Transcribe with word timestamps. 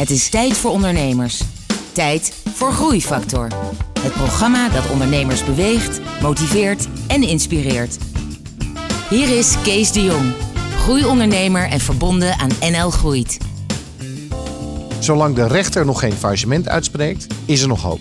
Het 0.00 0.10
is 0.10 0.28
tijd 0.28 0.56
voor 0.56 0.70
ondernemers. 0.70 1.42
Tijd 1.92 2.32
voor 2.54 2.72
Groeifactor. 2.72 3.48
Het 4.00 4.12
programma 4.12 4.68
dat 4.68 4.90
ondernemers 4.90 5.44
beweegt, 5.44 6.00
motiveert 6.22 6.88
en 7.06 7.22
inspireert. 7.22 7.98
Hier 9.10 9.38
is 9.38 9.54
Kees 9.62 9.92
de 9.92 10.02
Jong, 10.02 10.32
groeiondernemer 10.76 11.68
en 11.68 11.80
verbonden 11.80 12.38
aan 12.38 12.50
NL 12.60 12.90
Groeit. 12.90 13.38
Zolang 14.98 15.34
de 15.34 15.46
rechter 15.46 15.84
nog 15.84 16.00
geen 16.00 16.12
faillissement 16.12 16.68
uitspreekt, 16.68 17.26
is 17.44 17.62
er 17.62 17.68
nog 17.68 17.82
hoop. 17.82 18.00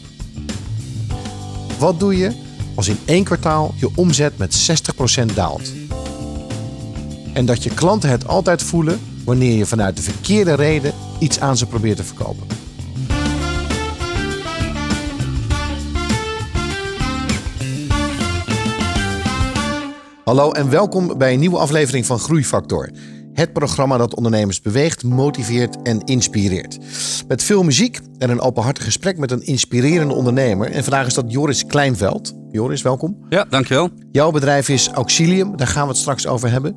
Wat 1.80 2.00
doe 2.00 2.18
je 2.18 2.32
als 2.76 2.88
in 2.88 3.00
één 3.06 3.24
kwartaal 3.24 3.74
je 3.76 3.90
omzet 3.96 4.38
met 4.38 4.82
60% 5.22 5.34
daalt? 5.34 5.72
En 7.34 7.46
dat 7.46 7.64
je 7.64 7.70
klanten 7.74 8.10
het 8.10 8.28
altijd 8.28 8.64
voelen 8.64 9.00
wanneer 9.26 9.58
je 9.58 9.66
vanuit 9.66 9.96
de 9.96 10.02
verkeerde 10.02 10.54
reden 10.54 10.94
iets 11.20 11.40
aan 11.40 11.58
ze 11.58 11.66
probeert 11.66 11.98
te 11.98 12.04
verkopen. 12.04 12.48
Hallo 20.24 20.52
en 20.52 20.70
welkom 20.70 21.18
bij 21.18 21.34
een 21.34 21.40
nieuwe 21.40 21.58
aflevering 21.58 22.06
van 22.06 22.20
Groeifactor. 22.20 22.90
Het 23.34 23.54
programma 23.54 23.98
dat 23.98 24.16
ondernemers 24.16 24.62
beweegt, 24.62 25.04
motiveert 25.04 25.82
en 25.82 26.04
inspireert. 26.04 26.78
Met 27.28 27.44
veel 27.44 27.64
muziek 27.64 28.00
en 28.18 28.30
een 28.30 28.42
openhartig 28.42 28.84
gesprek 28.84 29.18
met 29.18 29.32
een 29.32 29.42
inspirerende 29.42 30.14
ondernemer. 30.14 30.72
En 30.72 30.84
vandaag 30.84 31.08
is 31.08 31.14
dat 31.14 31.32
Joris 31.32 31.66
Kleinveld. 31.66 32.34
Joris, 32.52 32.82
welkom. 32.82 33.26
Ja, 33.30 33.46
dankjewel. 33.50 33.90
Jouw 34.12 34.32
bedrijf 34.32 34.70
is 34.70 34.88
Auxilium, 34.88 35.58
daar 35.58 35.68
gaan 35.68 35.84
we 35.84 35.90
het 35.90 35.98
straks 35.98 36.28
over 36.28 36.52
hebben. 36.52 36.76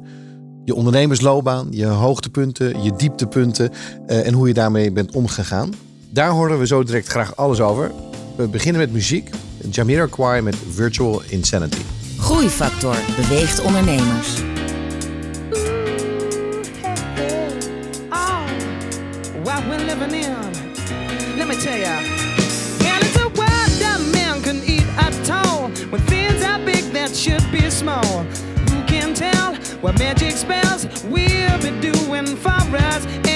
Je 0.65 0.75
ondernemersloopbaan, 0.75 1.67
je 1.71 1.87
hoogtepunten, 1.87 2.83
je 2.83 2.93
dieptepunten 2.97 3.71
eh, 4.07 4.27
en 4.27 4.33
hoe 4.33 4.49
je 4.49 4.55
daarmee 4.55 4.93
bent 4.93 5.15
omgegaan. 5.15 5.71
Daar 6.11 6.31
horen 6.31 6.59
we 6.59 6.67
zo 6.67 6.83
direct 6.83 7.09
graag 7.09 7.37
alles 7.37 7.61
over. 7.61 7.91
We 8.37 8.49
beginnen 8.49 8.81
met 8.81 8.93
muziek. 8.93 9.31
Jamiroquai 9.71 10.41
met 10.41 10.57
Virtual 10.71 11.23
Insanity. 11.29 11.81
Groeifactor 12.19 12.97
beweegt 13.17 13.63
ondernemers. 13.63 14.52
where 29.83 29.93
magic 29.95 30.31
spells 30.31 30.87
will 31.05 31.59
be 31.59 31.71
doing 31.81 32.37
for 32.37 32.51
us. 32.51 33.32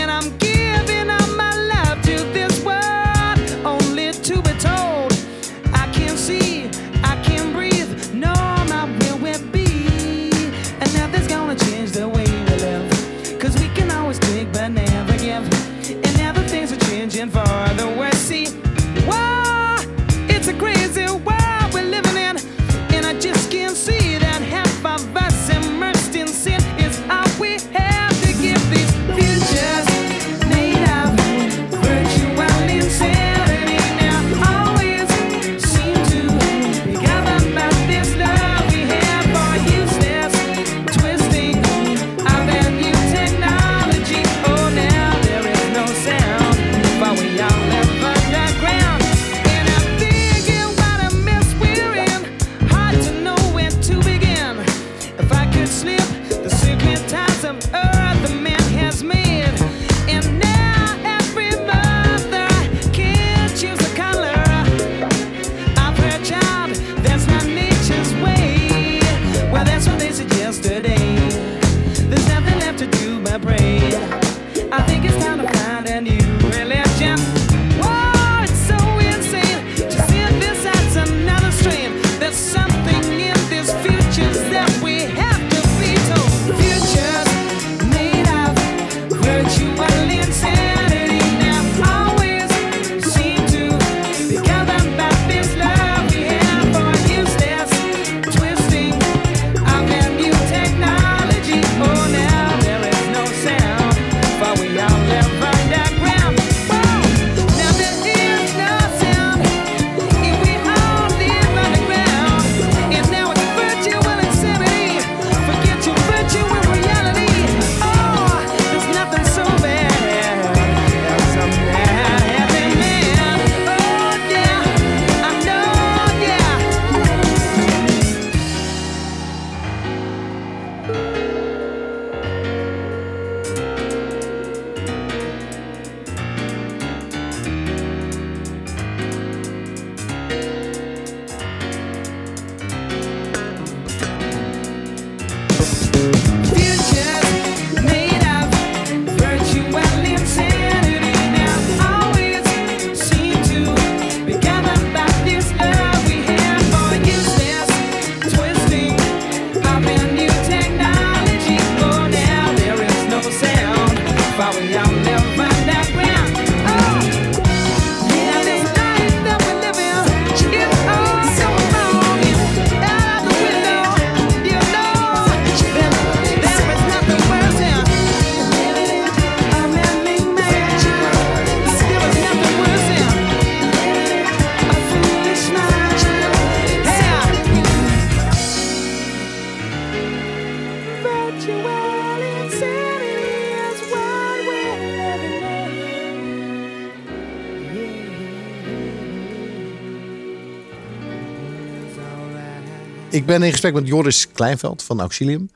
ik 203.27 203.33
ben 203.33 203.43
in 203.43 203.51
gesprek 203.51 203.75
met 203.75 203.87
Joris 203.87 204.33
Kleinveld 204.33 204.83
van 204.83 205.01
Auxilium. 205.01 205.51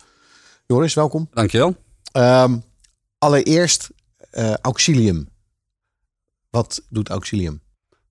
Joris, 0.67 0.95
welkom. 0.95 1.29
Dankjewel. 1.33 1.77
Um, 2.13 2.63
allereerst 3.19 3.89
eh, 4.31 4.55
Auxilium. 4.55 5.29
Wat 6.51 6.83
doet 6.89 7.09
Auxilium? 7.09 7.63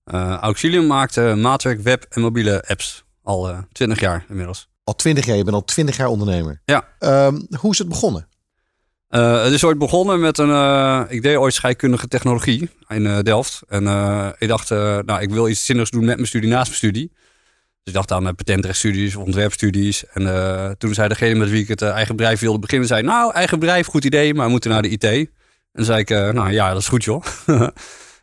Eh, 0.04 0.36
Auxilium 0.36 0.86
maakt 0.86 1.16
uh, 1.16 1.34
maatwerk, 1.34 1.80
web 1.80 2.06
en 2.08 2.20
mobiele 2.20 2.64
apps. 2.66 3.04
Al 3.22 3.64
twintig 3.72 4.00
jaar 4.00 4.24
inmiddels. 4.28 4.68
Al 4.84 4.94
twintig 4.94 5.26
jaar? 5.26 5.36
Je 5.36 5.44
bent 5.44 5.56
al 5.56 5.64
twintig 5.64 5.96
jaar 5.96 6.08
ondernemer. 6.08 6.62
Ja. 6.64 6.88
Ehm, 6.98 7.40
hoe 7.56 7.72
is 7.72 7.78
het 7.78 7.88
begonnen? 7.88 8.28
Het 9.08 9.52
is 9.52 9.64
ooit 9.64 9.78
begonnen 9.78 10.20
met 10.20 10.38
een. 10.38 10.48
Uh, 10.48 11.02
ik 11.08 11.22
deed 11.22 11.36
ooit 11.36 11.54
scheikundige 11.54 12.08
technologie 12.08 12.70
in 12.88 13.22
Delft. 13.22 13.62
En 13.68 13.82
ik 14.38 14.48
dacht, 14.48 14.70
nou, 14.70 15.20
ik 15.20 15.30
wil 15.30 15.48
iets 15.48 15.64
zinnigs 15.64 15.90
doen 15.90 16.04
met 16.04 16.14
mijn 16.14 16.28
studie, 16.28 16.48
naast 16.48 16.66
mijn 16.66 16.76
studie. 16.76 17.12
Dus 17.82 17.92
ik 17.92 17.94
dacht 17.94 18.12
aan 18.12 18.22
mijn 18.22 18.34
patentrechtsstudies 18.34 19.16
of 19.16 19.24
ontwerpstudies. 19.24 20.04
En 20.06 20.74
toen 20.78 20.94
zei 20.94 21.08
degene 21.08 21.34
met 21.34 21.50
wie 21.50 21.62
ik 21.62 21.68
het 21.68 21.82
eigen 21.82 22.16
bedrijf 22.16 22.40
wilde 22.40 22.58
beginnen, 22.58 22.88
zei: 22.88 23.02
Nou, 23.02 23.32
eigen 23.32 23.58
bedrijf, 23.58 23.86
goed 23.86 24.04
idee, 24.04 24.34
maar 24.34 24.44
we 24.44 24.50
moeten 24.50 24.70
naar 24.70 24.82
de 24.82 24.88
IT. 24.88 25.04
En 25.72 25.84
zei 25.84 25.98
ik: 25.98 26.08
Nou 26.08 26.50
ja, 26.50 26.72
dat 26.72 26.80
is 26.80 26.88
goed 26.88 27.04
joh. 27.04 27.24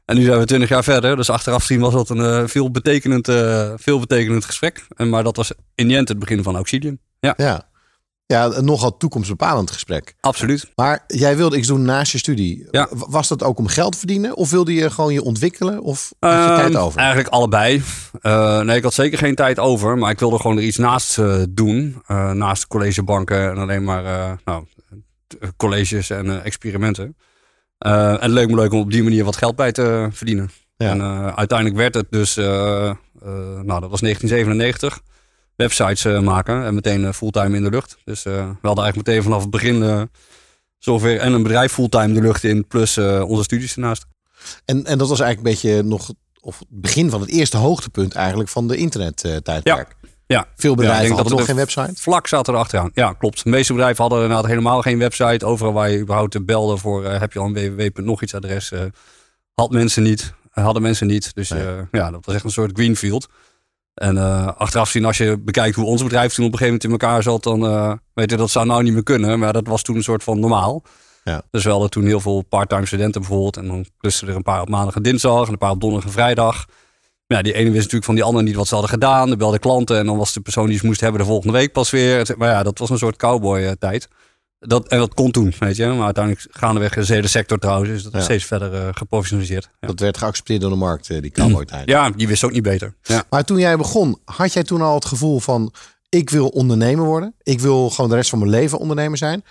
en 0.05 0.17
nu 0.17 0.23
zijn 0.23 0.39
we 0.39 0.45
twintig 0.45 0.69
jaar 0.69 0.83
verder. 0.83 1.15
Dus 1.15 1.29
achteraf 1.29 1.61
gezien 1.61 1.79
was 1.79 1.93
dat 1.93 2.09
een 2.09 2.49
veel, 2.49 2.69
betekenend, 2.69 4.45
gesprek. 4.45 4.85
En, 4.95 5.09
maar 5.09 5.23
dat 5.23 5.35
was 5.35 5.51
in 5.75 5.91
end 5.91 6.07
het 6.07 6.19
begin 6.19 6.43
van 6.43 6.55
Auxilium. 6.55 6.99
Ja. 7.19 7.33
ja. 7.37 7.66
Ja, 8.27 8.45
een 8.45 8.65
nogal 8.65 8.97
toekomstbepalend 8.97 9.71
gesprek. 9.71 10.15
Absoluut. 10.19 10.71
Maar 10.75 11.03
jij 11.07 11.37
wilde 11.37 11.57
iets 11.57 11.67
doen 11.67 11.81
naast 11.81 12.11
je 12.11 12.17
studie. 12.17 12.67
Ja. 12.71 12.87
Was 12.91 13.27
dat 13.27 13.43
ook 13.43 13.57
om 13.57 13.67
geld 13.67 13.91
te 13.91 13.97
verdienen? 13.97 14.35
Of 14.35 14.49
wilde 14.49 14.73
je 14.73 14.89
gewoon 14.89 15.13
je 15.13 15.23
ontwikkelen? 15.23 15.81
Of 15.81 16.13
had 16.19 16.43
je 16.43 16.55
tijd 16.55 16.73
Um, 16.73 16.75
over? 16.75 16.99
Eigenlijk 16.99 17.29
allebei. 17.29 17.83
Uh, 18.21 18.59
nee, 18.61 18.77
ik 18.77 18.83
had 18.83 18.93
zeker 18.93 19.17
geen 19.17 19.35
tijd 19.35 19.59
over. 19.59 19.97
Maar 19.97 20.11
ik 20.11 20.19
wilde 20.19 20.39
gewoon 20.39 20.57
er 20.57 20.63
iets 20.63 20.77
naast 20.77 21.17
uh, 21.17 21.43
doen. 21.49 22.01
Uh, 22.07 22.31
naast 22.31 22.67
collegebanken 22.67 23.49
en 23.49 23.57
alleen 23.57 23.83
maar 23.83 24.37
nou, 24.45 24.65
colleges 25.57 26.09
en 26.09 26.43
experimenten. 26.43 27.15
en 27.77 28.21
het 28.21 28.31
leek 28.31 28.47
me 28.47 28.55
leuk 28.55 28.71
om 28.71 28.79
op 28.79 28.91
die 28.91 29.03
manier 29.03 29.23
wat 29.23 29.35
geld 29.35 29.55
bij 29.55 29.71
te 29.71 30.07
verdienen. 30.11 30.49
Ja. 30.77 30.89
En 30.89 31.01
uiteindelijk 31.35 31.77
werd 31.77 31.93
het 31.93 32.07
dus, 32.09 32.35
nou 32.35 33.79
dat 33.79 33.89
was 33.89 33.99
1997 34.01 35.01
websites 35.57 36.05
uh, 36.05 36.19
maken 36.19 36.65
en 36.65 36.73
meteen 36.73 37.01
uh, 37.01 37.11
fulltime 37.11 37.55
in 37.55 37.63
de 37.63 37.69
lucht. 37.69 37.97
Dus 38.03 38.25
uh, 38.25 38.33
we 38.33 38.67
hadden 38.67 38.83
eigenlijk 38.83 39.07
meteen 39.07 39.23
vanaf 39.23 39.41
het 39.41 39.49
begin 39.49 40.09
zover 40.77 41.19
en 41.19 41.33
een 41.33 41.43
bedrijf 41.43 41.71
fulltime 41.71 42.13
de 42.13 42.21
lucht 42.21 42.43
in, 42.43 42.67
plus 42.67 42.97
onze 42.97 43.43
studies 43.43 43.73
ernaast. 43.73 44.05
En, 44.65 44.85
en 44.85 44.97
dat 44.97 45.09
was 45.09 45.19
eigenlijk 45.19 45.37
een 45.37 45.69
beetje 45.69 45.83
nog 45.83 46.13
of 46.41 46.59
het 46.59 46.67
begin 46.69 47.09
van 47.09 47.21
het 47.21 47.29
eerste 47.29 47.57
hoogtepunt 47.57 48.13
eigenlijk 48.13 48.49
van 48.49 48.67
de 48.67 48.77
internettijdperk. 48.77 49.95
Ja. 50.01 50.09
Ja. 50.27 50.47
Veel 50.55 50.75
bedrijven 50.75 51.03
ja, 51.03 51.09
ik 51.09 51.15
hadden 51.15 51.29
dat 51.29 51.37
nog 51.37 51.47
geen 51.47 51.65
website. 51.65 52.01
Vlak 52.01 52.27
zat 52.27 52.47
er 52.47 52.55
achteraan. 52.55 52.91
Ja, 52.93 53.13
klopt. 53.13 53.43
De 53.43 53.49
meeste 53.49 53.73
bedrijven 53.73 54.01
hadden 54.01 54.21
inderdaad 54.21 54.45
helemaal 54.45 54.81
geen 54.81 54.97
website. 54.97 55.45
Overal 55.45 55.73
waar 55.73 55.89
je 55.89 55.99
überhaupt 55.99 56.45
belde 56.45 56.77
voor 56.77 57.05
heb 57.05 57.33
je 57.33 57.39
al 57.39 57.45
een 57.45 57.75
www. 57.75 58.01
nog 58.01 58.21
iets 58.21 58.33
adres. 58.33 58.71
had 59.53 59.71
mensen 59.71 60.03
niet. 60.03 60.33
hadden 60.51 60.81
mensen 60.81 61.07
niet. 61.07 61.35
Dus 61.35 61.49
nee. 61.49 61.65
ja, 61.91 62.11
dat 62.11 62.25
was 62.25 62.35
echt 62.35 62.43
een 62.43 62.51
soort 62.51 62.71
greenfield. 62.73 63.27
En 63.97 64.15
uh, 64.15 64.47
achteraf 64.57 64.89
zien, 64.89 65.05
als 65.05 65.17
je 65.17 65.37
bekijkt 65.37 65.75
hoe 65.75 65.85
ons 65.85 66.03
bedrijf 66.03 66.33
toen 66.33 66.45
op 66.45 66.51
een 66.51 66.57
gegeven 66.57 66.79
moment 66.81 66.83
in 66.83 67.07
elkaar 67.07 67.23
zat, 67.23 67.43
dan 67.43 67.63
uh, 67.65 67.93
weet 68.13 68.29
je, 68.29 68.37
dat 68.37 68.49
zou 68.49 68.65
nou 68.65 68.83
niet 68.83 68.93
meer 68.93 69.03
kunnen. 69.03 69.39
Maar 69.39 69.53
dat 69.53 69.67
was 69.67 69.81
toen 69.81 69.95
een 69.95 70.03
soort 70.03 70.23
van 70.23 70.39
normaal. 70.39 70.83
Ja. 71.23 71.41
Dus 71.51 71.63
we 71.63 71.69
hadden 71.69 71.89
toen 71.89 72.05
heel 72.05 72.19
veel 72.19 72.41
part-time 72.41 72.85
studenten 72.85 73.21
bijvoorbeeld. 73.21 73.57
En 73.57 73.67
dan 73.67 73.85
klusten 73.97 74.27
er 74.27 74.35
een 74.35 74.43
paar 74.43 74.61
op 74.61 74.69
maandag 74.69 74.95
en 74.95 75.01
dinsdag 75.01 75.45
en 75.45 75.51
een 75.51 75.57
paar 75.57 75.71
op 75.71 75.81
donderdag 75.81 76.09
en 76.09 76.15
vrijdag. 76.15 76.65
Ja, 77.27 77.41
die 77.41 77.53
ene 77.53 77.63
wist 77.63 77.75
natuurlijk 77.75 78.05
van 78.05 78.15
die 78.15 78.23
andere 78.23 78.43
niet 78.43 78.55
wat 78.55 78.67
ze 78.67 78.73
hadden 78.73 78.93
gedaan. 78.93 79.29
Dan 79.29 79.37
belde 79.37 79.59
klanten 79.59 79.97
en 79.97 80.05
dan 80.05 80.17
was 80.17 80.33
de 80.33 80.41
persoon 80.41 80.67
die 80.67 80.77
ze 80.77 80.85
moest 80.85 81.01
hebben 81.01 81.21
de 81.21 81.27
volgende 81.27 81.53
week 81.57 81.71
pas 81.71 81.89
weer. 81.89 82.35
Maar 82.37 82.49
ja, 82.49 82.63
dat 82.63 82.79
was 82.79 82.89
een 82.89 82.97
soort 82.97 83.17
cowboy 83.17 83.59
uh, 83.59 83.71
tijd. 83.71 84.07
Dat, 84.59 84.87
en 84.87 84.97
dat 84.97 85.13
kon 85.13 85.31
toen, 85.31 85.53
weet 85.59 85.75
je. 85.75 85.85
Maar 85.87 86.05
uiteindelijk 86.05 86.47
gaandeweg 86.49 86.93
de 86.93 87.13
hele 87.13 87.27
sector 87.27 87.57
trouwens. 87.59 87.89
Dus 87.89 88.03
dat 88.03 88.13
is 88.13 88.19
Ja. 88.19 88.25
steeds 88.25 88.45
verder 88.45 88.73
uh, 88.73 88.87
geprofessionaliseerd. 88.91 89.69
Ja. 89.79 89.87
Dat 89.87 89.99
werd 89.99 90.17
geaccepteerd 90.17 90.61
door 90.61 90.69
de 90.69 90.75
markt, 90.75 91.09
eh, 91.09 91.21
die 91.21 91.31
cowboy 91.31 91.65
tijd. 91.65 91.89
ja, 91.89 92.09
die 92.09 92.27
wist 92.27 92.43
ook 92.43 92.51
niet 92.51 92.63
beter. 92.63 92.95
Ja. 93.03 93.23
Maar 93.29 93.43
toen 93.43 93.57
jij 93.57 93.77
begon, 93.77 94.19
had 94.25 94.53
jij 94.53 94.63
toen 94.63 94.81
al 94.81 94.95
het 94.95 95.05
gevoel 95.05 95.39
van 95.39 95.73
ik 96.09 96.29
wil 96.29 96.47
ondernemer 96.47 97.05
worden? 97.05 97.35
Ik 97.43 97.59
wil 97.59 97.89
gewoon 97.89 98.09
de 98.09 98.15
rest 98.15 98.29
van 98.29 98.39
mijn 98.39 98.51
leven 98.51 98.77
ondernemer 98.79 99.17
zijn? 99.17 99.43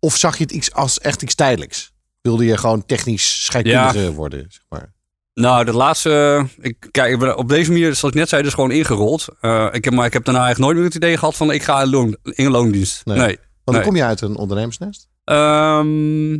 Of 0.00 0.16
zag 0.16 0.36
je 0.36 0.42
het 0.42 0.52
iets 0.52 0.72
als 0.72 0.98
echt 0.98 1.22
iets 1.22 1.34
tijdelijks? 1.34 1.92
Wilde 2.20 2.44
je 2.44 2.56
gewoon 2.56 2.86
technisch 2.86 3.44
scheikundige 3.44 4.12
worden, 4.12 4.46
zeg 4.48 4.62
maar? 4.68 4.92
Nou, 5.34 5.64
dat 5.64 5.74
laatste. 5.74 6.46
Ik, 6.60 6.88
kijk, 6.90 7.12
ik 7.12 7.18
ben 7.18 7.36
op 7.36 7.48
deze 7.48 7.70
manier, 7.70 7.94
zoals 7.94 8.14
ik 8.14 8.20
net 8.20 8.28
zei, 8.28 8.42
dus 8.42 8.54
gewoon 8.54 8.70
ingerold. 8.70 9.26
Uh, 9.40 9.68
ik 9.72 9.84
heb, 9.84 9.94
maar 9.94 10.06
ik 10.06 10.12
heb 10.12 10.24
daarna 10.24 10.44
eigenlijk 10.44 10.58
nooit 10.72 10.76
meer 10.76 10.84
het 10.94 11.04
idee 11.04 11.16
gehad 11.18 11.36
van 11.36 11.50
ik 11.52 11.62
ga 11.62 11.82
in, 11.82 11.90
loon, 11.90 12.16
in 12.22 12.50
loondienst. 12.50 13.04
Nee. 13.04 13.18
Nee. 13.18 13.38
Want 13.72 13.84
dan 13.84 13.92
kom 13.92 14.02
je 14.02 14.08
uit 14.08 14.20
een 14.20 14.36
ondernemersnest. 14.36 15.08
Ehm, 15.24 16.32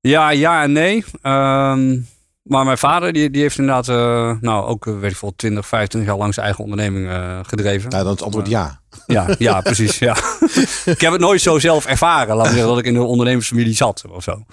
ja, 0.00 0.30
ja 0.30 0.62
en 0.62 0.72
nee. 0.72 1.04
Ehm, 1.22 1.98
maar 2.42 2.64
mijn 2.64 2.78
vader, 2.78 3.12
die, 3.12 3.30
die 3.30 3.42
heeft 3.42 3.58
inderdaad, 3.58 3.88
eh, 3.88 4.40
nou 4.40 4.66
ook, 4.66 4.86
eh, 4.86 4.98
weet 4.98 5.10
ik 5.10 5.16
veel, 5.16 5.32
20, 5.36 5.66
25 5.66 6.10
jaar 6.10 6.18
lang 6.18 6.34
zijn 6.34 6.46
eigen 6.46 6.64
onderneming 6.64 7.08
eh, 7.08 7.38
gedreven. 7.42 7.90
Nou, 7.90 8.02
dan 8.02 8.12
is 8.12 8.18
het 8.18 8.22
antwoord 8.22 8.48
ja. 8.48 8.80
Ja, 9.06 9.34
ja, 9.38 9.60
precies. 9.60 9.98
Ja. 9.98 10.16
ik 10.94 11.00
heb 11.00 11.12
het 11.12 11.20
nooit 11.20 11.40
zo 11.40 11.58
zelf 11.58 11.86
ervaren. 11.86 12.36
Laat 12.36 12.46
me 12.46 12.52
zeggen 12.52 12.68
dat 12.68 12.78
ik 12.78 12.84
in 12.84 12.94
een 12.94 13.02
ondernemersfamilie 13.02 13.74
zat 13.74 14.04
of 14.10 14.22
zo. 14.22 14.44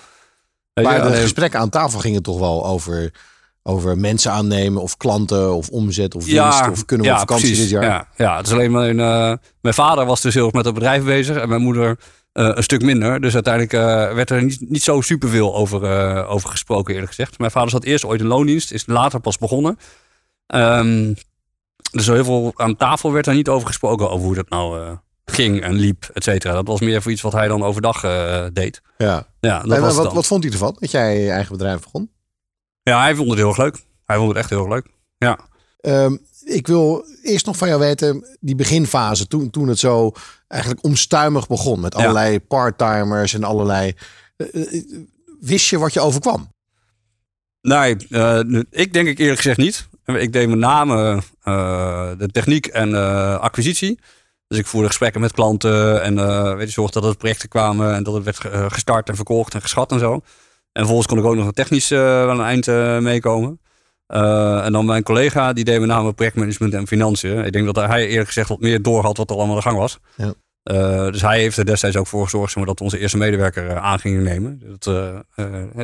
Maar 0.73 1.01
de 1.01 1.09
eh, 1.09 1.21
gesprekken 1.21 1.59
aan 1.59 1.69
tafel 1.69 1.99
gingen 1.99 2.23
toch 2.23 2.39
wel 2.39 2.65
over, 2.65 3.13
over 3.63 3.97
mensen 3.97 4.31
aannemen 4.31 4.81
of 4.81 4.97
klanten 4.97 5.53
of 5.53 5.69
omzet 5.69 6.15
of 6.15 6.25
winst 6.25 6.69
of 6.69 6.85
kunnen 6.85 7.07
we 7.07 7.11
op 7.13 7.19
vakantie 7.19 7.47
precies. 7.47 7.69
dit 7.69 7.69
jaar. 7.69 7.83
Ja, 7.83 8.07
ja, 8.17 8.37
het 8.37 8.45
is 8.47 8.53
alleen 8.53 8.71
maar 8.71 8.89
een, 8.89 8.99
eh, 8.99 9.33
mijn 9.61 9.75
vader 9.75 10.05
was 10.05 10.21
dus 10.21 10.33
heel 10.33 10.45
erg 10.45 10.53
met 10.53 10.65
het 10.65 10.73
bedrijf 10.73 11.03
bezig 11.03 11.37
en 11.37 11.49
mijn 11.49 11.61
moeder 11.61 11.99
eh, 12.31 12.51
een 12.53 12.63
stuk 12.63 12.81
minder. 12.81 13.21
Dus 13.21 13.33
uiteindelijk 13.33 13.73
eh, 13.73 14.13
werd 14.15 14.29
er 14.29 14.43
niet, 14.43 14.69
niet 14.69 14.83
zo 14.83 15.01
superveel 15.01 15.55
over, 15.55 16.25
over 16.27 16.49
gesproken, 16.49 16.93
eerlijk 16.93 17.11
gezegd. 17.11 17.39
Mijn 17.39 17.51
vader 17.51 17.69
zat 17.69 17.83
eerst 17.83 18.05
ooit 18.05 18.21
in 18.21 18.27
loondienst, 18.27 18.71
is 18.71 18.83
later 18.85 19.19
pas 19.19 19.37
begonnen. 19.37 19.77
Ehm, 20.47 21.13
dus 21.91 22.05
heel 22.05 22.23
veel 22.23 22.53
aan 22.55 22.75
tafel 22.75 23.11
werd 23.11 23.27
er 23.27 23.33
niet 23.33 23.49
over 23.49 23.67
gesproken, 23.67 24.09
over 24.09 24.25
hoe 24.25 24.35
dat 24.35 24.49
nou 24.49 24.97
ging 25.25 25.61
en 25.61 25.73
liep, 25.73 26.09
et 26.13 26.23
cetera. 26.23 26.53
Dat 26.53 26.67
was 26.67 26.79
meer 26.79 27.01
voor 27.01 27.11
iets 27.11 27.21
wat 27.21 27.33
hij 27.33 27.47
dan 27.47 27.63
overdag 27.63 28.01
deed. 28.53 28.81
Ja. 28.97 29.27
Ja, 29.39 29.61
dat 29.61 29.71
En 29.71 29.81
was 29.81 29.95
wat, 29.95 30.13
wat 30.13 30.27
vond 30.27 30.43
hij 30.43 30.51
ervan 30.51 30.77
dat 30.79 30.91
jij 30.91 31.21
je 31.21 31.29
eigen 31.29 31.51
bedrijf 31.51 31.81
begon? 31.81 32.09
Ja, 32.89 33.01
hij 33.01 33.15
vond 33.15 33.29
het 33.29 33.37
heel 33.37 33.47
erg 33.47 33.57
leuk. 33.57 33.77
Hij 34.05 34.15
vond 34.17 34.27
het 34.29 34.37
echt 34.37 34.49
heel 34.49 34.59
erg 34.59 34.69
leuk. 34.69 34.85
Ja. 35.17 35.39
Ehm, 35.79 36.17
ik 36.43 36.67
wil 36.67 37.05
eerst 37.23 37.45
nog 37.45 37.57
van 37.57 37.67
jou 37.67 37.79
weten, 37.79 38.37
die 38.39 38.55
beginfase, 38.55 39.27
toen, 39.27 39.49
toen 39.49 39.67
het 39.67 39.79
zo 39.79 40.11
eigenlijk 40.47 40.83
omstuimig 40.83 41.47
begon 41.47 41.79
met 41.79 41.93
Ja. 41.93 41.99
allerlei 41.99 42.39
parttimers 42.39 43.33
en 43.33 43.43
allerlei. 43.43 43.93
eh, 44.37 44.73
eh, 44.73 44.83
wist 45.39 45.69
je 45.69 45.77
wat 45.77 45.93
je 45.93 45.99
overkwam? 45.99 46.51
Nee, 47.61 47.95
eh, 48.09 48.39
ik 48.69 48.93
denk 48.93 49.07
ik 49.07 49.19
eerlijk 49.19 49.37
gezegd 49.37 49.57
niet. 49.57 49.87
Ik 50.05 50.33
deed 50.33 50.49
met 50.49 50.57
name 50.57 51.21
de 52.17 52.29
techniek 52.31 52.65
en 52.67 52.93
acquisitie. 53.39 53.99
Dus 54.47 54.57
ik 54.57 54.65
voerde 54.67 54.87
gesprekken 54.87 55.21
met 55.21 55.31
klanten 55.31 56.01
en 56.03 56.15
weet 56.57 56.67
je, 56.67 56.73
zorgde 56.73 57.01
dat 57.01 57.09
er 57.09 57.17
projecten 57.17 57.49
kwamen 57.49 57.93
en 57.95 58.03
dat 58.03 58.13
het 58.13 58.23
werd 58.23 58.71
gestart 58.73 59.09
en 59.09 59.15
verkocht 59.15 59.53
en 59.53 59.61
geschat 59.61 59.91
en 59.91 59.99
zo. 59.99 60.21
En 60.79 60.85
vervolgens 60.85 61.07
kon 61.07 61.17
ik 61.17 61.25
ook 61.25 61.35
nog 61.35 61.45
een 61.45 61.53
technisch 61.53 61.91
eh, 61.91 61.99
wel 61.99 62.29
een 62.29 62.45
eind 62.45 62.67
eh, 62.67 62.97
meekomen. 62.97 63.59
Eh, 64.07 64.65
en 64.65 64.71
dan 64.71 64.85
mijn 64.85 65.03
collega, 65.03 65.53
die 65.53 65.63
deed 65.63 65.79
met 65.79 65.89
name 65.89 66.13
projectmanagement 66.13 66.73
en 66.73 66.87
financiën. 66.87 67.45
Ik 67.45 67.51
denk 67.51 67.73
dat 67.73 67.87
hij 67.87 68.07
eerlijk 68.07 68.27
gezegd 68.27 68.49
wat 68.49 68.59
meer 68.59 68.81
door 68.81 69.03
had 69.03 69.17
wat 69.17 69.29
er 69.29 69.35
allemaal 69.35 69.55
aan 69.55 69.61
de 69.61 69.67
gang 69.67 69.77
was. 69.77 69.99
Ja. 70.15 70.33
Eh, 70.63 71.05
dus 71.05 71.21
hij 71.21 71.39
heeft 71.39 71.57
er 71.57 71.65
destijds 71.65 71.97
ook 71.97 72.07
voor 72.07 72.23
gezorgd 72.23 72.47
zeg 72.51 72.57
maar, 72.57 72.65
dat 72.65 72.81
onze 72.81 72.99
eerste 72.99 73.17
medewerker 73.17 73.69
eh, 73.69 73.75
aan 73.75 73.99
gingen 73.99 74.23
nemen. 74.23 74.61
Dat 74.65 74.85
we 74.85 75.25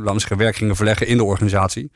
uh, 0.01 0.11
zeggen, 0.17 0.37
werk 0.37 0.55
gingen 0.55 0.75
verleggen 0.75 1.07
in 1.07 1.17
de 1.17 1.23
organisatie. 1.23 1.91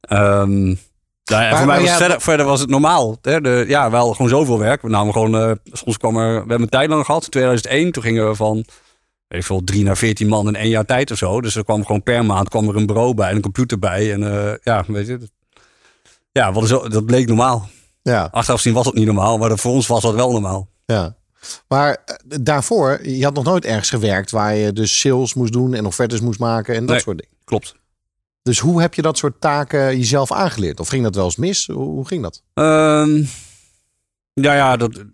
Ehm, 0.00 0.64
nou 0.64 0.76
ja, 1.24 1.38
Maar- 1.50 1.56
voor 1.56 1.66
mij 1.66 1.80
was 1.80 1.88
ja, 1.88 1.96
verder, 1.96 2.20
verder 2.20 2.46
was 2.46 2.60
het 2.60 2.70
normaal. 2.70 3.18
Hè? 3.22 3.40
De, 3.40 3.64
ja, 3.68 3.90
wel 3.90 4.12
gewoon 4.12 4.28
zoveel 4.28 4.58
werk. 4.58 4.82
We 4.82 4.88
namen 4.88 5.12
gewoon, 5.12 5.36
eh, 5.36 5.50
soms 5.72 5.96
kwam 5.96 6.16
er, 6.16 6.32
we 6.32 6.38
hebben 6.38 6.60
een 6.60 6.68
tijd 6.68 6.88
lang 6.88 7.04
gehad, 7.04 7.24
in 7.24 7.30
2001. 7.30 7.92
Toen 7.92 8.02
gingen 8.02 8.28
we 8.28 8.34
van, 8.34 8.64
weet 9.28 9.40
ik 9.40 9.46
veel, 9.46 9.64
drie 9.64 9.84
naar 9.84 9.96
veertien 9.96 10.28
man 10.28 10.48
in 10.48 10.56
één 10.56 10.68
jaar 10.68 10.84
tijd 10.84 11.10
of 11.10 11.18
zo. 11.18 11.40
Dus 11.40 11.56
er 11.56 11.64
kwam 11.64 11.84
gewoon 11.84 12.02
per 12.02 12.24
maand 12.24 12.48
kwam 12.48 12.68
er 12.68 12.76
een 12.76 12.86
bureau 12.86 13.14
bij 13.14 13.28
en 13.30 13.36
een 13.36 13.42
computer 13.42 13.78
bij. 13.78 14.12
En 14.12 14.22
eh, 14.46 14.52
ja, 14.62 14.84
weet 14.86 15.06
je. 15.06 15.18
dat- 15.18 15.30
Ja, 16.32 16.52
wat 16.52 16.62
is, 16.62 16.68
dat 16.68 17.06
bleek 17.06 17.26
normaal. 17.26 17.68
Ja, 18.02 18.28
Achteraf 18.30 18.60
zien 18.60 18.74
was 18.74 18.86
het 18.86 18.94
niet 18.94 19.06
normaal, 19.06 19.38
maar 19.38 19.58
voor 19.58 19.72
ons 19.72 19.86
was 19.86 20.02
dat 20.02 20.14
wel 20.14 20.32
normaal. 20.32 20.68
ja. 20.86 21.16
Maar 21.68 21.96
eh, 22.04 22.38
daarvoor, 22.42 23.08
je 23.08 23.24
had 23.24 23.34
nog 23.34 23.44
nooit 23.44 23.64
ergens 23.64 23.88
gewerkt 23.88 24.30
waar 24.30 24.54
je 24.54 24.72
dus 24.72 25.00
sales 25.00 25.34
moest 25.34 25.52
doen 25.52 25.74
en 25.74 25.86
offertes 25.86 26.20
moest 26.20 26.38
maken 26.38 26.74
en 26.74 26.80
dat 26.80 26.88
Nee. 26.90 27.00
soort 27.00 27.18
dingen. 27.18 27.34
Klopt. 27.44 27.74
Dus 28.42 28.58
hoe 28.58 28.80
heb 28.80 28.94
je 28.94 29.02
dat 29.02 29.18
soort 29.18 29.40
taken 29.40 29.96
jezelf 29.98 30.32
aangeleerd? 30.32 30.80
Of 30.80 30.88
ging 30.88 31.02
dat 31.02 31.14
wel 31.14 31.24
eens 31.24 31.36
mis? 31.36 31.66
Hoe, 31.66 32.06
ging 32.06 32.22
dat? 32.22 32.42
Ehm, 32.54 33.22
ja, 34.32 34.54
ja, 34.54 34.76
dat, 34.76 35.04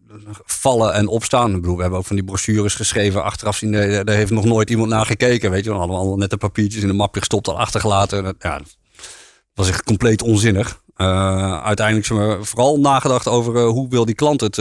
vallen 0.44 0.92
en 0.92 1.08
opstaan. 1.08 1.54
Ik 1.54 1.60
bedoel, 1.60 1.76
we 1.76 1.80
hebben 1.80 1.98
ook 1.98 2.06
van 2.06 2.16
die 2.16 2.24
brochures 2.24 2.74
geschreven. 2.74 3.24
Achteraf 3.24 3.56
zien, 3.56 3.74
eh, 3.74 4.04
daar 4.04 4.16
heeft 4.16 4.30
nog 4.30 4.44
nooit 4.44 4.70
iemand 4.70 4.88
naar 4.88 5.06
gekeken. 5.06 5.50
Weet 5.50 5.64
je, 5.64 5.70
we 5.70 5.76
hadden 5.76 5.96
allemaal 5.96 6.16
net 6.16 6.30
de 6.30 6.36
papiertjes 6.36 6.82
in 6.82 6.88
een 6.88 6.96
mapje 6.96 7.20
gestopt 7.20 7.48
en 7.48 7.56
achtergelaten. 7.56 8.18
En 8.18 8.24
dat, 8.24 8.34
ja, 8.38 8.58
dat 8.58 8.76
was 9.54 9.68
echt 9.68 9.82
compleet 9.82 10.22
onzinnig. 10.22 10.80
Eh, 10.96 11.62
uiteindelijk 11.62 12.06
zijn 12.06 12.18
we 12.18 12.44
vooral 12.44 12.80
nagedacht 12.80 13.28
over 13.28 13.56
eh, 13.56 13.66
hoe 13.66 13.88
wil 13.88 14.04
die 14.04 14.14
klant 14.14 14.40
het 14.40 14.60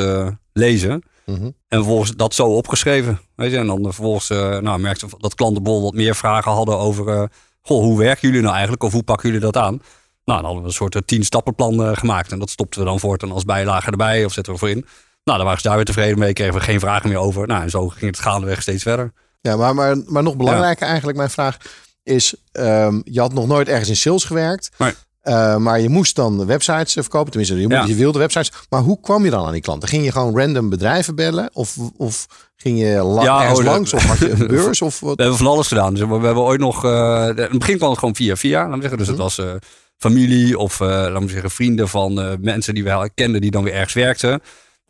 lezen. 0.54 1.04
Mhm. 1.26 1.44
En 1.44 1.54
vervolgens 1.68 2.12
dat 2.16 2.34
zo 2.34 2.48
opgeschreven. 2.48 3.20
Weet 3.36 3.52
je? 3.52 3.58
En 3.58 3.68
dan 3.68 3.84
vervolgens 3.84 4.30
nou, 4.62 4.80
merkte 4.80 5.08
dat 5.18 5.36
klanten 5.36 5.64
bijvoorbeeld 5.64 5.94
wat 5.94 6.04
meer 6.04 6.16
vragen 6.16 6.52
hadden 6.52 6.78
over 6.78 7.30
goh, 7.62 7.84
hoe 7.84 7.98
werken 7.98 8.28
jullie 8.28 8.42
nou 8.42 8.54
eigenlijk? 8.54 8.84
Of 8.84 8.92
hoe 8.92 9.04
pakken 9.04 9.30
jullie 9.30 9.44
dat 9.44 9.58
aan? 9.58 9.82
Nou, 10.26 10.42
dan 10.42 10.44
hadden 10.44 10.62
we 10.62 10.68
een 10.68 10.74
soort 10.74 11.02
tien 11.06 11.24
stappenplan 11.24 11.98
gemaakt. 11.98 12.32
En 12.32 12.40
dat 12.40 12.50
stopten 12.50 12.80
we 12.80 12.86
dan 12.86 13.00
voortaan 13.00 13.32
als 13.32 13.46
bijlage 13.46 13.92
erbij 13.92 14.26
of 14.26 14.34
zetten 14.34 14.54
we 14.54 14.60
voor 14.60 14.70
in. 14.70 14.86
Nou, 15.32 15.44
daar 15.44 15.52
waren 15.52 15.62
ze 15.62 15.68
daar 15.68 15.76
weer 15.78 15.86
tevreden 15.96 16.20
mee. 16.20 16.34
Kregen 16.34 16.54
we 16.54 16.60
geen 16.60 16.80
vragen 16.80 17.10
meer 17.10 17.18
over. 17.18 17.48
Nou, 17.48 17.62
en 17.64 17.70
zo 17.70 17.88
ging 17.88 18.12
het 18.12 18.20
gaandeweg 18.20 18.62
steeds 18.62 18.84
verder. 18.84 19.12
Ja, 19.42 19.56
maar, 19.56 19.76
maar, 19.76 19.98
maar 20.06 20.24
nog 20.24 20.36
belangrijker 20.38 20.88
eigenlijk, 20.88 21.18
mijn 21.18 21.30
vraag 21.30 21.58
is: 22.04 22.36
ehm, 22.52 23.00
je 23.04 23.20
had 23.20 23.34
nog 23.34 23.48
nooit 23.48 23.68
ergens 23.68 23.90
in 23.90 23.96
sales 23.96 24.24
gewerkt. 24.24 24.72
Nee. 24.78 24.94
Eh, 25.22 25.56
maar 25.58 25.80
je 25.80 25.90
moest 25.90 26.16
dan 26.16 26.46
websites 26.46 26.94
verkopen. 26.94 27.30
Tenminste, 27.32 27.56
je, 27.60 27.62
moet, 27.68 27.72
Ja. 27.78 27.86
je 27.86 27.96
wilde 27.96 28.20
websites. 28.20 28.52
Maar 28.70 28.82
hoe 28.82 29.00
kwam 29.02 29.24
je 29.26 29.30
dan 29.32 29.46
aan 29.46 29.52
die 29.52 29.62
klanten? 29.62 29.90
Ging 29.90 30.04
je 30.06 30.12
gewoon 30.12 30.38
random 30.40 30.70
bedrijven 30.70 31.16
bellen? 31.16 31.50
Of, 31.54 31.76
of 31.98 32.28
ging 32.56 32.80
je 32.80 33.02
la- 33.04 33.24
Ja, 33.24 33.42
ergens 33.42 33.60
oh, 33.60 33.66
langs? 33.66 33.94
Of 33.94 34.04
had 34.06 34.18
je 34.18 34.30
een 34.30 34.48
beurs? 34.58 34.82
Of 34.82 35.00
wat? 35.00 35.16
We 35.16 35.22
hebben 35.22 35.40
van 35.40 35.48
alles 35.52 35.68
gedaan. 35.68 35.94
Dus 35.94 36.08
we, 36.08 36.20
we 36.20 36.26
hebben 36.26 36.44
ooit 36.44 36.60
nog. 36.60 36.86
eh, 36.86 37.28
in 37.30 37.38
het 37.38 37.58
begin 37.60 37.78
kwam 37.78 37.90
het 37.90 38.00
gewoon 38.00 38.16
via 38.16 38.36
via. 38.36 38.58
Laten 38.60 38.74
we 38.76 38.80
zeggen. 38.82 38.98
Dus 38.98 39.08
het 39.08 39.18
was 39.18 39.38
eh, 39.38 39.52
familie 39.98 40.58
of 40.58 40.82
eh, 40.82 40.88
laten 40.88 41.22
we 41.26 41.30
zeggen 41.30 41.52
vrienden 41.52 41.88
van 41.88 42.22
eh, 42.22 42.32
mensen 42.42 42.74
die 42.74 42.84
we 42.84 43.10
kenden 43.16 43.42
die 43.42 43.52
dan 43.52 43.64
weer 43.64 43.74
ergens 43.74 43.94
werkten. 43.94 44.42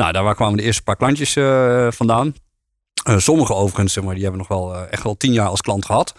Nou, 0.01 0.13
daar 0.13 0.35
kwamen 0.35 0.57
de 0.57 0.63
eerste 0.63 0.83
paar 0.83 0.95
klantjes 0.95 1.35
eh, 1.35 1.87
vandaan. 1.91 2.35
Eh, 3.03 3.17
sommige 3.17 3.53
overigens, 3.53 3.99
maar, 3.99 4.13
die 4.13 4.23
hebben 4.23 4.39
nog 4.39 4.47
wel 4.47 4.75
eh, 4.75 4.81
echt 4.91 5.03
wel 5.03 5.17
tien 5.17 5.33
jaar 5.33 5.47
als 5.47 5.61
klant 5.61 5.85
gehad. 5.85 6.13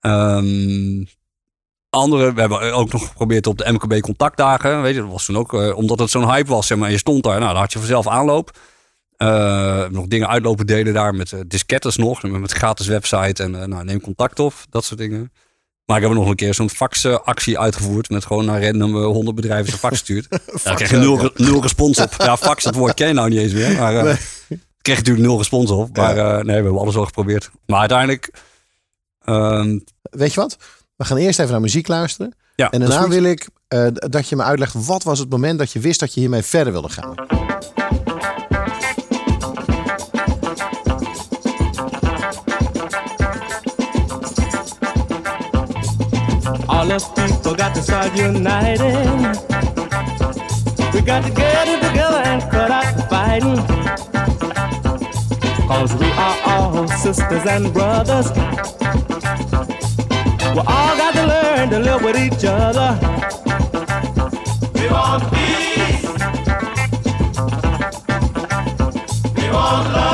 Ehm 0.00 1.04
andere, 1.90 2.32
we 2.32 2.40
hebben 2.40 2.72
ook 2.72 2.92
nog 2.92 3.06
geprobeerd 3.06 3.46
op 3.46 3.58
de 3.58 3.72
MKB 3.72 4.00
contactdagen. 4.00 4.82
Weet 4.82 4.94
je, 4.94 5.00
dat 5.00 5.10
was 5.10 5.24
toen 5.24 5.36
ook, 5.36 5.52
omdat 5.76 5.98
het 5.98 6.10
zo'n 6.10 6.30
hype 6.30 6.50
was, 6.50 6.66
zeg 6.66 6.78
maar, 6.78 6.90
je 6.90 6.98
stond 6.98 7.22
daar, 7.22 7.38
nou, 7.38 7.52
dan 7.52 7.60
had 7.60 7.72
je 7.72 7.78
vanzelf 7.78 8.08
aanloop. 8.08 8.50
Eh, 9.16 9.88
nog 9.88 10.06
dingen 10.06 10.28
uitlopen 10.28 10.66
delen 10.66 10.94
daar 10.94 11.14
met 11.14 11.32
eh, 11.32 11.40
diskettes 11.46 11.96
nog, 11.96 12.22
met, 12.22 12.52
gratis 12.52 12.86
website 12.86 13.42
en 13.42 13.50
nou, 13.50 13.84
neem 13.84 14.00
contact 14.00 14.38
op, 14.38 14.54
dat 14.70 14.84
soort 14.84 15.00
dingen. 15.00 15.32
Maar 15.86 15.96
ik 15.96 16.02
heb 16.02 16.12
nog 16.12 16.28
een 16.28 16.34
keer 16.34 16.54
zo'n 16.54 16.70
faxactie 16.70 17.58
uitgevoerd 17.58 18.10
met 18.10 18.24
gewoon 18.26 18.44
naar 18.44 18.64
random 18.64 18.96
eh, 18.96 19.04
100 19.04 19.36
bedrijven 19.36 19.70
zo'n 19.70 19.78
fax 19.78 19.92
gestuurd. 19.98 20.26
Daar 20.64 20.74
kreeg 20.74 20.90
je 20.90 20.96
nul, 20.96 21.30
nul 21.34 21.62
respons 21.62 21.98
op. 21.98 22.14
Ja, 22.18 22.36
fax, 22.36 22.64
dat 22.64 22.74
woord 22.74 22.94
ken 22.94 23.08
je 23.08 23.14
nou 23.14 23.28
niet 23.28 23.38
eens 23.38 23.52
meer. 23.52 23.76
Maar 23.78 23.96
eh, 23.96 24.02
kreeg 24.82 24.96
je 24.96 25.02
natuurlijk 25.02 25.26
nul 25.26 25.36
respons 25.38 25.70
op. 25.70 25.96
Maar 25.96 26.16
eh, 26.16 26.34
nee, 26.34 26.44
we 26.44 26.52
hebben 26.52 26.78
alles 26.78 26.96
al 26.96 27.04
geprobeerd. 27.04 27.50
Maar 27.66 27.78
uiteindelijk, 27.80 28.30
ehm, 29.24 29.78
Weet 30.02 30.34
je 30.34 30.40
wat? 30.40 30.56
We 30.96 31.04
gaan 31.04 31.16
eerst 31.16 31.38
even 31.38 31.52
naar 31.52 31.60
muziek 31.60 31.88
luisteren. 31.88 32.34
ja, 32.56 32.70
En 32.70 32.80
daarna 32.80 33.08
wil 33.08 33.24
ik 33.24 33.48
dat 33.94 34.28
je 34.28 34.36
me 34.36 34.42
uitlegt 34.42 34.86
wat 34.86 35.02
was 35.02 35.18
het 35.18 35.30
moment 35.30 35.58
dat 35.58 35.72
je 35.72 35.78
wist 35.78 36.00
dat 36.00 36.14
je 36.14 36.20
hiermee 36.20 36.42
verder 36.42 36.72
wilde 36.72 36.88
gaan. 36.88 37.14
All 46.68 46.92
us 46.92 47.08
people 47.08 47.54
got 47.54 47.74
to 47.74 47.82
start 47.82 48.14
uniting. 48.14 49.22
We 50.92 51.00
got 51.00 51.24
to 51.24 51.30
get 51.32 51.68
it 51.68 51.80
together 51.88 52.18
and 52.18 52.42
cut 52.50 52.70
out 52.70 52.94
the 52.96 53.02
fighting. 53.08 53.56
Cause 55.66 55.94
we 55.94 56.06
are 56.12 56.38
all 56.44 56.86
sisters 56.88 57.46
and 57.46 57.72
brothers. 57.72 58.30
We 60.54 60.60
all 60.60 60.96
got 60.96 61.14
to 61.14 61.26
learn 61.26 61.70
to 61.70 61.78
live 61.78 62.02
with 62.04 62.16
each 62.16 62.44
other. 62.44 62.98
We 64.74 64.88
want 64.90 65.22
peace. 65.32 66.04
We 69.34 69.50
want 69.50 69.92
love. 69.94 70.13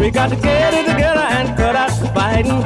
We 0.00 0.10
got 0.10 0.30
to 0.30 0.36
get 0.36 0.72
it 0.72 0.86
together 0.90 1.20
and 1.20 1.54
cut 1.58 1.76
out 1.76 1.90
the 2.00 2.08
fighting. 2.14 2.62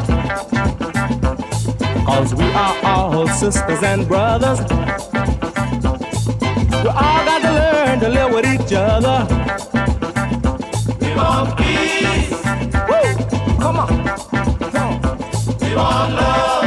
Cause 2.06 2.32
we 2.32 2.44
are 2.44 2.78
all 2.84 3.26
sisters 3.26 3.82
and 3.82 4.06
brothers. 4.06 4.60
We 6.84 6.90
all 6.90 7.24
got 7.24 7.42
to 7.42 7.50
learn 7.52 7.98
to 8.00 8.08
live 8.08 8.32
with 8.32 8.46
each 8.46 8.72
other. 8.72 9.26
We 11.00 11.12
want 11.16 11.56
peace. 11.58 12.30
Woo! 12.88 13.02
Come 13.58 13.78
on. 13.78 13.88
Come 14.70 14.92
on. 14.92 15.18
We 15.60 15.74
want 15.74 16.14
love. 16.14 16.64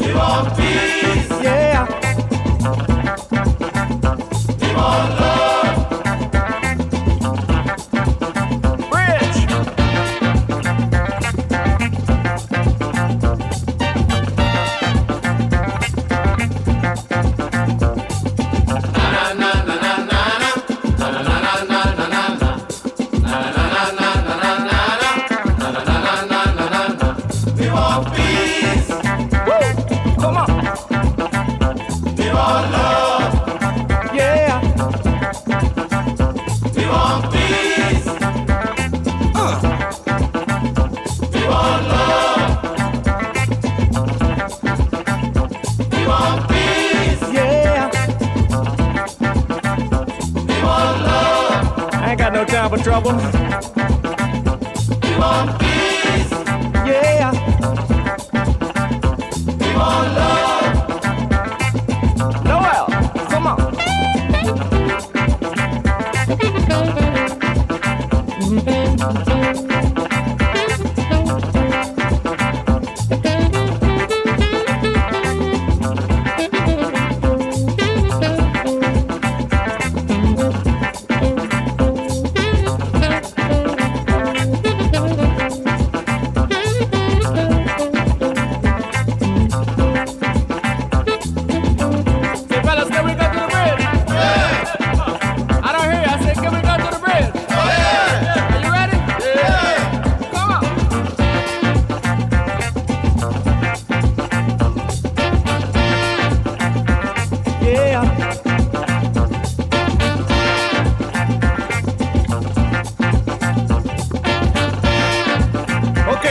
We 0.00 0.14
want 0.14 0.56
peace. 0.56 1.30
Yeah. 1.42 2.11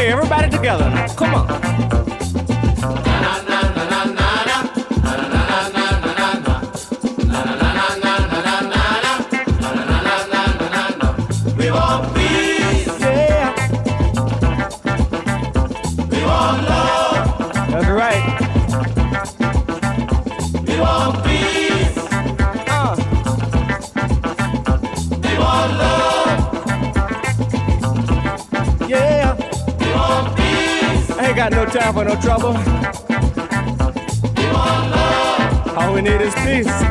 Everybody 0.08 0.50
together. 0.50 0.90
Come 1.16 1.36
on. 1.36 2.01
Trouble. 32.22 32.56
All 35.76 35.94
we 35.94 36.02
need 36.02 36.22
is 36.22 36.36
peace. 36.36 36.91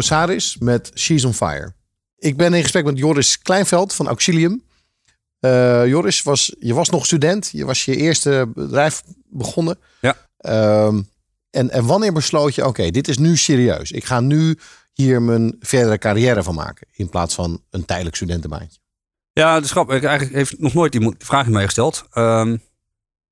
Saris 0.00 0.56
met 0.58 0.90
She's 0.94 1.24
on 1.24 1.34
Fire. 1.34 1.74
Ik 2.18 2.36
ben 2.36 2.54
in 2.54 2.62
gesprek 2.62 2.84
met 2.84 2.98
Joris 2.98 3.38
Kleinveld 3.38 3.94
van 3.94 4.06
Auxilium. 4.06 4.62
Eh, 5.40 5.86
Joris, 5.86 6.22
was, 6.22 6.54
je 6.58 6.74
was 6.74 6.88
nog 6.88 7.06
student. 7.06 7.48
Je 7.52 7.64
was 7.64 7.84
je 7.84 7.96
eerste 7.96 8.50
bedrijf 8.54 9.02
begonnen. 9.24 9.78
Ja. 10.00 10.16
Ehm, 10.36 11.02
en, 11.50 11.70
en 11.70 11.86
wanneer 11.86 12.12
besloot 12.12 12.54
je, 12.54 12.66
oké, 12.66 12.90
dit 12.90 13.08
is 13.08 13.18
nu 13.18 13.36
serieus. 13.36 13.90
Ik 13.90 14.04
ga 14.04 14.20
nu 14.20 14.58
hier 14.92 15.22
mijn 15.22 15.56
verdere 15.60 15.98
carrière 15.98 16.42
van 16.42 16.54
maken. 16.54 16.86
In 16.92 17.08
plaats 17.08 17.34
van 17.34 17.62
een 17.70 17.84
tijdelijk 17.84 18.16
studentenbaantje. 18.16 18.78
Ja, 19.32 19.54
het 19.54 19.64
is 19.64 19.70
grappig. 19.70 19.96
Ik 19.96 20.04
eigenlijk 20.04 20.36
heeft 20.36 20.58
nog 20.58 20.74
nooit 20.74 20.94
iemand 20.94 21.18
die 21.18 21.26
vraag 21.26 21.46
in 21.46 21.52
mij 21.52 21.64
gesteld. 21.64 22.04
Ehm, 22.12 22.52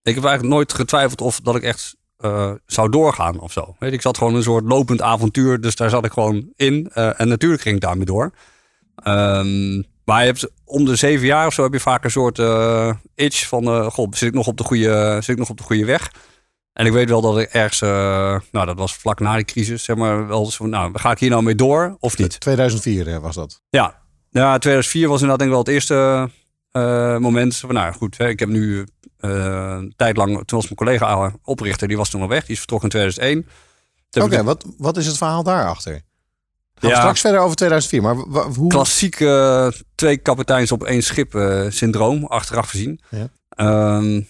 ik 0.02 0.14
heb 0.14 0.24
eigenlijk 0.24 0.54
nooit 0.54 0.72
getwijfeld 0.72 1.20
of 1.20 1.40
dat 1.40 1.56
ik 1.56 1.62
echt 1.62 1.96
eh, 2.24 2.50
zou 2.66 2.90
doorgaan 2.90 3.40
of 3.40 3.52
zo. 3.52 3.76
Weet, 3.78 3.92
ik 3.92 4.02
zat 4.02 4.18
gewoon 4.18 4.34
een 4.34 4.42
soort 4.42 4.64
lopend 4.64 5.02
avontuur, 5.02 5.60
dus 5.60 5.76
daar 5.76 5.90
zat 5.90 6.04
ik 6.04 6.12
gewoon 6.12 6.52
in. 6.56 6.90
Eh, 6.92 7.20
en 7.20 7.28
natuurlijk 7.28 7.62
ging 7.62 7.74
ik 7.74 7.80
daarmee 7.80 8.04
door. 8.04 8.32
Ehm, 8.96 9.82
maar 10.04 10.20
je 10.20 10.26
hebt 10.26 10.50
om 10.64 10.84
de 10.84 10.96
zeven 10.96 11.26
jaar 11.26 11.46
of 11.46 11.54
zo 11.54 11.62
heb 11.62 11.72
je 11.72 11.80
vaak 11.80 12.04
een 12.04 12.10
soort 12.10 12.38
eh, 12.38 12.92
itch 13.14 13.46
van, 13.46 13.90
goh, 13.90 14.12
zit 14.12 14.28
ik 14.28 14.34
nog 14.34 14.46
op 14.46 14.56
de 14.56 14.64
goede, 14.64 15.14
zit 15.20 15.28
ik 15.28 15.38
nog 15.38 15.50
op 15.50 15.56
de 15.56 15.62
goede 15.62 15.84
weg? 15.84 16.10
En 16.72 16.86
ik 16.86 16.92
weet 16.92 17.08
wel 17.08 17.20
dat 17.20 17.38
ik 17.38 17.48
ergens, 17.52 17.80
nou 18.50 18.66
dat 18.66 18.78
was 18.78 18.94
vlak 18.94 19.20
na 19.20 19.34
die 19.34 19.44
crisis, 19.44 19.84
zeg 19.84 19.96
maar, 19.96 20.26
wel 20.26 20.50
van, 20.50 20.70
nou, 20.70 20.98
ga 20.98 21.10
ik 21.10 21.18
hier 21.18 21.30
nou 21.30 21.42
mee 21.42 21.54
door 21.54 21.96
of 22.00 22.18
niet? 22.18 22.40
2004 22.40 23.08
eh, 23.08 23.18
was 23.18 23.34
dat. 23.34 23.60
Ja, 23.68 24.00
ja 24.30 24.58
2004 24.58 25.08
was 25.08 25.20
inderdaad 25.20 25.38
denk 25.38 25.50
ik 25.50 25.56
wel 25.56 25.64
het 25.64 25.74
eerste 25.74 26.30
eh, 26.74 27.16
moment. 27.18 27.56
Van, 27.56 27.74
nou 27.74 27.92
goed, 27.92 28.18
hè, 28.18 28.28
ik 28.28 28.38
heb 28.38 28.48
nu 28.48 28.86
een 29.18 29.92
tijd 29.96 30.16
lang, 30.16 30.28
toen 30.28 30.58
was 30.58 30.64
mijn 30.64 30.74
collega 30.74 31.32
oprichter, 31.42 31.88
die 31.88 31.96
was 31.96 32.10
toen 32.10 32.20
al 32.20 32.28
weg. 32.28 32.40
Die 32.40 32.52
is 32.52 32.58
vertrokken 32.58 32.88
in 32.90 32.94
2001. 32.94 33.46
Toen 34.10 34.22
Oké, 34.22 34.42
wat, 34.42 34.64
wat 34.78 34.96
is 34.96 35.06
het 35.06 35.16
verhaal 35.16 35.42
daarachter? 35.42 35.92
Gaan 36.74 36.90
Ja. 36.90 36.96
straks 36.96 37.20
verder 37.20 37.40
over 37.40 37.56
2004. 37.56 38.02
Maar 38.02 38.14
hoe... 38.54 38.68
klassieke 38.68 39.26
eh, 39.26 39.80
twee 39.94 40.16
kapiteins 40.16 40.72
op 40.72 40.84
één 40.84 41.02
schip 41.02 41.32
syndroom, 41.68 42.24
achteraf 42.24 42.70
gezien. 42.70 43.00
Ja. 43.08 43.28
Ehm, 43.48 44.20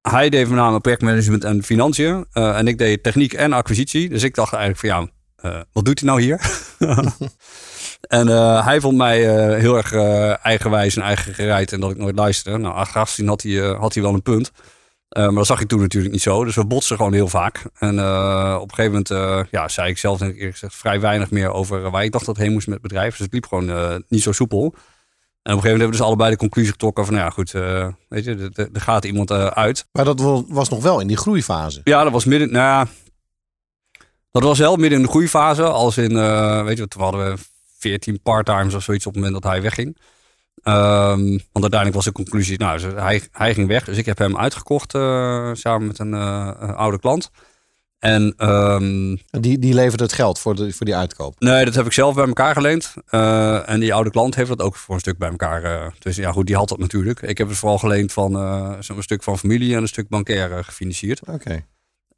hij 0.00 0.28
deed 0.30 0.48
met 0.48 0.58
name 0.58 0.80
projectmanagement 0.80 1.44
en 1.44 1.62
financiën. 1.62 2.26
en 2.32 2.68
ik 2.68 2.78
deed 2.78 3.02
techniek 3.02 3.32
en 3.32 3.52
acquisitie. 3.52 4.08
Dus 4.08 4.22
ik 4.22 4.34
dacht 4.34 4.52
eigenlijk 4.52 4.86
van 4.86 5.10
ja, 5.42 5.64
wat 5.72 5.84
doet 5.84 6.00
hij 6.00 6.08
nou 6.08 6.22
hier? 6.22 6.40
en 8.00 8.28
eh, 8.28 8.64
hij 8.64 8.80
vond 8.80 8.96
mij 8.96 9.28
eh, 9.36 9.58
heel 9.60 9.76
erg 9.76 9.92
eh, 9.92 10.44
eigenwijs 10.46 10.96
en 10.96 11.02
eigen 11.02 11.34
gereid 11.34 11.72
en 11.72 11.80
dat 11.80 11.90
ik 11.90 11.96
nooit 11.96 12.16
luisterde. 12.16 12.58
Nou, 12.58 12.74
achteraf 12.74 13.08
gezien 13.08 13.28
had 13.28 13.42
hij, 13.42 13.58
had 13.58 13.94
hij 13.94 14.02
wel 14.02 14.14
een 14.14 14.22
punt. 14.22 14.52
Maar 15.08 15.32
dat 15.34 15.46
zag 15.46 15.60
ik 15.60 15.68
toen 15.68 15.80
natuurlijk 15.80 16.12
niet 16.12 16.22
zo. 16.22 16.44
Dus 16.44 16.54
we 16.54 16.66
botsten 16.66 16.96
gewoon 16.96 17.12
heel 17.12 17.28
vaak. 17.28 17.62
En 17.78 17.98
op 18.60 18.68
een 18.70 18.74
gegeven 18.74 19.04
moment 19.08 19.48
ja, 19.50 19.68
zei 19.68 19.88
ik 19.90 19.98
zelf 19.98 20.18
denk 20.18 20.30
ik 20.30 20.36
eerlijk 20.38 20.56
gezegd 20.56 20.74
vrij 20.76 21.00
weinig 21.00 21.30
meer 21.30 21.52
over 21.52 21.90
waar 21.90 22.04
ik 22.04 22.12
dacht 22.12 22.26
dat 22.26 22.36
heen 22.36 22.52
moest 22.52 22.66
met 22.66 22.74
het 22.78 22.88
bedrijf. 22.88 23.10
Dus 23.10 23.18
het 23.24 23.32
liep 23.32 23.46
gewoon 23.46 24.02
niet 24.08 24.22
zo 24.22 24.32
soepel. 24.32 24.62
En 24.62 24.68
op 24.68 24.72
een 24.72 24.74
gegeven 25.42 25.52
moment 25.52 25.64
hebben 25.64 25.86
we 25.86 25.96
dus 25.96 26.00
allebei 26.06 26.30
de 26.30 26.36
conclusie 26.36 26.70
getrokken 26.72 27.04
van 27.04 27.14
nou 27.14 27.26
ja 27.26 27.32
goed, 27.32 27.50
weet 28.08 28.24
je, 28.24 28.50
er- 28.54 28.68
gaat 28.72 29.04
iemand 29.04 29.30
uit. 29.32 29.86
Maar 29.92 30.04
dat 30.04 30.20
wa- 30.20 30.42
was 30.48 30.68
nog 30.68 30.82
wel 30.82 31.00
in 31.00 31.06
die 31.06 31.16
groeifase. 31.16 31.80
Ja, 31.84 32.02
dat 32.02 32.12
was 32.12 32.24
midden, 32.24 32.52
nou 32.52 32.64
ja, 32.64 32.86
Dat 34.30 34.42
was 34.42 34.58
wel 34.58 34.76
midden 34.76 34.98
in 34.98 35.04
de 35.04 35.10
groeifase. 35.10 35.62
Als 35.62 35.96
in, 35.98 36.16
eh, 36.16 36.64
weet 36.64 36.78
je, 36.78 36.88
toen 36.88 37.02
hadden 37.02 37.24
we 37.32 37.38
14 37.80 38.20
part-times 38.22 38.74
of 38.74 38.82
zoiets 38.82 39.06
op 39.06 39.14
het 39.14 39.22
moment 39.22 39.42
dat 39.42 39.52
hij 39.52 39.62
wegging. 39.62 39.96
Ehm, 40.62 41.28
want 41.28 41.40
uiteindelijk 41.52 41.94
was 41.94 42.04
de 42.04 42.12
conclusie, 42.12 42.58
nou, 42.58 42.80
hij, 42.94 43.22
hij 43.32 43.54
ging 43.54 43.68
weg. 43.68 43.84
Dus 43.84 43.96
ik 43.96 44.06
heb 44.06 44.18
hem 44.18 44.36
uitgekocht 44.38 44.94
eh, 44.94 45.50
samen 45.52 45.86
met 45.86 45.98
een 45.98 46.14
eh, 46.14 46.50
een 46.58 46.74
oude 46.74 46.98
klant. 46.98 47.30
En 47.98 48.34
ehm, 48.36 49.16
Die, 49.40 49.58
die 49.58 49.74
levert 49.74 50.00
het 50.00 50.12
geld 50.12 50.38
voor, 50.38 50.54
de, 50.54 50.72
voor 50.72 50.86
die 50.86 50.96
uitkoop. 50.96 51.40
nee, 51.40 51.64
dat 51.64 51.74
heb 51.74 51.86
ik 51.86 51.92
zelf 51.92 52.14
bij 52.14 52.26
elkaar 52.26 52.54
geleend. 52.54 52.94
Eh, 53.06 53.68
en 53.68 53.80
die 53.80 53.94
oude 53.94 54.10
klant 54.10 54.34
heeft 54.34 54.48
dat 54.48 54.60
ook 54.60 54.76
voor 54.76 54.94
een 54.94 55.00
stuk 55.00 55.18
bij 55.18 55.30
elkaar. 55.30 55.92
dus 55.98 56.16
ja, 56.16 56.32
goed, 56.32 56.46
die 56.46 56.56
had 56.56 56.68
dat 56.68 56.78
natuurlijk. 56.78 57.22
Ik 57.22 57.38
heb 57.38 57.48
het 57.48 57.56
vooral 57.56 57.78
geleend 57.78 58.12
van 58.12 58.32
zo'n 58.82 59.02
stuk 59.02 59.22
van 59.22 59.38
familie 59.38 59.74
en 59.74 59.82
een 59.82 59.88
stuk 59.88 60.08
bankair 60.08 60.64
gefinancierd. 60.64 61.20
Oké. 61.28 61.64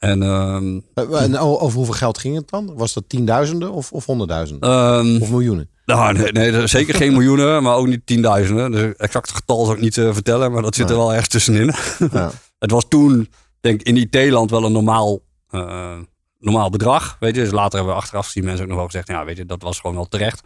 En 0.03 0.23
ehm, 0.23 0.81
Eh, 0.95 1.23
En 1.23 1.39
over 1.39 1.77
hoeveel 1.77 1.95
geld 1.95 2.19
ging 2.19 2.37
het 2.37 2.51
dan? 2.51 2.75
Was 2.75 2.93
dat 2.93 3.05
tienduizenden 3.07 3.73
of, 3.73 3.93
of 3.93 4.05
honderdduizenden? 4.07 4.71
ehm, 4.71 5.23
Of 5.23 5.31
miljoenen? 5.31 5.69
Nou, 5.85 6.13
nee, 6.19 6.33
nee, 6.33 6.67
zeker 6.67 6.95
geen 6.95 7.13
miljoenen, 7.13 7.63
maar 7.63 7.75
ook 7.77 7.87
niet 7.87 8.07
tienduizenden. 8.07 8.71
Dus 8.71 8.81
het 8.81 8.97
exacte 8.97 9.35
getal 9.35 9.65
zou 9.65 9.77
ik 9.77 9.83
niet 9.83 9.97
eh, 9.99 10.13
vertellen, 10.13 10.53
maar 10.53 10.63
dat 10.63 10.75
zit 10.75 10.91
er 10.91 10.97
wel 10.97 11.11
ergens 11.11 11.29
tussenin. 11.29 11.73
Ja. 12.13 12.31
het 12.59 12.71
was 12.71 12.85
toen, 12.89 13.29
denk 13.61 13.81
ik, 13.81 13.87
in 13.87 13.97
IT-land 13.97 14.51
wel 14.51 14.65
een 14.65 14.73
normaal, 14.73 15.21
eh, 15.51 15.99
normaal 16.39 16.71
bedrag. 16.71 17.17
Weet 17.21 17.35
je, 17.35 17.43
dus 17.43 17.51
later 17.53 17.75
hebben 17.79 17.95
we 17.95 18.01
achteraf 18.01 18.27
gezien 18.27 18.45
mensen 18.45 18.63
ook 18.63 18.69
nog 18.69 18.79
wel 18.79 18.87
gezegd, 18.87 19.09
ja, 19.09 19.25
weet 19.25 19.37
je, 19.37 19.47
dat 19.47 19.63
was 19.63 19.81
gewoon 19.81 19.97
wel 19.97 20.09
terecht. 20.09 20.41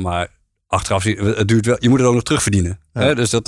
Maar 0.00 0.28
achteraf 0.66 1.02
zien, 1.02 1.18
het 1.18 1.48
duurt 1.48 1.66
wel, 1.66 1.76
je 1.78 1.88
moet 1.88 1.98
het 1.98 2.08
ook 2.08 2.14
nog 2.14 2.22
terugverdienen. 2.22 2.80
Ja. 2.92 3.00
Hè? 3.00 3.14
Dus 3.14 3.30
dat, 3.30 3.46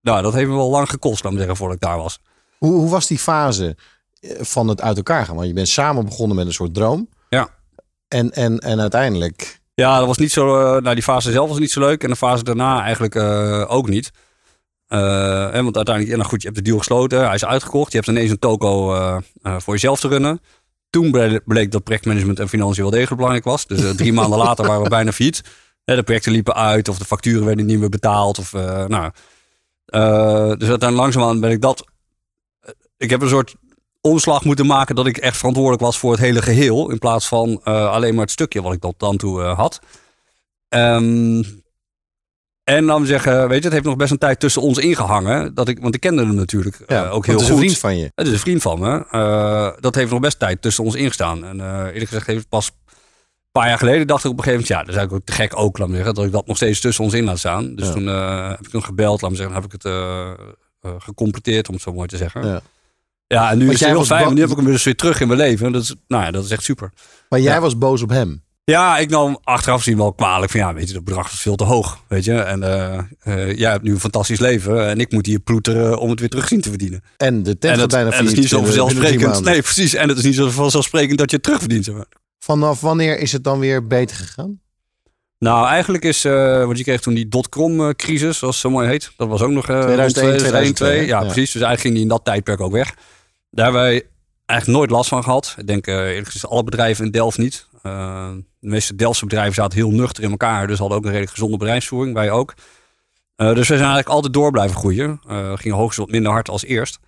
nou, 0.00 0.22
dat 0.22 0.32
heeft 0.32 0.48
me 0.48 0.54
wel 0.56 0.70
lang 0.70 0.90
gekost, 0.90 1.22
laat 1.24 1.32
me 1.32 1.38
zeggen, 1.38 1.56
voordat 1.56 1.76
ik 1.76 1.82
daar 1.82 1.96
was. 1.98 2.20
Hoe, 2.58 2.72
hoe 2.72 2.90
was 2.90 3.06
die 3.06 3.18
fase 3.18 3.76
eh, 4.20 4.30
van 4.40 4.68
het 4.68 4.80
uit 4.80 4.96
elkaar 4.96 5.24
gaan? 5.26 5.34
Want 5.36 5.48
je 5.48 5.54
bent 5.54 5.68
samen 5.68 6.04
begonnen 6.04 6.36
met 6.36 6.46
een 6.46 6.52
soort 6.52 6.74
droom. 6.74 7.08
Ja. 7.28 7.48
En, 8.08 8.30
en, 8.32 8.58
en 8.58 8.80
uiteindelijk... 8.80 9.60
Ja, 9.74 9.98
dat 9.98 10.06
was 10.06 10.16
niet 10.16 10.32
zo. 10.32 10.58
eh, 10.60 10.82
nou, 10.82 10.94
die 10.94 11.02
fase 11.04 11.30
zelf 11.30 11.48
was 11.48 11.58
niet 11.58 11.70
zo 11.70 11.80
leuk. 11.80 12.02
En 12.04 12.10
de 12.10 12.16
fase 12.16 12.44
daarna 12.44 12.82
eigenlijk 12.82 13.14
eh, 13.14 13.64
ook 13.68 13.88
niet. 13.88 14.10
Eh, 14.86 14.98
hè, 15.50 15.62
want 15.62 15.76
uiteindelijk, 15.76 16.08
ja, 16.08 16.16
nou 16.16 16.28
goed, 16.28 16.40
je 16.42 16.46
hebt 16.48 16.58
de 16.58 16.64
deal 16.64 16.78
gesloten. 16.78 17.24
Hij 17.24 17.34
is 17.34 17.44
uitgekocht. 17.44 17.92
Je 17.92 17.98
hebt 17.98 18.10
ineens 18.10 18.30
een 18.30 18.38
toko 18.38 18.94
voor 19.42 19.74
jezelf 19.74 20.00
te 20.00 20.08
runnen. 20.08 20.40
Toen 20.90 21.10
ble- 21.10 21.40
bleek 21.44 21.72
dat 21.72 21.84
projectmanagement 21.84 22.38
en 22.40 22.48
financiën 22.48 22.82
wel 22.82 22.90
degelijk 22.90 23.16
belangrijk 23.16 23.44
was. 23.44 23.66
Dus 23.66 23.96
drie 23.96 24.12
maanden 24.18 24.38
later 24.38 24.66
waren 24.66 24.82
we 24.82 24.88
bijna 24.88 25.12
failliet. 25.12 25.42
De 25.84 26.02
projecten 26.02 26.32
liepen 26.32 26.54
uit 26.54 26.88
of 26.88 26.98
de 26.98 27.04
facturen 27.04 27.44
werden 27.44 27.66
niet 27.66 27.78
meer 27.78 27.88
betaald. 27.88 28.38
Of, 28.38 28.52
nou, 28.52 29.10
dus 29.84 30.68
uiteindelijk 30.68 30.96
langzaamaan 30.96 31.40
ben 31.40 31.50
ik 31.50 31.60
dat... 31.60 31.84
Ik 32.98 33.10
heb 33.10 33.22
een 33.22 33.28
soort 33.28 33.54
omslag 34.00 34.44
moeten 34.44 34.66
maken 34.66 34.94
dat 34.94 35.06
ik 35.06 35.16
echt 35.16 35.36
verantwoordelijk 35.36 35.82
was 35.82 35.98
voor 35.98 36.10
het 36.10 36.20
hele 36.20 36.42
geheel. 36.42 36.90
In 36.90 36.98
plaats 36.98 37.28
van 37.28 37.60
eh, 37.64 37.90
alleen 37.90 38.14
maar 38.14 38.22
het 38.22 38.32
stukje 38.32 38.62
wat 38.62 38.72
ik 38.72 38.80
tot 38.80 38.98
dan 38.98 39.16
toe 39.16 39.42
eh, 39.42 39.56
had. 39.56 39.80
Ehm, 40.68 41.42
en 42.64 42.86
dan 42.86 43.06
zeggen, 43.06 43.48
weet 43.48 43.58
je, 43.58 43.64
het 43.64 43.72
heeft 43.72 43.84
nog 43.84 43.96
best 43.96 44.10
een 44.10 44.18
tijd 44.18 44.40
tussen 44.40 44.62
ons 44.62 44.78
ingehangen. 44.78 45.54
Dat 45.54 45.68
ik, 45.68 45.80
want 45.80 45.94
ik 45.94 46.00
kende 46.00 46.22
hem 46.22 46.34
natuurlijk 46.34 46.80
eh, 46.80 47.14
ook 47.14 47.26
heel 47.26 47.34
het 47.34 47.44
is 47.44 47.50
goed. 47.50 47.56
een 47.58 47.64
vriend 47.64 47.78
van 47.78 47.96
je. 47.96 48.12
Het 48.14 48.26
is 48.26 48.32
een 48.32 48.38
vriend 48.38 48.62
van 48.62 48.80
me. 48.80 49.76
Dat 49.80 49.94
heeft 49.94 50.10
nog 50.10 50.20
best 50.20 50.38
tijd 50.38 50.62
tussen 50.62 50.84
ons 50.84 50.94
ingestaan. 50.94 51.44
En 51.44 51.60
eerlijk 51.86 52.06
gezegd 52.06 52.26
heeft 52.26 52.38
het 52.38 52.48
pas 52.48 52.66
een 52.66 53.60
paar 53.60 53.68
jaar 53.68 53.78
geleden 53.78 54.06
dacht 54.06 54.24
ik 54.24 54.30
op 54.30 54.38
een 54.38 54.44
gegeven 54.44 54.66
moment... 54.68 54.78
ja, 54.78 54.92
dat 54.92 54.94
is 54.94 55.00
eigenlijk 55.00 55.30
ook 55.30 55.36
te 55.36 55.42
gek 55.42 55.64
ook, 55.64 55.78
laat 55.78 55.88
me 55.88 55.94
zeggen... 55.94 56.14
dat 56.14 56.24
ik 56.24 56.32
dat 56.32 56.46
nog 56.46 56.56
steeds 56.56 56.80
tussen 56.80 57.04
ons 57.04 57.14
in 57.14 57.24
laat 57.24 57.38
staan. 57.38 57.74
Dus 57.74 57.86
Ja. 57.86 57.92
toen 57.92 58.06
heb 58.50 58.66
ik 58.66 58.72
hem 58.72 58.82
gebeld, 58.82 59.20
laat 59.20 59.30
me 59.30 59.36
zeggen... 59.36 59.54
heb 59.54 59.64
ik 59.64 59.72
het 59.72 59.92
gecompleteerd, 61.02 61.68
om 61.68 61.74
het 61.74 61.82
zo 61.82 61.92
mooi 61.92 62.08
te 62.08 62.16
zeggen. 62.16 62.46
Ja. 62.46 62.62
Ja, 63.28 63.50
en 63.50 63.58
nu 63.58 63.64
Want 63.64 63.74
is 63.74 63.80
het 63.84 63.90
heel 63.94 64.04
fijn, 64.04 64.34
nu 64.34 64.40
heb 64.40 64.50
ik 64.50 64.56
hem 64.56 64.64
dus 64.64 64.84
weer 64.84 64.96
terug 64.96 65.20
in 65.20 65.26
mijn 65.26 65.38
leven. 65.40 65.72
Dat 65.72 65.82
is, 65.82 65.94
nou 66.08 66.24
ja, 66.24 66.30
dat 66.30 66.44
is 66.44 66.50
echt 66.50 66.62
super. 66.62 66.92
Maar 67.28 67.40
jij 67.40 67.54
Ja. 67.54 67.60
was 67.60 67.78
boos 67.78 68.02
op 68.02 68.10
hem. 68.10 68.42
Ja, 68.64 68.98
ik 68.98 69.10
nam 69.10 69.38
achteraf 69.44 69.82
zien 69.82 69.96
wel 69.96 70.12
kwalijk 70.12 70.50
van 70.50 70.60
ja, 70.60 70.74
weet 70.74 70.88
je, 70.88 70.94
dat 70.94 71.04
bedrag 71.04 71.32
is 71.32 71.40
veel 71.40 71.56
te 71.56 71.64
hoog, 71.64 71.98
weet 72.08 72.24
je. 72.24 72.34
En 72.38 72.62
eh, 72.62 72.98
eh, 73.22 73.58
jij 73.58 73.70
hebt 73.70 73.82
nu 73.82 73.90
een 73.92 74.00
fantastisch 74.00 74.38
leven 74.38 74.88
en 74.88 75.00
ik 75.00 75.12
moet 75.12 75.26
hier 75.26 75.38
ploeteren 75.38 75.98
om 75.98 76.10
het 76.10 76.20
weer 76.20 76.28
terug 76.28 76.48
zien 76.48 76.60
te 76.60 76.68
verdienen. 76.68 77.02
En 77.16 77.42
de 77.42 77.58
tent 77.58 77.80
en 77.80 77.88
bijna 77.88 78.10
en 78.10 78.16
het 78.24 78.32
is 78.32 78.38
niet 78.38 78.48
zo 78.48 78.56
drie 78.56 78.66
vanzelfsprekend. 78.66 79.44
Nee, 79.44 79.62
precies. 79.62 79.94
En 79.94 80.08
het 80.08 80.18
is 80.18 80.24
niet 80.24 80.34
zo 80.34 80.48
vanzelfsprekend 80.50 81.18
dat 81.18 81.30
je 81.30 81.36
het 81.36 81.44
terugverdient. 81.44 81.88
Vanaf 82.38 82.80
wanneer 82.80 83.18
is 83.18 83.32
het 83.32 83.44
dan 83.44 83.58
weer 83.58 83.86
beter 83.86 84.16
gegaan? 84.16 84.60
Nou, 85.38 85.66
eigenlijk 85.66 86.04
is, 86.04 86.24
eh 86.24 86.64
want 86.64 86.78
je 86.78 86.84
kreeg 86.84 87.00
toen 87.00 87.14
die 87.14 87.28
dotcom-crisis, 87.28 88.38
zoals 88.38 88.54
het 88.54 88.64
zo 88.64 88.70
mooi 88.70 88.88
heet. 88.88 89.10
Dat 89.16 89.28
was 89.28 89.40
ook 89.42 89.50
nog 89.50 89.68
eh, 89.68 89.80
2001, 89.80 90.28
rond 90.28 90.38
2002, 90.38 90.72
2. 90.72 91.06
Ja, 91.06 91.20
ja. 91.20 91.20
precies. 91.20 91.52
Dus 91.52 91.62
eigenlijk 91.62 91.80
ging 91.80 91.94
die 91.94 92.02
in 92.02 92.08
dat 92.08 92.24
tijdperk 92.24 92.60
ook 92.60 92.72
weg. 92.72 92.94
Daar 93.50 93.64
hebben 93.64 93.82
wij 93.82 94.06
eigenlijk 94.46 94.78
nooit 94.78 94.90
last 94.90 95.08
van 95.08 95.22
gehad. 95.22 95.54
Ik 95.58 95.66
denk 95.66 95.86
eh, 95.86 95.94
eerlijk 95.94 96.26
gezegd 96.26 96.46
alle 96.46 96.64
bedrijven 96.64 97.04
in 97.04 97.10
Delft 97.10 97.38
niet. 97.38 97.68
Eh, 97.82 98.30
de 98.60 98.68
meeste 98.68 98.94
Delftse 98.94 99.24
bedrijven 99.24 99.54
zaten 99.54 99.78
heel 99.78 99.90
nuchter 99.90 100.24
in 100.24 100.30
elkaar. 100.30 100.66
Dus 100.66 100.78
hadden 100.78 100.96
ook 100.96 101.04
een 101.04 101.10
redelijk 101.10 101.32
gezonde 101.32 101.56
bedrijfsvoering. 101.56 102.14
Wij 102.14 102.30
ook. 102.30 102.54
Eh, 103.36 103.46
dus 103.46 103.56
we 103.56 103.64
zijn 103.64 103.78
eigenlijk 103.78 104.08
altijd 104.08 104.32
door 104.32 104.50
blijven 104.50 104.76
groeien. 104.76 105.20
Eh 105.28 105.52
gingen 105.54 105.76
hoogstens 105.76 106.06
wat 106.06 106.14
minder 106.14 106.32
hard 106.32 106.48
als 106.48 106.64
eerst. 106.64 106.98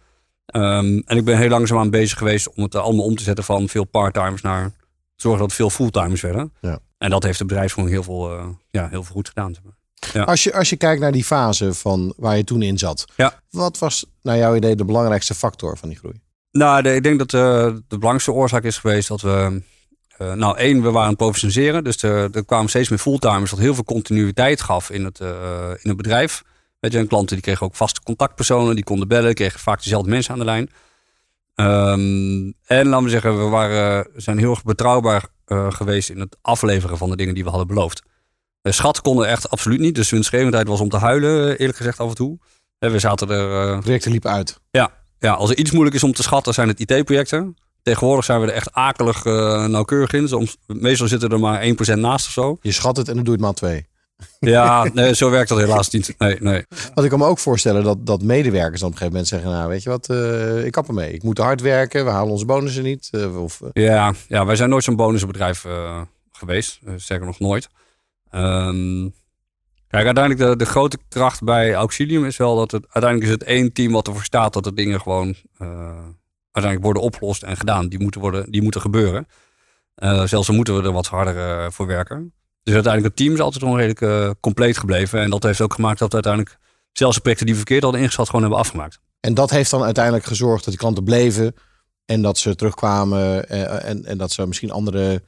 Ehm, 0.47 1.01
en 1.05 1.17
ik 1.17 1.25
ben 1.25 1.39
heel 1.39 1.49
langzaamaan 1.49 1.91
bezig 1.91 2.19
geweest 2.19 2.55
om 2.55 2.63
het 2.63 2.75
allemaal 2.75 3.05
om 3.05 3.17
te 3.17 3.23
zetten 3.23 3.45
van 3.45 3.69
veel 3.69 3.85
parttimers 3.85 4.43
naar 4.43 4.73
zorgen 5.17 5.41
dat 5.41 5.49
het 5.49 5.59
veel 5.59 5.71
fulltimers 5.71 6.21
werden. 6.21 6.53
Ja. 6.61 6.79
En 6.99 7.11
dat 7.11 7.23
heeft 7.23 7.39
de 7.39 7.45
bedrijfsvoering 7.45 7.95
heel 7.95 8.05
veel, 8.05 8.57
ja, 8.71 8.89
heel 8.89 9.03
veel 9.03 9.15
goed 9.15 9.29
gedaan. 9.29 9.55
Ja. 10.13 10.23
Als, 10.23 10.45
je, 10.45 10.55
als 10.55 10.71
je 10.71 10.77
kijkt 10.77 11.01
naar 11.01 11.13
die 11.13 11.25
fase 11.25 11.75
van 11.75 12.13
waar 12.17 12.37
je 12.37 12.45
toen 12.45 12.63
in 12.63 12.79
zat. 12.79 13.05
Ja. 13.17 13.41
Wat 13.51 13.79
was 13.79 14.07
naar 14.23 14.37
jouw 14.37 14.55
idee 14.55 14.77
de 14.77 14.85
belangrijkste 14.85 15.35
factor 15.35 15.79
van 15.79 15.89
die 15.89 15.99
groei? 15.99 16.21
Nou, 16.53 16.83
de- 16.83 16.95
ik 16.95 17.03
denk 17.03 17.19
dat 17.19 17.35
eh, 17.35 17.41
de 17.65 17.83
belangrijkste 17.89 18.33
oorzaak 18.33 18.63
is 18.65 18.79
geweest 18.79 19.09
dat 19.09 19.21
we. 19.21 19.63
eh, 20.19 20.33
nou, 20.33 20.57
één, 20.57 20.77
we 20.83 20.89
waren 20.91 21.03
aan 21.03 21.09
het 21.09 21.17
professionaliseren. 21.17 21.85
Dus 21.85 22.03
er, 22.03 22.31
er 22.37 22.45
kwamen 22.45 22.69
steeds 22.69 22.89
meer 22.89 22.99
fulltimers, 22.99 23.51
wat 23.51 23.61
heel 23.61 23.75
veel 23.75 23.85
continuïteit 23.85 24.61
gaf 24.61 24.91
in 24.91 25.05
het, 25.05 25.21
eh, 25.21 25.71
in 25.83 25.89
het 25.89 25.97
bedrijf. 25.97 26.43
Weet 26.81 26.93
je, 26.93 26.99
en 26.99 27.07
klanten 27.07 27.35
die 27.37 27.45
kregen 27.45 27.67
ook 27.67 27.75
vaste 27.75 28.03
contactpersonen, 28.03 28.75
die 28.75 28.85
konden 28.85 29.09
bellen, 29.09 29.35
kregen 29.35 29.61
vaak 29.61 29.83
dezelfde 29.83 30.11
mensen 30.11 30.33
aan 30.33 30.39
de 30.39 30.45
lijn. 30.45 30.71
Ehm, 31.55 32.53
en 32.65 32.87
laten 32.89 33.05
we 33.05 33.11
zeggen, 33.11 33.39
we 33.45 33.49
waren, 33.51 34.07
zijn 34.17 34.39
heel 34.39 34.51
erg 34.51 34.65
betrouwbaar 34.65 35.25
geweest 35.69 36.11
in 36.11 36.21
het 36.21 36.37
afleveren 36.43 36.99
van 36.99 37.11
de 37.11 37.17
dingen 37.17 37.35
die 37.35 37.43
we 37.45 37.49
hadden 37.51 37.67
beloofd. 37.69 38.03
De 38.63 38.73
schat 38.73 39.01
konden 39.01 39.27
echt 39.29 39.51
absoluut 39.51 39.81
niet. 39.81 39.95
Dus 39.95 40.09
de 40.09 40.15
winstgevendheid 40.17 40.69
was 40.69 40.81
om 40.81 40.89
te 40.89 40.97
huilen, 40.97 41.59
eerlijk 41.59 41.77
gezegd, 41.79 41.99
af 42.01 42.09
en 42.09 42.15
toe. 42.15 42.39
Hè, 42.79 42.91
we 42.91 42.99
zaten 42.99 43.31
er. 43.31 43.79
Projecten 43.81 44.11
liepen 44.11 44.31
uit. 44.31 44.61
ja, 44.71 44.91
als 45.21 45.51
er 45.51 45.57
iets 45.57 45.71
moeilijk 45.71 45.97
is 45.97 46.03
om 46.05 46.13
te 46.13 46.23
schatten, 46.23 46.55
zijn 46.55 46.69
het 46.69 46.81
IT-projecten. 46.81 47.57
Tegenwoordig 47.83 48.25
zijn 48.25 48.41
we 48.41 48.47
er 48.47 48.53
echt 48.53 48.73
akelig 48.73 49.25
eh, 49.25 49.67
nauwkeurig 49.67 50.13
in. 50.13 50.29
Soms, 50.29 50.57
meestal 50.67 51.09
zitten 51.09 51.31
er 51.31 51.41
maar 51.41 51.63
1% 51.97 51.99
naast 51.99 52.27
of 52.27 52.33
zo. 52.33 52.59
Je 52.61 52.73
schat 52.73 52.97
het 52.97 53.09
en 53.09 53.15
dan 53.15 53.25
doe 53.25 53.37
je 53.37 53.45
het 53.45 53.47
maar 53.47 53.55
twee. 53.71 53.89
Ja, 54.41 54.89
nee, 54.95 55.15
zo 55.15 55.31
werkt 55.31 55.49
dat 55.49 55.59
helaas 55.59 55.91
niet. 55.91 56.15
Nee, 56.19 56.37
nee. 56.41 56.65
Want 56.95 57.03
ik 57.05 57.11
kan 57.11 57.19
me 57.19 57.25
ook 57.27 57.39
voorstellen 57.39 57.85
dat, 57.85 58.07
dat 58.07 58.23
medewerkers 58.23 58.81
dan 58.81 58.89
op 58.89 58.95
een 58.95 59.01
gegeven 59.01 59.13
moment 59.13 59.29
zeggen... 59.29 59.51
nou, 59.51 59.69
weet 59.69 59.83
je 59.83 59.91
wat, 59.91 60.09
eh, 60.09 60.65
ik 60.65 60.73
kap 60.73 60.89
ermee. 60.89 61.13
Ik 61.13 61.23
moet 61.23 61.39
hard 61.39 61.61
werken, 61.61 62.05
we 62.05 62.11
halen 62.11 62.33
onze 62.33 62.45
bonussen 62.45 62.83
niet. 62.83 63.09
eh, 63.11 63.43
of, 63.43 63.61
Ja, 63.73 64.15
ja, 64.29 64.47
wij 64.47 64.57
zijn 64.57 64.71
nooit 64.71 64.85
zo'n 64.85 64.97
bonusbedrijf 64.97 65.65
geweest. 66.33 66.81
Uh, 66.85 66.93
sterker 66.97 67.27
nog 67.27 67.39
nooit. 67.39 67.69
Ehm, 68.31 69.09
kijk, 69.91 70.07
uiteindelijk 70.07 70.49
de, 70.49 70.65
de 70.65 70.71
grote 70.71 70.99
kracht 71.09 71.43
bij 71.43 71.75
Auxilium 71.75 72.25
is 72.25 72.37
wel 72.37 72.57
dat 72.57 72.71
het 72.71 72.87
uiteindelijk 72.89 73.33
is 73.33 73.39
het 73.39 73.43
één 73.43 73.73
team 73.73 73.93
wat 73.93 74.07
ervoor 74.07 74.25
staat 74.25 74.53
dat 74.53 74.65
de 74.65 74.75
dingen 74.75 75.01
gewoon 75.01 75.35
eh, 75.59 75.69
uiteindelijk 76.51 76.83
worden 76.83 77.03
opgelost 77.03 77.43
en 77.43 77.57
gedaan. 77.57 77.89
Die 77.89 78.01
moeten, 78.01 78.21
worden, 78.21 78.51
die 78.51 78.63
moeten 78.63 78.81
gebeuren. 78.81 79.27
Eh, 79.95 80.25
zelfs 80.25 80.47
dan 80.47 80.57
moeten 80.57 80.77
we 80.77 80.83
er 80.83 80.93
wat 80.93 81.07
harder 81.07 81.37
eh, 81.37 81.71
voor 81.71 81.87
werken. 81.87 82.33
Dus 82.63 82.75
uiteindelijk 82.75 83.15
het 83.15 83.25
team 83.25 83.35
is 83.35 83.41
altijd 83.41 83.63
gewoon 83.63 83.79
redelijk 83.79 84.41
compleet 84.41 84.79
gebleven. 84.79 85.21
En 85.21 85.31
dat 85.31 85.43
heeft 85.43 85.61
ook 85.61 85.75
gemaakt 85.75 85.99
dat 85.99 86.09
we 86.09 86.15
uiteindelijk 86.15 86.57
zelfs 86.93 87.15
de 87.15 87.21
projecten 87.21 87.47
die 87.47 87.55
we 87.55 87.61
verkeerd 87.61 87.83
hadden 87.83 88.01
ingeschat 88.01 88.27
gewoon 88.27 88.41
hebben 88.41 88.61
afgemaakt. 88.61 89.01
En 89.21 89.35
dat 89.35 89.51
heeft 89.51 89.71
dan 89.71 89.83
uiteindelijk 89.83 90.25
gezorgd 90.25 90.65
dat 90.65 90.73
die 90.73 90.83
klanten 90.83 91.05
bleven... 91.05 91.55
en 92.05 92.23
dat 92.23 92.39
ze 92.39 92.55
terugkwamen 92.55 93.49
en, 93.49 94.05
en 94.05 94.19
dat 94.19 94.33
ze 94.33 94.47
misschien 94.47 94.71
andere... 94.71 95.23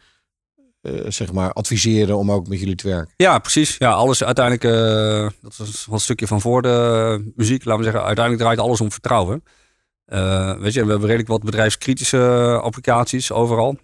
eh, 0.82 0.92
zeg 1.08 1.32
maar 1.32 1.52
adviseren 1.52 2.18
om 2.18 2.32
ook 2.32 2.48
met 2.48 2.58
jullie 2.58 2.74
te 2.74 2.88
werken. 2.88 3.14
Ja, 3.16 3.38
precies. 3.38 3.76
Ja, 3.78 3.90
alles 3.90 4.24
uiteindelijk, 4.24 4.64
eh, 4.64 5.38
dat 5.42 5.56
was 5.56 5.86
wel 5.86 5.94
een 5.94 6.00
stukje 6.00 6.26
van 6.26 6.40
voor 6.40 6.62
de 6.62 7.32
muziek, 7.36 7.64
laten 7.64 7.78
we 7.78 7.90
zeggen. 7.90 8.04
Uiteindelijk 8.04 8.44
draait 8.44 8.60
alles 8.60 8.80
om 8.80 8.92
vertrouwen. 8.92 9.44
Eh, 10.04 10.58
weet 10.58 10.72
je, 10.72 10.84
we 10.84 10.90
hebben 10.90 11.06
redelijk 11.06 11.28
wat 11.28 11.42
bedrijfskritische 11.42 12.58
applicaties 12.62 13.32
overal. 13.32 13.76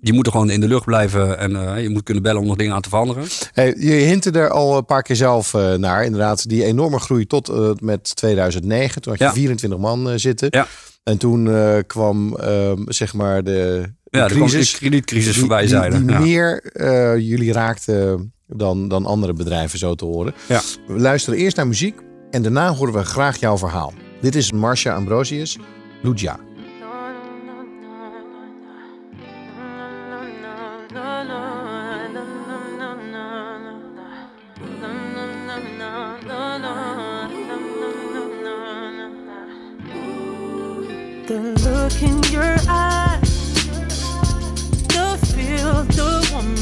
Die 0.00 0.12
moeten 0.12 0.32
gewoon 0.32 0.50
in 0.50 0.60
de 0.60 0.68
lucht 0.68 0.84
blijven 0.84 1.38
en 1.38 1.82
je 1.82 1.88
moet 1.88 2.02
kunnen 2.02 2.22
bellen 2.22 2.40
om 2.40 2.46
nog 2.46 2.56
dingen 2.56 2.74
aan 2.74 2.80
te 2.80 2.88
veranderen. 2.88 3.24
Hey, 3.52 3.74
je 3.78 3.92
hintte 3.92 4.30
er 4.30 4.50
al 4.50 4.76
een 4.76 4.84
paar 4.84 5.02
keer 5.02 5.16
zelf 5.16 5.52
naar. 5.76 6.04
Inderdaad, 6.04 6.48
die 6.48 6.64
enorme 6.64 6.98
groei 6.98 7.26
tot 7.26 7.80
met 7.80 8.16
2009. 8.16 9.02
Toen 9.02 9.12
had 9.12 9.20
je 9.20 9.26
Ja. 9.26 9.32
24 9.32 9.78
man 9.78 10.18
zitten. 10.18 10.48
Ja. 10.50 10.66
En 11.02 11.18
toen 11.18 11.50
kwam 11.86 12.36
ehm, 12.36 12.82
zeg 12.86 13.14
maar 13.14 13.44
de 13.44 13.92
ja, 14.10 14.28
de 14.28 14.34
crisis, 14.34 14.72
de 14.72 14.78
kredietcrisis 14.78 15.38
voorbij 15.38 15.66
zijn. 15.66 16.08
Ja. 16.08 16.18
meer 16.18 16.62
eh, 16.62 17.16
jullie 17.16 17.52
raakten 17.52 18.32
dan, 18.46 18.88
dan 18.88 19.06
andere 19.06 19.32
bedrijven, 19.32 19.78
zo 19.78 19.94
te 19.94 20.04
horen. 20.04 20.34
We 20.86 20.98
luisteren 21.00 21.38
eerst 21.38 21.56
naar 21.56 21.66
muziek 21.66 21.98
en 22.30 22.42
daarna 22.42 22.74
horen 22.74 22.94
we 22.94 23.04
graag 23.04 23.36
jouw 23.36 23.58
verhaal. 23.58 23.92
Dit 24.20 24.34
is 24.34 24.52
Marcia 24.52 24.94
Ambrosius, 24.94 25.58
Lugia. 26.02 26.38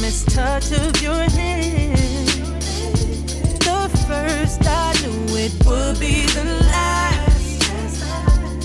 Warmest 0.09 0.31
touch 0.31 0.73
of 0.73 1.03
your 1.03 1.23
hand. 1.37 1.97
The 3.61 3.91
first 4.09 4.61
I 4.65 4.95
knew 5.03 5.37
it 5.37 5.53
would 5.67 6.01
be 6.01 6.25
the 6.33 6.45
last. 6.73 7.61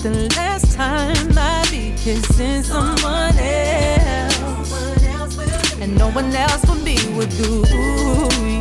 The 0.02 0.28
last 0.36 0.72
time 0.74 1.36
I'd 1.36 1.68
be 1.70 1.92
kissing 1.98 2.62
someone 2.62 3.36
else, 3.38 4.72
and 5.80 5.96
no 5.98 6.10
one 6.12 6.34
else 6.34 6.64
for 6.64 6.76
me 6.76 6.96
would 7.14 7.30
do. 7.30 7.64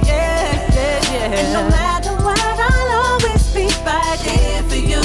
Yeah, 0.03 0.51
yeah, 0.75 1.13
yeah. 1.13 1.39
And 1.39 1.53
no 1.53 1.63
matter 1.69 2.11
what, 2.23 2.39
I'll 2.41 2.91
always 3.05 3.53
be 3.53 3.67
right 3.85 4.19
here 4.19 4.63
for 4.63 4.75
you. 4.75 5.03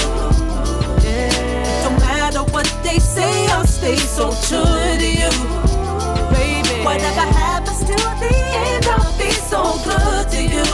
Yeah. 1.05 1.85
No 1.85 1.91
matter 2.07 2.43
what 2.53 2.67
they 2.83 2.99
say, 2.99 3.47
I'll 3.49 3.67
stay 3.67 3.97
so 3.97 4.31
true 4.49 4.99
to 4.99 5.09
you, 5.21 5.31
so 9.49 9.63
good 9.83 10.29
to 10.29 10.43
you. 10.43 10.69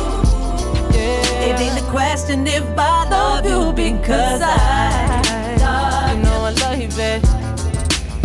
Yeah. 0.90 1.48
It 1.48 1.60
ain't 1.60 1.78
a 1.78 1.90
question 1.90 2.46
if 2.46 2.64
I 2.76 3.08
love 3.08 3.46
you 3.46 3.72
because 3.72 4.40
I 4.42 5.22
love 5.62 6.16
you. 6.16 6.22
know 6.24 6.44
I 6.44 6.52
love 6.62 6.78
you, 6.82 6.88
babe. 6.88 7.22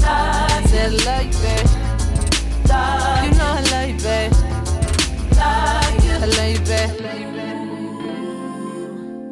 I 0.02 0.64
said 0.66 0.92
I 0.92 0.98
love 1.08 1.26
you, 1.30 1.38
babe. 1.46 1.70
You 3.24 3.32
know 3.38 3.52
I 3.58 3.64
love 3.74 3.90
you, 3.94 4.00
babe. 4.08 4.34
I 5.38 6.26
love 6.38 6.52
you, 6.56 6.62
babe. 6.72 6.94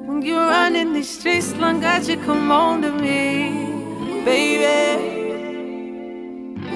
When 0.07 0.21
you 0.21 0.35
run 0.37 0.75
in 0.75 0.93
these 0.93 1.09
streets, 1.09 1.55
long 1.55 1.83
as 1.83 2.07
you 2.07 2.17
come 2.17 2.51
on 2.51 2.83
to 2.83 2.91
me, 2.91 4.23
baby. 4.23 5.15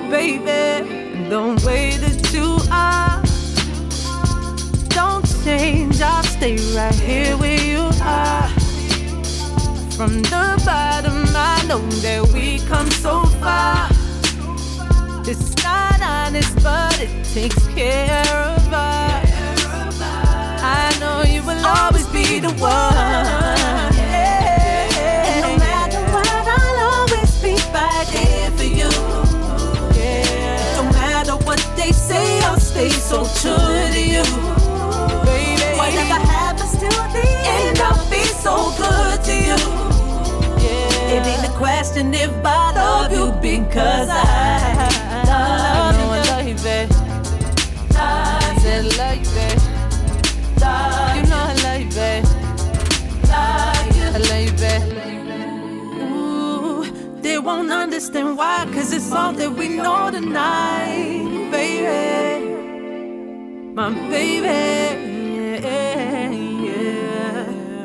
Baby, 0.10 1.30
don't 1.30 1.64
wait 1.64 2.02
until 2.02 2.58
I 2.72 3.22
don't 3.24 3.31
change. 5.44 6.02
I'll 6.02 6.24
stay 6.24 6.56
right 6.76 6.96
here 6.96 7.36
where 7.38 7.60
you 7.62 7.90
are. 8.02 8.50
From 9.98 10.22
the 10.24 10.62
bottom, 10.66 11.26
I 11.36 11.64
know 11.68 11.82
that 12.02 12.28
we 12.34 12.60
come 12.68 12.90
so 12.90 13.24
far. 13.42 13.90
It's 15.28 15.56
not 15.64 16.02
honest, 16.02 16.56
but 16.64 17.00
it 17.00 17.24
takes 17.34 17.68
care 17.70 18.26
of 18.56 18.74
us. 18.74 20.02
I 20.64 20.96
know 21.00 21.24
you 21.24 21.42
will 21.44 21.66
always 21.66 22.08
be 22.08 22.40
the 22.40 22.54
one. 22.54 22.96
And 25.24 25.42
no 25.42 25.58
matter 25.58 26.02
what, 26.14 26.48
I'll 26.58 26.80
always 26.94 27.32
be 27.42 27.54
right 27.74 28.10
here 28.10 28.52
for 28.58 28.64
you. 28.80 28.92
Yeah. 29.98 30.82
No 30.82 30.84
matter 30.92 31.36
what 31.46 31.60
they 31.76 31.92
say, 31.92 32.40
I'll 32.42 32.60
stay 32.60 32.90
so 32.90 33.26
true 33.42 33.71
question 41.92 42.14
if 42.14 42.32
I 42.46 42.72
love 42.74 43.12
you 43.12 43.32
because 43.42 44.08
I 44.10 44.16
love 45.28 45.96
you. 46.00 46.06
I 46.06 46.24
love 46.32 46.48
you, 46.48 46.56
babe. 46.64 46.90
I 47.96 48.58
said 48.62 48.86
love 48.98 49.18
you, 49.18 49.26
babe. 49.36 49.60
You 51.16 51.22
know 51.30 51.42
I 51.42 51.54
love 51.66 51.82
you, 51.82 51.92
babe. 52.00 52.26
I 53.30 54.18
love 54.30 54.44
you, 54.48 54.54
babe. 54.64 54.86
Ooh, 56.02 57.22
they 57.22 57.38
won't 57.38 57.72
understand 57.72 58.38
why, 58.38 58.70
cause 58.74 58.94
it's 58.94 59.12
all 59.12 59.34
that 59.34 59.52
we 59.52 59.68
know 59.70 60.12
tonight, 60.12 61.50
baby. 61.52 62.56
My 63.74 63.90
baby. 64.10 64.80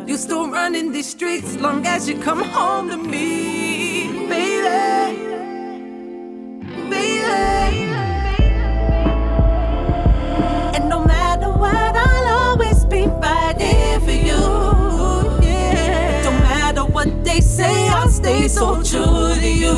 You 0.07 0.17
still 0.17 0.49
running 0.49 0.93
these 0.93 1.11
streets 1.11 1.57
long 1.57 1.87
as 1.87 2.09
you 2.09 2.17
come 2.19 2.43
home 2.43 2.89
to 2.89 2.97
me, 2.97 3.66
I'll 17.89 18.09
stay 18.09 18.49
so 18.49 18.83
true 18.83 19.35
to 19.35 19.49
you. 19.49 19.75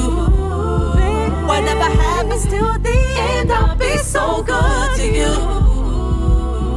Whatever 1.46 1.88
happens 2.04 2.44
till 2.46 2.78
the 2.78 2.98
end, 3.16 3.52
I'll 3.52 3.76
be 3.76 3.96
so 3.98 4.42
good 4.42 4.96
to 4.96 5.06
you. 5.20 5.34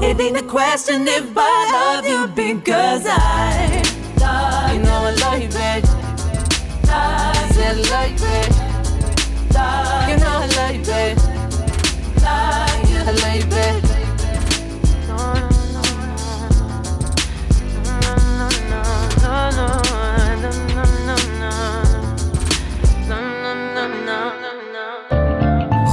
It 0.04 0.20
ain't 0.20 0.38
a 0.38 0.44
question 0.44 1.08
if 1.08 1.32
I 1.36 1.72
love 1.72 2.08
you 2.08 2.28
because 2.36 3.06
I 3.06 3.84
love 4.20 4.72
you. 4.72 4.78
You 4.78 4.84
know 4.84 5.06
I 5.10 5.14
love 5.24 5.42
you, 5.42 5.50
babe. 5.50 5.86
I 6.90 7.50
said 7.54 7.78
love. 7.90 8.12
You 8.12 8.21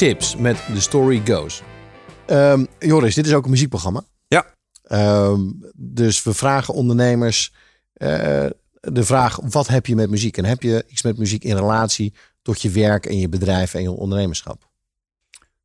Tips 0.00 0.36
met 0.36 0.56
The 0.74 0.80
Story 0.80 1.22
Goes. 1.24 1.62
Ehm, 2.26 2.64
Joris, 2.78 3.14
dit 3.14 3.26
is 3.26 3.32
ook 3.32 3.44
een 3.44 3.50
muziekprogramma. 3.50 4.02
Ja. 4.26 4.54
Ehm, 4.82 5.50
dus 5.74 6.22
we 6.22 6.34
vragen 6.34 6.74
ondernemers 6.74 7.52
eh, 7.92 8.46
de 8.80 9.04
vraag: 9.04 9.38
wat 9.42 9.68
heb 9.68 9.86
je 9.86 9.94
met 9.94 10.10
muziek? 10.10 10.36
En 10.36 10.44
heb 10.44 10.62
je 10.62 10.84
iets 10.88 11.02
met 11.02 11.18
muziek 11.18 11.44
in 11.44 11.56
relatie 11.56 12.14
tot 12.42 12.62
je 12.62 12.70
werk 12.70 13.06
en 13.06 13.18
je 13.18 13.28
bedrijf 13.28 13.74
en 13.74 13.82
je 13.82 13.90
ondernemerschap? 13.90 14.70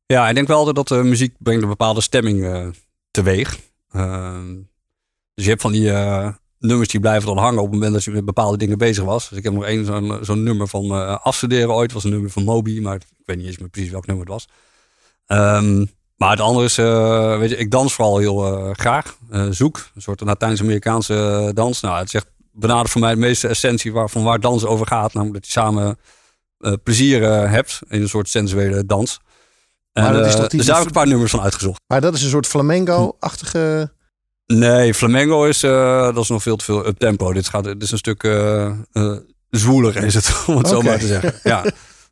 Ja, 0.06 0.28
ik 0.28 0.34
denk 0.34 0.48
wel 0.48 0.72
dat 0.72 0.88
de 0.88 1.02
muziek 1.02 1.34
brengt 1.38 1.62
een 1.62 1.68
bepaalde 1.68 2.00
stemming 2.00 2.44
eh 2.44 2.68
teweeg. 3.10 3.58
Ehm, 3.90 4.54
dus 5.34 5.44
je 5.44 5.50
hebt 5.50 5.62
van 5.62 5.72
die 5.72 5.90
eh, 5.92 6.34
nummers 6.58 6.88
die 6.88 7.00
blijven 7.00 7.26
dan 7.26 7.38
hangen 7.38 7.58
op 7.58 7.64
het 7.64 7.74
moment 7.74 7.92
dat 7.92 8.04
je 8.04 8.10
met 8.10 8.24
bepaalde 8.24 8.56
dingen 8.56 8.78
bezig 8.78 9.04
was. 9.04 9.28
Dus 9.28 9.38
ik 9.38 9.44
heb 9.44 9.52
nog 9.52 9.64
één 9.64 9.84
zo'n 9.84 10.18
zo'n 10.22 10.42
nummer 10.42 10.68
van 10.68 10.84
eh, 10.84 11.16
afstuderen 11.22 11.74
ooit. 11.74 11.92
was 11.92 12.04
een 12.04 12.10
nummer 12.10 12.30
van 12.30 12.44
Moby, 12.44 12.80
maar 12.80 12.94
ik 12.94 13.02
weet 13.24 13.36
niet 13.36 13.46
eens 13.46 13.58
meer 13.58 13.68
precies 13.68 13.90
welk 13.90 14.06
nummer 14.06 14.24
het 14.24 14.34
was. 14.34 14.46
Ehm, 15.26 15.84
maar 16.16 16.30
het 16.30 16.40
andere 16.40 16.64
is, 16.64 16.78
eh, 16.78 17.38
weet 17.38 17.50
je, 17.50 17.56
ik 17.56 17.70
dans 17.70 17.92
vooral 17.94 18.18
heel 18.18 18.46
eh, 18.46 18.70
graag. 18.74 19.16
Eh, 19.30 19.46
zoek, 19.50 19.88
een 19.94 20.02
soort 20.02 20.20
Latijns-Amerikaanse 20.20 21.14
eh, 21.46 21.54
dans. 21.54 21.80
Nou, 21.80 21.98
het 21.98 22.10
zegt 22.10 22.26
benadert 22.52 22.90
voor 22.90 23.00
mij 23.00 23.14
de 23.14 23.20
meeste 23.20 23.48
essentie 23.48 23.92
waar, 23.92 24.10
van 24.10 24.22
waar 24.22 24.40
dans 24.40 24.64
over 24.64 24.86
gaat. 24.86 25.12
Namelijk 25.12 25.34
dat 25.42 25.46
je 25.52 25.60
samen 25.60 25.98
eh, 26.58 26.72
plezier 26.82 27.22
eh, 27.24 27.50
hebt 27.50 27.80
in 27.88 28.00
een 28.02 28.08
soort 28.08 28.28
sensuele 28.28 28.86
dans. 28.86 29.20
En, 29.92 30.02
Maar 30.02 30.12
dat 30.12 30.26
is 30.26 30.32
eh, 30.34 30.38
toch 30.40 30.48
die- 30.48 30.58
dus 30.58 30.66
daar 30.68 30.76
heb 30.78 30.86
ik 30.88 30.94
een 30.94 31.00
paar 31.00 31.10
nummers 31.10 31.30
van 31.30 31.40
uitgezocht. 31.40 31.80
Maar 31.86 32.00
dat 32.00 32.14
is 32.14 32.22
een 32.22 32.30
soort 32.30 32.46
flamenco-achtige. 32.46 33.92
Nee, 34.46 34.94
flamenco 34.94 35.44
is, 35.44 35.62
eh, 35.62 36.02
dat 36.04 36.16
is 36.22 36.28
nog 36.28 36.42
veel 36.42 36.56
te 36.56 36.64
veel 36.64 36.86
up 36.86 36.98
tempo. 36.98 37.32
Dit, 37.32 37.48
gaat, 37.48 37.64
dit 37.64 37.82
is 37.82 37.90
een 37.90 37.98
stuk 37.98 38.22
eh 38.22 38.66
eh, 38.92 39.16
zwoeler 39.50 39.96
is 40.04 40.14
het, 40.14 40.32
om 40.46 40.56
het 40.56 40.68
zo 40.68 40.80
maar 40.82 40.98
te 40.98 41.06
zeggen. 41.06 41.34
Ja, 41.42 41.64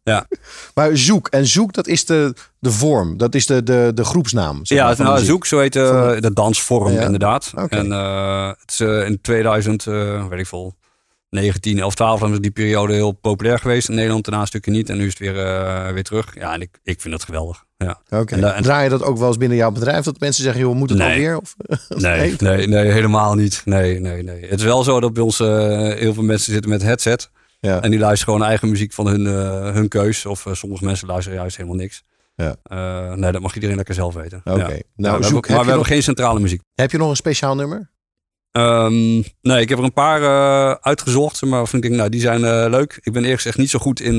ja. 0.03 0.27
Maar 0.75 0.97
zoek. 0.97 1.29
En 1.29 1.47
zoek, 1.47 1.73
dat 1.73 1.87
is 1.87 2.05
de, 2.05 2.35
de 2.59 2.71
vorm. 2.73 3.17
Dat 3.17 3.35
is 3.35 3.47
de, 3.47 3.63
de, 3.63 3.91
de 3.95 4.05
groepsnaam. 4.05 4.65
zeg 4.67 4.79
ja 4.79 4.85
maar, 4.87 4.97
nou, 4.99 5.25
zoek, 5.25 5.47
zo 5.47 5.59
heet 5.59 5.77
eh, 5.77 5.89
Van- 5.89 6.21
de 6.21 6.33
dansvorm 6.33 6.93
Ja. 6.93 7.01
inderdaad. 7.03 7.53
Oké. 7.57 7.77
En 7.77 7.93
eh, 7.93 8.49
het 8.49 8.71
is 8.71 8.81
eh, 8.81 9.07
in 9.07 9.21
2000, 9.21 9.87
eh, 9.87 10.27
weet 10.27 10.39
ik 10.41 10.47
veel, 10.47 10.75
19, 11.31 11.79
11, 11.79 11.95
12 11.95 12.21
hebben 12.21 12.43
die 12.43 12.51
periode 12.51 12.93
heel 12.93 13.13
populair 13.13 13.59
geweest 13.59 13.89
in 13.89 13.95
Nederland. 13.95 14.25
Daarna 14.25 14.41
een 14.41 14.47
stukje 14.47 14.71
niet 14.71 14.89
en 14.91 14.97
nu 14.97 15.03
is 15.07 15.11
het 15.11 15.19
weer, 15.19 15.39
eh, 15.47 15.93
weer 15.93 16.03
terug. 16.05 16.35
Ja, 16.35 16.53
en 16.55 16.61
ik, 16.61 16.79
ik 16.83 17.01
vind 17.01 17.15
het 17.15 17.25
geweldig. 17.25 17.64
Ja. 17.85 18.19
Oké. 18.19 18.35
En 18.41 18.63
Draai 18.63 18.85
je 18.85 18.91
dat 18.91 19.03
ook 19.03 19.19
wel 19.19 19.29
eens 19.29 19.37
binnen 19.37 19.57
jouw 19.59 19.71
bedrijf? 19.71 20.05
Dat 20.05 20.21
mensen 20.21 20.43
zeggen, 20.43 20.61
joh, 20.63 20.75
moet 20.75 20.91
het 20.91 20.99
Nee. 20.99 21.11
alweer? 21.11 21.37
Of, 21.41 21.55
Nee, 21.89 22.35
nee, 22.39 22.67
nee, 22.67 22.91
helemaal 22.91 23.35
niet. 23.35 23.63
Nee, 23.65 24.01
nee, 24.01 24.23
nee. 24.23 24.41
Het 24.47 24.59
is 24.59 24.65
wel 24.65 24.83
zo 24.83 25.01
dat 25.01 25.13
bij 25.13 25.23
ons 25.23 25.41
eh, 25.41 25.49
heel 25.95 26.15
veel 26.15 26.23
mensen 26.23 26.53
zitten 26.53 26.71
met 26.71 26.83
headset. 26.83 27.31
Ja. 27.61 27.81
En 27.83 27.91
die 27.91 28.01
luisteren 28.01 28.33
gewoon 28.35 28.49
eigen 28.49 28.69
muziek 28.69 28.93
van 28.93 29.07
hun, 29.07 29.27
eh, 29.27 29.73
hun 29.75 29.89
keus. 29.89 30.27
Of 30.27 30.47
eh, 30.47 30.53
sommige 30.55 30.85
mensen 30.85 31.07
luisteren 31.07 31.39
juist 31.39 31.57
helemaal 31.57 31.77
niks. 31.79 32.03
Ja. 32.35 32.57
Nee, 33.15 33.33
dat 33.33 33.41
mag 33.41 33.55
iedereen 33.55 33.77
lekker 33.77 33.95
zelf 33.95 34.15
weten. 34.15 34.41
Oké. 34.45 34.53
Ja. 34.55 34.67
Nou, 34.67 34.79
we 34.97 35.07
hebben- 35.07 35.33
maar 35.33 35.43
we 35.49 35.55
hebben 35.55 35.75
nog- 35.77 35.87
geen 35.87 36.03
centrale 36.03 36.41
muziek. 36.41 36.61
Heb 36.75 36.91
je 36.91 36.99
nog 36.99 37.11
een 37.11 37.17
speciaal 37.17 37.55
nummer? 37.55 37.91
Ehm, 38.53 39.15
nee, 39.43 39.61
ik 39.61 39.69
heb 39.69 39.79
er 39.79 39.85
een 39.85 39.93
paar 39.93 40.81
uitgezocht. 40.81 41.43
Maar 41.43 41.63
ik 41.73 41.83
denk, 41.83 41.95
nou, 41.95 42.09
die 42.09 42.21
zijn 42.21 42.41
leuk. 42.71 42.99
Ik 43.03 43.13
ben 43.13 43.23
eerlijk 43.23 43.41
gezegd 43.41 43.59
niet 43.59 43.71
zo 43.71 43.79
goed 43.79 44.01
in 44.01 44.19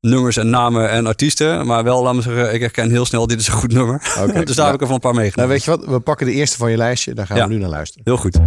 nummers 0.00 0.36
en 0.36 0.50
namen 0.50 0.90
en 0.90 1.06
artiesten. 1.06 1.66
Maar 1.66 1.84
wel, 1.84 2.02
laat 2.02 2.14
me 2.14 2.22
zeggen, 2.22 2.54
ik 2.54 2.60
herken 2.60 2.90
heel 2.90 3.04
snel, 3.04 3.26
dit 3.26 3.40
is 3.40 3.46
een 3.46 3.52
goed 3.54 3.72
nummer. 3.72 4.02
Dus 4.44 4.56
daar 4.56 4.66
heb 4.66 4.74
ik 4.74 4.80
er 4.80 4.86
van 4.86 4.94
een 4.94 5.00
paar 5.00 5.12
Nou, 5.12 5.22
meegenomen. 5.22 5.52
weet 5.54 5.64
je 5.64 5.70
wat? 5.70 5.84
We 5.84 6.00
pakken 6.00 6.26
de 6.26 6.32
eerste 6.32 6.56
van 6.56 6.70
je 6.70 6.76
lijstje. 6.76 7.14
Daar 7.14 7.26
gaan 7.26 7.36
Ja. 7.36 7.46
we 7.48 7.52
nu 7.54 7.60
naar 7.60 7.68
luisteren. 7.70 8.02
Heel 8.04 8.16
goed. 8.16 8.38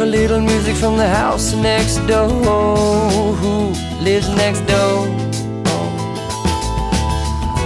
A 0.00 0.04
little 0.04 0.40
music 0.40 0.76
from 0.76 0.96
the 0.96 1.08
house 1.08 1.54
next 1.54 1.96
door. 2.06 2.28
Who 3.40 3.72
lives 4.02 4.28
next 4.28 4.60
door? 4.66 5.06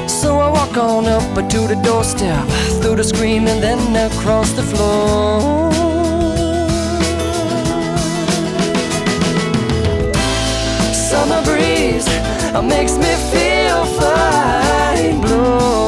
So 0.07 0.39
I 0.39 0.49
walk 0.51 0.77
on 0.77 1.07
up 1.07 1.35
to 1.49 1.61
the 1.67 1.81
doorstep, 1.83 2.47
through 2.81 2.97
the 2.97 3.05
screen, 3.05 3.49
and 3.49 3.63
then 3.63 3.97
across 4.11 4.53
the 4.53 4.63
floor. 4.63 5.73
Summer 10.93 11.43
breeze 11.43 12.09
makes 12.63 12.97
me 12.97 13.13
feel 13.33 13.85
fine, 13.99 15.21
blowing 15.21 15.80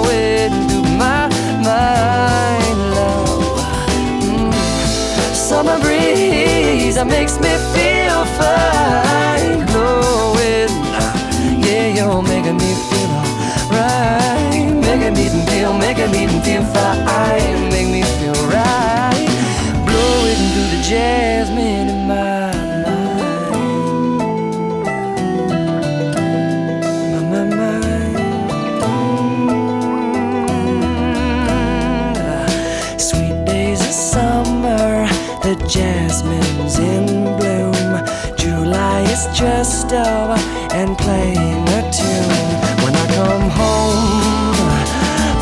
Summer 5.53 5.79
breeze 5.81 6.95
that 6.95 7.07
makes 7.07 7.37
me 7.37 7.53
feel 7.77 8.25
fine, 8.41 9.61
blowing. 9.69 10.73
Yeah, 11.61 11.93
you're 11.93 12.09
oh, 12.09 12.23
making 12.23 12.57
me 12.57 12.73
feel 12.89 13.13
alright, 13.69 14.73
making 14.81 15.13
me 15.13 15.29
feel, 15.45 15.77
making 15.77 16.11
me 16.11 16.25
feel 16.41 16.65
fine, 16.73 17.69
make 17.69 17.87
me 17.87 18.01
feel 18.17 18.33
right, 18.49 19.29
blowing 19.85 20.41
through 20.57 20.71
the 20.73 20.81
jasmine 20.83 21.62
jasmine's 35.73 36.79
in 36.79 37.07
bloom. 37.39 38.05
July 38.37 39.01
is 39.09 39.25
dressed 39.39 39.95
up 39.95 40.39
and 40.75 40.99
playing 40.99 41.65
a 41.69 41.81
tune. 41.91 42.53
When 42.85 42.95
I 42.95 43.07
come 43.17 43.49
home 43.57 44.67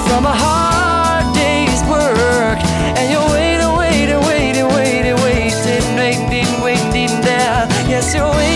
from 0.06 0.26
a 0.26 0.36
hard 0.44 1.34
day's 1.34 1.82
work, 1.90 2.60
and 2.96 3.10
you're 3.10 3.28
waiting, 3.34 3.74
waiting, 3.76 4.22
waiting, 4.28 4.68
waiting, 4.76 5.16
waiting, 5.16 5.96
waiting, 5.96 6.62
waiting 6.62 7.20
there. 7.22 7.66
Yes, 7.88 8.14
you're 8.14 8.30
waiting 8.30 8.49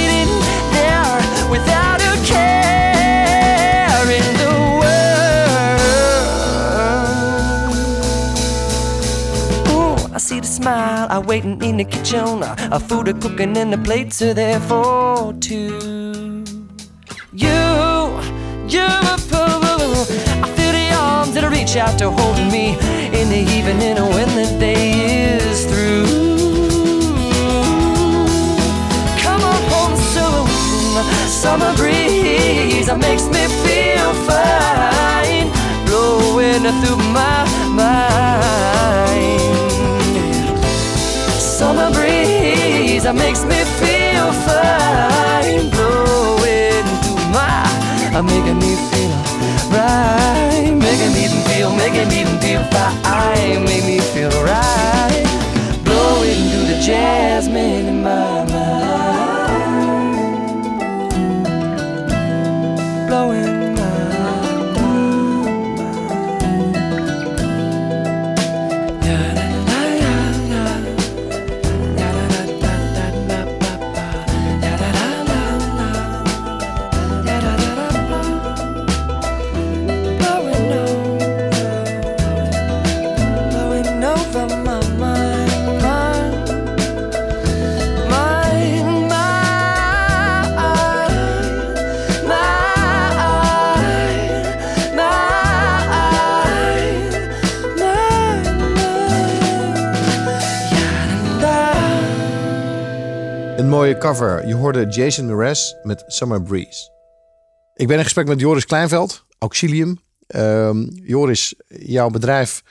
I 11.15 11.19
waiting 11.19 11.63
in 11.63 11.77
the 11.77 11.85
kitchen. 11.85 12.43
A 12.73 12.81
food 12.81 13.07
are 13.07 13.13
cooking 13.13 13.57
and 13.57 13.73
the 13.73 13.79
plates 13.79 14.21
are 14.21 14.35
there 14.35 14.59
for 14.59 15.33
two. 15.35 16.43
You, 17.33 17.61
you, 18.67 18.83
I 18.83 19.17
feel 20.57 20.73
the 20.73 20.93
arms 20.99 21.35
that 21.35 21.49
reach 21.53 21.77
out 21.77 21.97
to 22.01 22.11
hold 22.11 22.39
me 22.51 22.71
in 23.21 23.29
the 23.29 23.43
evening 23.57 23.95
when 24.15 24.29
the 24.35 24.59
day 24.59 25.37
is 25.39 25.67
through. 25.67 26.07
Come 29.23 29.43
on 29.53 29.63
home 29.71 29.97
soon. 30.15 31.29
Summer 31.29 31.73
breeze 31.77 32.89
makes 33.07 33.27
me 33.29 33.47
feel 33.63 34.11
fine, 34.27 35.47
blowing 35.87 36.65
through 36.83 37.03
my 37.15 37.47
mind. 37.71 38.74
Breeze 43.05 43.23
makes 43.23 43.45
me 43.45 43.65
feel 43.81 44.33
fine, 44.33 45.71
blowing 45.71 46.85
through 47.03 47.23
my, 47.33 47.65
uh, 48.15 48.23
making 48.23 48.59
me 48.59 48.77
feel 48.91 49.11
right, 49.71 50.73
making 50.73 51.13
me 51.13 51.29
feel, 51.45 51.71
making 51.75 52.09
me 52.09 52.25
feel 52.41 52.63
fine, 52.71 53.65
make 53.65 53.85
me 53.85 53.99
feel 54.01 54.31
right, 54.43 55.25
blowing 55.85 56.51
through 56.51 56.67
the 56.67 56.81
jasmine 56.81 57.87
in 57.87 58.03
my 58.03 58.45
mind, 58.53 58.95
Blowing 63.09 63.54
cover. 104.05 104.47
Je 104.47 104.55
hoorde 104.55 104.87
Jason 104.87 105.27
Mraz 105.27 105.73
met 105.83 106.05
Summer 106.07 106.43
Breeze. 106.43 106.91
Ik 107.75 107.87
ben 107.87 107.97
in 107.97 108.03
gesprek 108.05 108.27
met 108.27 108.41
Joris 108.41 108.65
Kleinveld, 108.65 109.25
Auxilium. 109.39 109.99
Ehm, 110.27 110.87
Joris, 110.93 111.55
jouw 111.69 112.09
bedrijf 112.09 112.63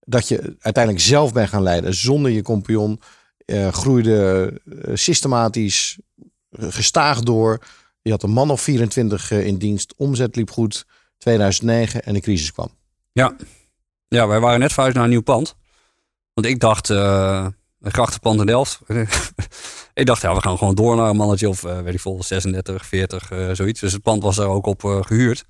dat 0.00 0.28
je 0.28 0.56
uiteindelijk 0.58 1.04
zelf 1.04 1.32
bent 1.32 1.48
gaan 1.48 1.62
leiden 1.62 1.94
zonder 1.94 2.30
je 2.30 2.42
compagnon, 2.42 3.00
eh, 3.44 3.68
groeide 3.72 4.52
eh, 4.82 4.90
systematisch, 4.94 5.98
gestaag 6.50 7.20
door. 7.20 7.58
Je 8.02 8.10
had 8.10 8.22
een 8.22 8.30
man 8.30 8.50
of 8.50 8.60
24 8.60 9.30
eh, 9.30 9.46
in 9.46 9.56
dienst, 9.58 9.94
omzet 9.96 10.36
liep 10.36 10.50
goed, 10.50 10.86
2009 11.18 12.02
en 12.02 12.14
de 12.14 12.20
crisis 12.20 12.52
kwam. 12.52 12.70
Ja. 13.12 13.36
ja, 14.08 14.26
wij 14.26 14.40
waren 14.40 14.60
net 14.60 14.72
verhuisd 14.72 14.96
naar 14.96 15.04
een 15.04 15.10
nieuw 15.10 15.22
pand. 15.22 15.56
Want 16.34 16.46
ik 16.46 16.60
dacht, 16.60 16.90
eh 16.90 17.46
een 17.82 17.92
grachtenpand 17.92 18.40
in 18.40 18.46
Delft. 18.46 18.80
ik 19.94 20.06
dacht, 20.06 20.22
ja, 20.22 20.34
we 20.34 20.40
gaan 20.40 20.58
gewoon 20.58 20.74
door 20.74 20.96
naar 20.96 21.08
een 21.08 21.16
mannetje 21.16 21.48
of 21.48 21.64
eh, 21.64 21.80
weet 21.80 21.94
ik 21.94 22.00
veel, 22.00 22.22
36, 22.22 22.86
40, 22.86 23.30
eh, 23.30 23.50
zoiets. 23.52 23.80
Dus 23.80 23.92
het 23.92 24.02
pand 24.02 24.22
was 24.22 24.36
daar 24.36 24.48
ook 24.48 24.66
op 24.66 24.84
eh, 24.84 25.02
gehuurd. 25.02 25.44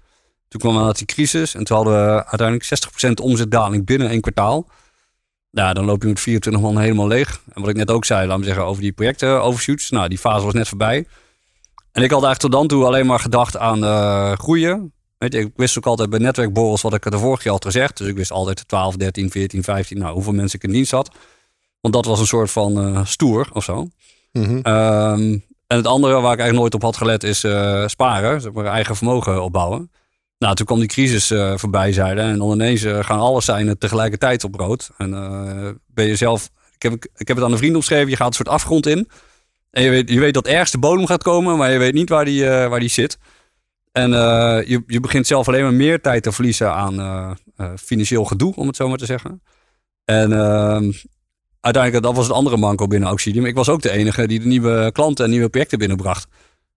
Toen 0.49 0.61
kwam 0.61 0.73
inderdaad 0.73 0.99
die 0.99 1.07
crisis 1.07 1.55
en 1.55 1.65
toen 1.65 1.77
hadden 1.77 1.95
we 1.95 2.27
uiteindelijk 2.27 2.65
60% 2.65 3.21
omzetdaling 3.23 3.87
binnen 3.87 4.09
één 4.09 4.21
kwartaal. 4.21 4.69
Ja, 5.51 5.73
dan 5.73 5.85
loop 5.85 6.03
je 6.03 6.09
met 6.09 6.21
24 6.21 6.63
man 6.63 6.79
helemaal 6.79 7.07
leeg. 7.07 7.41
En 7.53 7.61
wat 7.61 7.71
ik 7.71 7.77
net 7.77 7.91
ook 7.91 8.05
zei, 8.05 8.27
laat 8.27 8.39
me 8.39 8.45
zeggen, 8.45 8.65
over 8.65 8.83
die 8.83 8.93
projecten 8.93 9.43
overshoots. 9.43 9.91
Nou, 9.91 10.09
die 10.09 10.19
fase 10.19 10.45
was 10.45 10.55
net 10.55 10.69
voorbij. 10.69 10.97
En 11.93 12.03
ik 12.03 12.11
had 12.11 12.25
eigenlijk 12.25 12.39
tot 12.39 12.53
dan 12.53 12.67
toe 12.67 12.85
alleen 12.85 13.07
maar 13.07 13.19
gedacht 13.21 13.57
aan 13.57 13.83
groeien. 14.39 14.93
Weet 15.19 15.33
je, 15.33 15.41
ik 15.41 15.53
wist 15.57 15.79
ook 15.79 15.87
altijd 15.87 16.11
bij 16.11 16.19
netwerkborrels 16.19 16.83
wat 16.83 16.95
ik 16.95 17.05
er 17.05 17.11
de 17.11 17.19
vorige 17.19 17.43
keer 17.43 17.53
had 17.53 17.65
gezegd. 17.65 17.97
Dus 17.97 18.09
ik 18.09 18.17
wist 18.17 18.31
altijd 18.31 18.69
12, 18.69 18.97
13, 18.97 19.31
14, 19.31 19.63
15, 19.63 19.99
nou, 19.99 20.15
hoeveel 20.15 20.33
mensen 20.33 20.59
ik 20.59 20.65
in 20.65 20.73
dienst 20.73 20.91
had. 20.91 21.11
Want 21.81 21.95
dat 21.95 22.05
was 22.05 22.21
een 22.21 22.27
soort 22.27 22.51
van 22.51 23.07
stoer 23.07 23.49
of 23.53 23.65
zo. 23.65 23.89
Mhm. 24.33 24.59
Ehm, 24.63 25.39
en 25.73 25.79
het 25.79 25.87
andere 25.87 26.13
waar 26.13 26.33
ik 26.33 26.39
eigenlijk 26.39 26.59
nooit 26.59 26.75
op 26.75 26.83
had 26.83 26.97
gelet 26.97 27.25
is 27.25 27.45
eh, 27.45 27.87
sparen. 27.87 28.41
Zeg 28.41 28.53
maar 28.53 28.65
eigen 28.65 28.97
vermogen 28.97 29.43
opbouwen. 29.43 29.91
Nou, 30.39 30.55
toen 30.55 30.67
kwam 30.67 30.79
die 30.79 30.89
crisis 30.89 31.31
eh, 31.31 31.57
voorbij, 31.57 31.93
zeiden. 31.93 32.25
En 32.25 32.43
ineens 32.43 32.83
eh, 32.83 33.05
gaan 33.05 33.19
alle 33.19 33.41
seinen 33.41 33.79
tegelijkertijd 33.79 34.45
op 34.45 34.55
rood. 34.55 34.91
En 34.97 35.11
ben 35.87 36.07
je 36.07 36.17
zelf... 36.17 36.51
Ik 36.75 36.91
heb, 36.91 37.05
ik 37.17 37.29
heb 37.29 37.37
het 37.37 37.47
aan 37.47 37.53
een 37.53 37.59
vriend 37.59 37.75
omschreven. 37.75 38.09
Je 38.09 38.17
gaat 38.17 38.27
een 38.27 38.33
soort 38.33 38.49
afgrond 38.49 38.87
in. 38.87 39.09
En 39.71 39.83
je 39.83 39.91
weet, 39.91 40.11
je 40.11 40.21
weet 40.21 40.35
dat 40.35 40.47
ergens 40.47 40.71
de 40.71 40.79
bodem 40.79 41.07
gaat 41.07 41.23
komen. 41.23 41.57
Maar 41.57 41.73
je 41.73 41.79
weet 41.79 41.95
niet 41.95 42.09
waar 42.09 42.25
die, 42.25 42.45
waar 42.45 42.81
die 42.81 42.89
zit. 42.89 43.19
En 43.93 44.11
je, 44.11 44.83
je 44.87 45.01
begint 45.01 45.27
zelf 45.27 45.49
alleen 45.49 45.63
maar 45.63 45.75
meer 45.75 46.01
tijd 46.01 46.23
te 46.23 46.33
verliezen 46.33 46.73
aan 46.75 47.37
financieel 47.77 48.25
gedoe, 48.25 48.55
om 48.55 48.67
het 48.67 48.77
zo 48.77 48.89
maar 48.89 48.99
te 48.99 49.07
zeggen. 49.07 49.43
En 50.05 50.33
ehm, 50.33 50.93
uiteindelijk, 51.63 52.05
dat 52.05 52.17
was 52.17 52.27
het 52.27 52.37
andere 52.37 52.57
manco 52.57 52.87
binnen 52.87 53.09
Auxilium. 53.09 53.45
Ik 53.47 53.55
was 53.55 53.69
ook 53.69 53.83
de 53.83 53.91
enige 53.91 54.27
die 54.27 54.41
de 54.41 54.47
nieuwe 54.47 54.91
klanten 54.93 55.25
en 55.25 55.31
nieuwe 55.31 55.49
projecten 55.49 55.79
binnenbracht. 55.79 56.27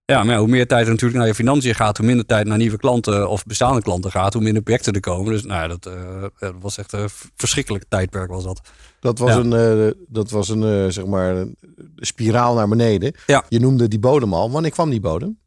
Ja, 0.04 0.22
maar 0.24 0.34
ja, 0.34 0.40
hoe 0.40 0.48
meer 0.48 0.66
tijd 0.66 0.84
er 0.84 0.90
natuurlijk 0.90 1.18
naar 1.18 1.26
je 1.28 1.34
financiën 1.34 1.74
gaat, 1.74 1.96
hoe 1.96 2.06
minder 2.06 2.26
tijd 2.26 2.46
naar 2.46 2.58
nieuwe 2.58 2.76
klanten 2.76 3.28
of 3.28 3.44
bestaande 3.44 3.82
klanten 3.82 4.10
gaat, 4.10 4.32
hoe 4.32 4.42
minder 4.42 4.62
projecten 4.62 4.92
er 4.92 5.00
komen. 5.00 5.32
Dus 5.32 5.42
nou 5.44 5.60
ja, 5.62 5.68
dat, 5.68 5.86
eh, 5.86 6.22
dat 6.38 6.54
was 6.60 6.78
echt 6.78 6.92
een 6.92 7.08
verschrikkelijk 7.36 7.84
tijdperk 7.88 8.30
was 8.30 8.44
dat. 8.44 8.60
Dat 9.00 9.18
was 9.18 9.30
Ja. 9.30 9.36
een, 9.38 9.52
eh, 9.86 9.92
dat 10.08 10.30
was 10.30 10.48
een 10.48 10.62
eh, 10.62 10.90
zeg 10.92 11.06
maar, 11.06 11.36
een 11.36 11.56
spiraal 11.96 12.54
naar 12.54 12.68
beneden. 12.68 13.14
Ja. 13.26 13.44
Je 13.48 13.60
noemde 13.60 13.88
die 13.88 13.98
bodem 13.98 14.34
al. 14.34 14.50
Wanneer 14.50 14.70
kwam 14.70 14.90
die 14.90 15.00
bodem? 15.00 15.38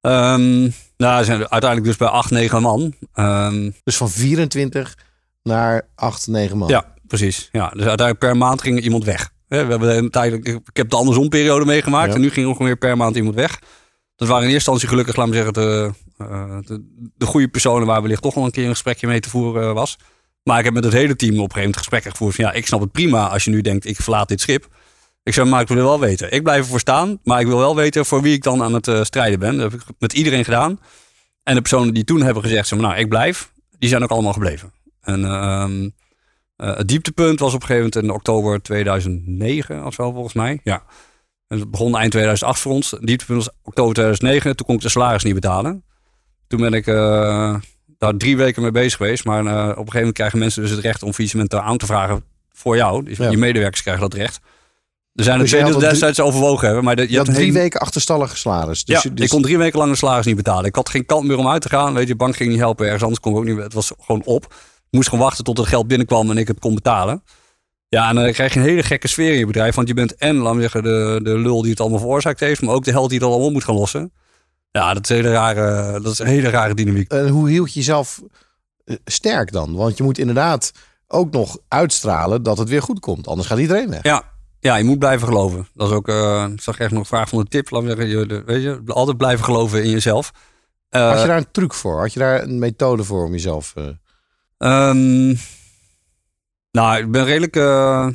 Ehm, 0.00 0.60
nou, 0.96 1.24
zijn 1.24 1.38
uiteindelijk 1.38 1.84
dus 1.84 1.96
bij 1.96 2.08
8, 2.08 2.30
9 2.30 2.62
man. 2.62 2.94
Ehm, 3.12 3.70
Dus 3.84 3.96
van 3.96 4.10
24 4.10 4.94
naar 5.42 5.88
8, 5.94 6.26
9 6.26 6.58
man. 6.58 6.68
Ja, 6.68 6.94
precies. 7.08 7.48
Ja, 7.52 7.68
dus 7.68 7.86
uiteindelijk 7.86 8.18
per 8.18 8.36
maand 8.36 8.62
ging 8.62 8.80
iemand 8.80 9.04
weg. 9.04 9.32
We 9.48 9.56
hebben 9.56 9.96
een 9.96 10.10
tijd, 10.10 10.32
ik 10.46 10.60
heb 10.72 10.90
de 10.90 10.96
andersom-periode 10.96 11.64
meegemaakt. 11.64 12.08
Ja. 12.08 12.14
En 12.14 12.20
nu 12.20 12.30
ging 12.30 12.46
ongeveer 12.46 12.76
per 12.76 12.96
maand 12.96 13.16
iemand 13.16 13.34
weg. 13.34 13.60
Dat 14.16 14.28
waren 14.28 14.46
in 14.46 14.52
eerste 14.52 14.70
instantie 14.70 14.88
gelukkig, 14.88 15.16
laat 15.16 15.26
me 15.26 15.34
zeggen, 15.34 15.52
de, 15.52 15.92
eh, 16.18 16.58
de, 16.60 17.10
de 17.16 17.26
goede 17.26 17.48
personen 17.48 17.86
waar 17.86 18.02
wellicht 18.02 18.22
toch 18.22 18.34
wel 18.34 18.44
een 18.44 18.50
keer 18.50 18.64
een 18.64 18.70
gesprekje 18.70 19.06
mee 19.06 19.20
te 19.20 19.30
voeren 19.30 19.68
eh, 19.68 19.72
was. 19.72 19.96
Maar 20.42 20.58
ik 20.58 20.64
heb 20.64 20.74
met 20.74 20.84
het 20.84 20.92
hele 20.92 21.16
team 21.16 21.30
op 21.30 21.36
een 21.36 21.40
gegeven 21.40 21.60
moment 21.60 21.76
gesprekken 21.76 22.10
gevoerd 22.10 22.34
van 22.34 22.44
ja, 22.44 22.52
ik 22.52 22.66
snap 22.66 22.80
het 22.80 22.92
prima 22.92 23.28
als 23.28 23.44
je 23.44 23.50
nu 23.50 23.60
denkt, 23.60 23.86
ik 23.86 23.96
verlaat 23.96 24.28
dit 24.28 24.40
schip. 24.40 24.68
Ik 25.22 25.34
zei, 25.34 25.48
maar 25.48 25.60
ik 25.60 25.68
wil 25.68 25.84
wel 25.84 26.00
weten. 26.00 26.32
Ik 26.32 26.42
blijf 26.42 26.60
ervoor 26.60 26.80
staan, 26.80 27.18
maar 27.24 27.40
ik 27.40 27.46
wil 27.46 27.58
wel 27.58 27.76
weten 27.76 28.06
voor 28.06 28.22
wie 28.22 28.34
ik 28.34 28.42
dan 28.42 28.62
aan 28.62 28.74
het 28.74 28.88
eh, 28.88 29.02
strijden 29.02 29.38
ben. 29.38 29.56
Dat 29.56 29.72
heb 29.72 29.80
ik 29.80 29.86
met 29.98 30.12
iedereen 30.12 30.44
gedaan. 30.44 30.80
En 31.42 31.54
de 31.54 31.60
personen 31.60 31.94
die 31.94 32.04
toen 32.04 32.22
hebben 32.22 32.42
gezegd, 32.42 32.68
zeg 32.68 32.78
maar, 32.78 32.88
nou, 32.88 33.00
ik 33.00 33.08
blijf, 33.08 33.52
die 33.78 33.88
zijn 33.88 34.02
ook 34.02 34.10
allemaal 34.10 34.32
gebleven. 34.32 34.72
En 35.00 35.24
ehm, 35.24 35.88
eh, 36.58 36.76
het 36.76 36.88
dieptepunt 36.88 37.40
was 37.40 37.54
op 37.54 37.60
een 37.60 37.66
gegeven 37.66 37.90
moment 37.94 38.04
in 38.10 38.14
oktober 38.16 38.62
2009 38.62 39.84
of 39.86 39.94
zo, 39.94 40.12
volgens 40.12 40.34
mij. 40.34 40.60
Ja. 40.64 40.82
En 41.48 41.58
het 41.58 41.70
begon 41.70 41.96
eind 41.96 42.10
2008 42.10 42.60
voor 42.60 42.72
ons. 42.72 42.90
Het 42.90 43.06
dieptepunt 43.06 43.44
was 43.44 43.54
oktober 43.62 43.94
2009. 43.94 44.56
Toen 44.56 44.66
kon 44.66 44.74
ik 44.74 44.80
de 44.80 44.88
salaris 44.88 45.22
niet 45.24 45.34
betalen. 45.34 45.84
Toen 46.46 46.60
ben 46.60 46.72
ik 46.72 46.86
eh, 46.86 47.54
daar 47.98 48.16
drie 48.16 48.36
weken 48.36 48.62
mee 48.62 48.70
bezig 48.70 48.96
geweest. 48.96 49.24
Maar 49.24 49.46
eh, 49.46 49.52
op 49.54 49.56
een 49.68 49.74
gegeven 49.76 49.92
moment 49.94 50.14
krijgen 50.14 50.38
mensen 50.38 50.62
dus 50.62 50.70
het 50.70 50.80
recht 50.80 51.02
om 51.02 51.12
faillissement 51.12 51.54
aan 51.54 51.76
te 51.76 51.86
vragen 51.86 52.24
voor 52.52 52.76
jou. 52.76 53.04
Dus 53.04 53.16
Ja. 53.16 53.30
je 53.30 53.36
medewerkers 53.38 53.82
krijgen 53.82 54.02
dat 54.02 54.14
recht. 54.14 54.40
Er 55.14 55.24
zijn 55.24 55.38
Dus 55.38 55.50
drie- 55.50 55.78
destijds 55.78 56.20
overwogen 56.20 56.66
hebben. 56.66 56.84
Maar 56.84 56.96
de, 56.96 57.02
je 57.02 57.10
Je 57.10 57.16
had 57.16 57.26
drie 57.34 57.52
weken 57.52 57.80
achterstallige 57.80 58.36
salaris. 58.36 58.84
Dus, 58.84 58.94
ja, 59.02 59.08
je- 59.08 59.14
dus 59.14 59.24
ik 59.24 59.30
kon 59.30 59.42
drie 59.42 59.58
weken 59.58 59.78
lang 59.78 59.90
de 59.90 59.96
salaris 59.96 60.26
niet 60.26 60.36
betalen. 60.36 60.64
Ik 60.64 60.74
had 60.74 60.88
geen 60.88 61.06
kant 61.06 61.26
meer 61.26 61.38
om 61.38 61.48
uit 61.48 61.62
te 61.62 61.68
gaan. 61.68 61.92
Weet 61.94 62.02
je, 62.02 62.08
de 62.08 62.16
bank 62.16 62.36
ging 62.36 62.50
niet 62.50 62.58
helpen. 62.58 62.84
Ergens 62.84 63.02
anders 63.02 63.20
kon 63.20 63.32
ik 63.32 63.38
ook 63.38 63.44
niet. 63.44 63.56
Het 63.56 63.72
was 63.72 63.92
gewoon 64.00 64.22
op. 64.24 64.54
Moest 64.90 65.08
gewoon 65.08 65.24
wachten 65.24 65.44
tot 65.44 65.56
het 65.58 65.66
geld 65.66 65.86
binnenkwam 65.86 66.30
en 66.30 66.36
ik 66.36 66.48
het 66.48 66.58
kon 66.58 66.74
betalen. 66.74 67.22
Ja, 67.88 68.08
en 68.08 68.14
dan 68.14 68.32
krijg 68.32 68.54
je 68.54 68.60
een 68.60 68.66
hele 68.66 68.82
gekke 68.82 69.08
sfeer 69.08 69.32
in 69.32 69.38
je 69.38 69.46
bedrijf. 69.46 69.74
Want 69.74 69.88
je 69.88 69.94
bent 69.94 70.14
en, 70.14 70.36
laat 70.36 70.54
me 70.54 70.60
zeggen, 70.60 70.82
de, 70.82 71.20
de 71.22 71.38
lul 71.38 71.60
die 71.62 71.70
het 71.70 71.80
allemaal 71.80 71.98
veroorzaakt 71.98 72.40
heeft. 72.40 72.62
Maar 72.62 72.74
ook 72.74 72.84
de 72.84 72.90
held 72.90 73.10
die 73.10 73.18
het 73.18 73.28
allemaal 73.28 73.50
moet 73.50 73.64
gaan 73.64 73.74
lossen. 73.74 74.12
Ja, 74.70 74.94
dat 74.94 75.02
is 75.02 75.08
een 75.10 75.16
hele 75.16 75.32
rare, 75.32 76.00
dat 76.00 76.12
is 76.12 76.18
een 76.18 76.26
hele 76.26 76.48
rare 76.50 76.74
dynamiek. 76.74 77.10
En 77.12 77.28
hoe 77.28 77.48
hield 77.48 77.72
je 77.72 77.78
jezelf 77.78 78.22
eh, 78.84 78.96
sterk 79.04 79.52
dan? 79.52 79.74
Want 79.74 79.96
je 79.96 80.02
moet 80.02 80.18
inderdaad 80.18 80.72
ook 81.06 81.30
nog 81.32 81.58
uitstralen 81.68 82.42
dat 82.42 82.58
het 82.58 82.68
weer 82.68 82.82
goed 82.82 83.00
komt. 83.00 83.26
Anders 83.28 83.48
gaat 83.48 83.58
iedereen 83.58 83.90
weg. 83.90 84.02
Ja, 84.02 84.22
ja, 84.60 84.76
je 84.76 84.84
moet 84.84 84.98
blijven 84.98 85.26
geloven. 85.28 85.68
Dat 85.74 85.88
is 85.90 85.94
ook, 85.94 86.08
eh, 86.08 86.46
ik 86.52 86.60
zag 86.60 86.78
echt 86.78 86.90
nog 86.90 87.00
een 87.00 87.06
vraag 87.06 87.28
van 87.28 87.38
de 87.38 87.48
tip. 87.48 87.70
Laat 87.70 87.82
me 87.82 87.88
zeggen, 87.88 88.08
je, 88.08 88.42
weet 88.46 88.62
je, 88.62 88.80
altijd 88.86 89.16
blijven 89.16 89.44
geloven 89.44 89.82
in 89.84 89.90
jezelf. 89.90 90.32
Eh, 90.88 91.08
Had 91.10 91.20
je 91.20 91.26
daar 91.26 91.36
een 91.36 91.50
truc 91.50 91.74
voor? 91.74 92.00
Had 92.00 92.12
je 92.12 92.18
daar 92.18 92.42
een 92.42 92.58
methode 92.58 93.04
voor 93.04 93.24
om 93.24 93.32
jezelf... 93.32 93.72
eh, 93.76 93.84
Ehm, 94.58 95.34
nou, 96.70 96.98
ik 96.98 97.10
ben 97.10 97.24
redelijk 97.24 97.56
eh, 97.56 98.08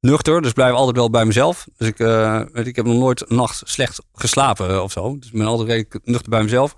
nuchter, 0.00 0.42
dus 0.42 0.52
blijf 0.52 0.74
altijd 0.74 0.96
wel 0.96 1.10
bij 1.10 1.24
mezelf. 1.24 1.66
Dus 1.76 1.88
ik, 1.88 1.98
eh, 1.98 2.40
weet, 2.52 2.66
ik 2.66 2.76
heb 2.76 2.84
nog 2.84 2.98
nooit 2.98 3.30
een 3.30 3.36
nacht 3.36 3.62
slecht 3.64 4.00
geslapen 4.12 4.70
eh, 4.70 4.82
of 4.82 4.92
zo. 4.92 5.18
Dus 5.18 5.26
ik 5.26 5.38
ben 5.38 5.46
altijd 5.46 5.68
redelijk 5.68 6.06
nuchter 6.06 6.30
bij 6.30 6.42
mezelf. 6.42 6.74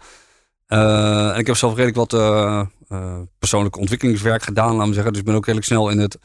En 0.67 1.39
ik 1.39 1.47
heb 1.47 1.57
zelf 1.57 1.77
redelijk 1.77 2.12
wat 2.12 2.69
persoonlijk 3.39 3.77
ontwikkelingswerk 3.77 4.43
gedaan, 4.43 4.77
laat 4.77 4.87
me 4.87 4.93
zeggen. 4.93 5.12
Dus 5.12 5.21
ik 5.21 5.27
ben 5.27 5.35
ook 5.35 5.45
redelijk 5.45 5.67
snel 5.67 5.89
in 5.89 5.99
het 5.99 6.19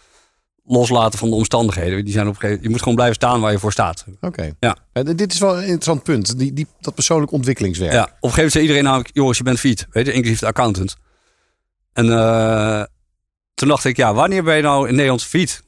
loslaten 0.69 1.19
van 1.19 1.29
de 1.29 1.35
omstandigheden. 1.35 2.03
Die 2.05 2.13
zijn 2.13 2.27
op 2.27 2.37
gegeven, 2.37 2.63
je 2.63 2.69
moet 2.69 2.79
gewoon 2.79 2.95
blijven 2.95 3.15
staan 3.15 3.41
waar 3.41 3.51
je 3.51 3.59
voor 3.59 3.71
staat. 3.71 4.05
Oké. 4.21 4.51
Ja. 4.59 4.77
Eh, 4.93 5.03
dit 5.15 5.33
is 5.33 5.39
wel 5.39 5.57
een 5.57 5.61
interessant 5.61 6.03
punt. 6.03 6.37
Die, 6.37 6.53
die, 6.53 6.67
dat 6.79 6.93
persoonlijk 6.93 7.31
ontwikkelingswerk. 7.31 7.91
Ja, 7.91 8.03
op 8.03 8.07
een 8.07 8.13
gegeven 8.13 8.35
moment 8.35 8.51
zei 8.51 8.63
iedereen 8.63 8.83
namelijk, 8.83 9.09
jongens, 9.13 9.37
je 9.37 9.43
bent 9.43 9.59
fiet. 9.59 9.87
Weet 9.89 10.05
je, 10.05 10.11
inclusief 10.11 10.39
de 10.39 10.45
accountant. 10.45 10.95
En 11.99 12.11
eh, 12.11 12.83
toen 13.53 13.67
dacht 13.67 13.85
ik, 13.85 13.97
ja, 13.97 14.13
wanneer 14.13 14.43
ben 14.43 14.55
je 14.55 14.61
nou 14.61 14.87
in 14.87 14.93
Nederland 14.93 15.23
fiet? 15.23 15.61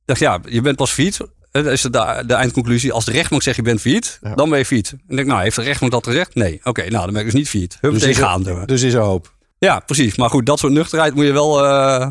Ik 0.00 0.08
dacht, 0.08 0.20
ja, 0.20 0.40
je 0.48 0.60
bent 0.60 0.76
pas 0.76 0.90
fiet. 0.92 1.18
Dat 1.50 1.66
is 1.66 1.82
de, 1.82 2.22
de 2.26 2.34
eindconclusie. 2.34 2.92
Als 2.92 3.04
de 3.04 3.12
rechtbank 3.12 3.42
zegt 3.42 3.56
je 3.56 3.62
bent 3.62 3.80
fiet, 3.80 4.18
Ja. 4.22 4.34
dan 4.34 4.48
ben 4.50 4.58
je 4.58 4.64
fiet. 4.64 4.90
En 4.90 4.98
ik 5.08 5.16
denk, 5.16 5.28
nou, 5.28 5.42
heeft 5.42 5.56
de 5.56 5.62
rechtbank 5.62 5.92
dat 5.92 6.06
gezegd? 6.06 6.34
Nee. 6.34 6.60
Oké, 6.64 6.80
nou, 6.88 7.04
dan 7.04 7.12
ben 7.12 7.18
ik 7.20 7.24
dus 7.30 7.34
niet 7.34 7.48
fiet. 7.48 7.78
Hup, 7.80 7.92
Dus 7.92 8.02
is, 8.02 8.06
tegenaan. 8.16 8.46
er, 8.46 8.66
dus 8.66 8.82
is 8.82 8.94
er 8.94 9.00
hoop. 9.00 9.34
Ja, 9.58 9.78
precies. 9.80 10.16
Maar 10.16 10.30
goed, 10.30 10.46
dat 10.46 10.58
soort 10.58 10.72
nuchterheid 10.72 11.14
moet 11.14 11.24
je 11.24 11.32
wel 11.32 11.64
eh, 11.64 12.08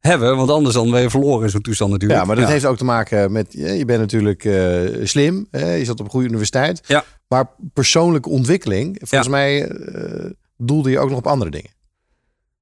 hebben. 0.00 0.36
Want 0.36 0.50
anders 0.50 0.74
dan 0.74 0.90
ben 0.90 1.00
je 1.02 1.10
verloren 1.10 1.44
in 1.44 1.50
zo'n 1.50 1.60
toestand 1.60 1.90
natuurlijk. 1.90 2.20
Ja, 2.20 2.26
maar 2.26 2.36
dat 2.36 2.48
heeft 2.48 2.64
ook 2.66 2.76
te 2.76 2.84
maken 2.84 3.32
met... 3.32 3.52
Je 3.52 3.84
bent 3.84 4.00
natuurlijk 4.00 4.44
eh, 4.44 4.80
slim. 5.06 5.46
Hè? 5.50 5.72
Je 5.74 5.84
zat 5.84 5.98
op 6.00 6.04
een 6.04 6.10
goede 6.10 6.28
universiteit. 6.28 6.80
Ja. 6.86 7.04
Maar 7.28 7.50
persoonlijke 7.72 8.28
ontwikkeling... 8.28 8.98
Volgens 9.02 9.30
mij 9.30 9.68
eh, 9.68 10.30
doelde 10.56 10.90
je 10.90 10.98
ook 10.98 11.08
nog 11.08 11.18
op 11.18 11.26
andere 11.26 11.50
dingen. 11.50 11.70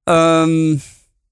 Ehm, 0.05 0.71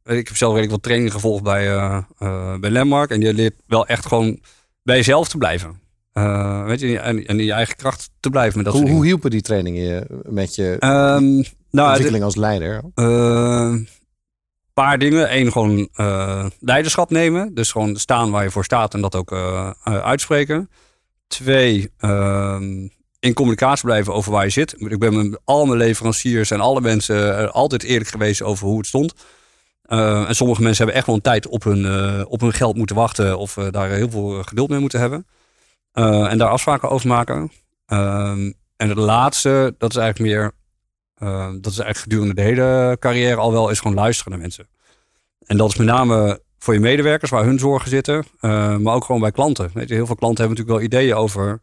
ik 0.05 0.27
heb 0.27 0.35
zelf 0.35 0.51
redelijk 0.51 0.71
wat 0.71 0.83
training 0.83 1.11
gevolgd 1.11 1.43
bij, 1.43 1.75
eh, 1.75 2.57
bij 2.59 2.71
Landmark. 2.71 3.09
En 3.09 3.21
je 3.21 3.33
leert 3.33 3.53
wel 3.67 3.85
echt 3.87 4.05
gewoon 4.05 4.39
bij 4.83 4.95
jezelf 4.95 5.27
te 5.27 5.37
blijven. 5.37 5.81
Eh, 6.13 6.65
weet 6.65 6.79
je, 6.79 6.99
en, 6.99 7.25
en 7.25 7.39
in 7.39 7.45
je 7.45 7.51
eigen 7.51 7.75
kracht 7.75 8.09
te 8.19 8.29
blijven 8.29 8.63
met 8.63 8.73
dat 8.73 8.81
Hoe, 8.81 9.05
hielpen 9.05 9.29
die 9.31 9.41
trainingen 9.41 9.83
je 9.83 10.05
met 10.29 10.55
je 10.55 10.75
Ehm, 10.79 11.23
nou, 11.33 11.43
de- 11.69 11.81
ontwikkeling 11.81 12.23
als 12.23 12.35
leider? 12.35 12.81
een 12.95 13.87
paar 14.73 14.97
dingen. 14.97 15.35
Eén, 15.37 15.51
gewoon 15.51 15.89
leiderschap 16.59 17.09
nemen. 17.09 17.53
Dus 17.53 17.71
gewoon 17.71 17.95
staan 17.95 18.31
waar 18.31 18.43
je 18.43 18.51
voor 18.51 18.63
staat 18.63 18.93
en 18.93 19.01
dat 19.01 19.15
ook 19.15 19.31
uitspreken. 19.83 20.69
Twee, 21.27 21.91
ehm, 21.97 22.87
in 23.23 23.33
communicatie 23.33 23.85
blijven 23.85 24.13
over 24.13 24.31
waar 24.31 24.43
je 24.43 24.49
zit. 24.49 24.75
Ik 24.77 24.99
ben 24.99 25.29
met 25.29 25.39
al 25.43 25.65
mijn 25.65 25.77
leveranciers 25.77 26.51
en 26.51 26.59
alle 26.59 26.81
mensen 26.81 27.37
eh, 27.37 27.49
altijd 27.49 27.83
eerlijk 27.83 28.09
geweest 28.09 28.41
over 28.41 28.67
hoe 28.67 28.77
het 28.77 28.87
stond. 28.87 29.13
Eh, 29.83 30.27
en 30.27 30.35
sommige 30.35 30.61
mensen 30.61 30.77
hebben 30.77 30.95
echt 30.95 31.05
wel 31.05 31.15
een 31.15 31.21
tijd 31.21 31.47
op 31.47 31.63
hun, 31.63 31.85
eh, 31.85 32.25
op 32.27 32.41
hun 32.41 32.53
geld 32.53 32.75
moeten 32.75 32.95
wachten 32.95 33.37
of 33.37 33.53
daar 33.53 33.89
heel 33.89 34.09
veel 34.09 34.43
geduld 34.43 34.69
mee 34.69 34.79
moeten 34.79 34.99
hebben. 34.99 35.27
En 35.93 36.37
daar 36.37 36.49
afspraken 36.49 36.89
over 36.89 37.07
maken. 37.07 37.51
Ehm, 37.85 38.51
en 38.77 38.89
het 38.89 38.97
laatste, 38.97 39.75
dat 39.77 39.89
is 39.89 39.97
eigenlijk 39.97 40.31
meer 40.31 40.51
dat 41.61 41.71
is 41.71 41.79
eigenlijk 41.79 41.97
gedurende 41.97 42.33
de 42.33 42.41
hele 42.41 42.97
carrière 42.99 43.35
al 43.35 43.51
wel, 43.51 43.69
is 43.69 43.79
gewoon 43.79 43.97
luisteren 43.97 44.31
naar 44.31 44.41
mensen. 44.41 44.67
En 45.45 45.57
dat 45.57 45.69
is 45.69 45.75
met 45.75 45.87
name 45.87 46.41
voor 46.57 46.73
je 46.73 46.79
medewerkers, 46.79 47.31
waar 47.31 47.43
hun 47.43 47.59
zorgen 47.59 47.89
zitten, 47.89 48.25
maar 48.81 48.93
ook 48.93 49.03
gewoon 49.05 49.21
bij 49.21 49.31
klanten. 49.31 49.69
Weet 49.73 49.89
je, 49.89 49.93
heel 49.93 50.05
veel 50.05 50.15
klanten 50.15 50.45
hebben 50.45 50.57
natuurlijk 50.57 50.91
wel 50.91 50.99
ideeën 50.99 51.15
over 51.15 51.61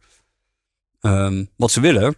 um, 1.01 1.49
wat 1.55 1.71
ze 1.71 1.81
willen, 1.81 2.15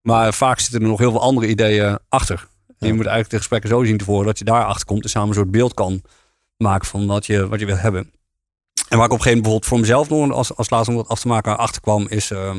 maar 0.00 0.34
vaak 0.34 0.58
zitten 0.58 0.80
er 0.80 0.88
nog 0.88 0.98
heel 0.98 1.10
veel 1.10 1.20
andere 1.20 1.46
ideeën 1.46 1.98
achter. 2.08 2.46
En 2.78 2.86
je 2.86 2.94
moet 2.94 3.06
eigenlijk 3.06 3.30
de 3.30 3.36
gesprekken 3.36 3.70
zo 3.70 3.84
zien 3.84 3.96
te 3.96 4.04
voeren 4.04 4.26
dat 4.26 4.38
je 4.38 4.44
daar 4.44 4.64
achter 4.64 4.86
komt 4.86 5.02
en 5.04 5.10
samen 5.10 5.28
een 5.28 5.34
soort 5.34 5.50
beeld 5.50 5.74
kan 5.74 6.02
maken 6.56 6.86
van 6.86 7.06
wat 7.06 7.26
je, 7.26 7.48
wat 7.48 7.60
je 7.60 7.66
wil 7.66 7.76
hebben. 7.76 8.10
En 8.88 8.96
waar 8.96 9.06
ik 9.06 9.12
op 9.12 9.18
een 9.18 9.24
gegeven 9.24 9.42
moment 9.42 9.42
bijvoorbeeld 9.42 9.66
voor 9.66 9.80
mezelf 9.80 10.08
nog 10.08 10.36
als, 10.36 10.56
als 10.56 10.70
laatste 10.70 10.90
om 10.90 10.96
dat 10.96 11.08
af 11.08 11.20
te 11.20 11.28
maken 11.28 11.58
achter 11.58 11.80
kwam, 11.80 12.06
is 12.08 12.30
uh, 12.30 12.54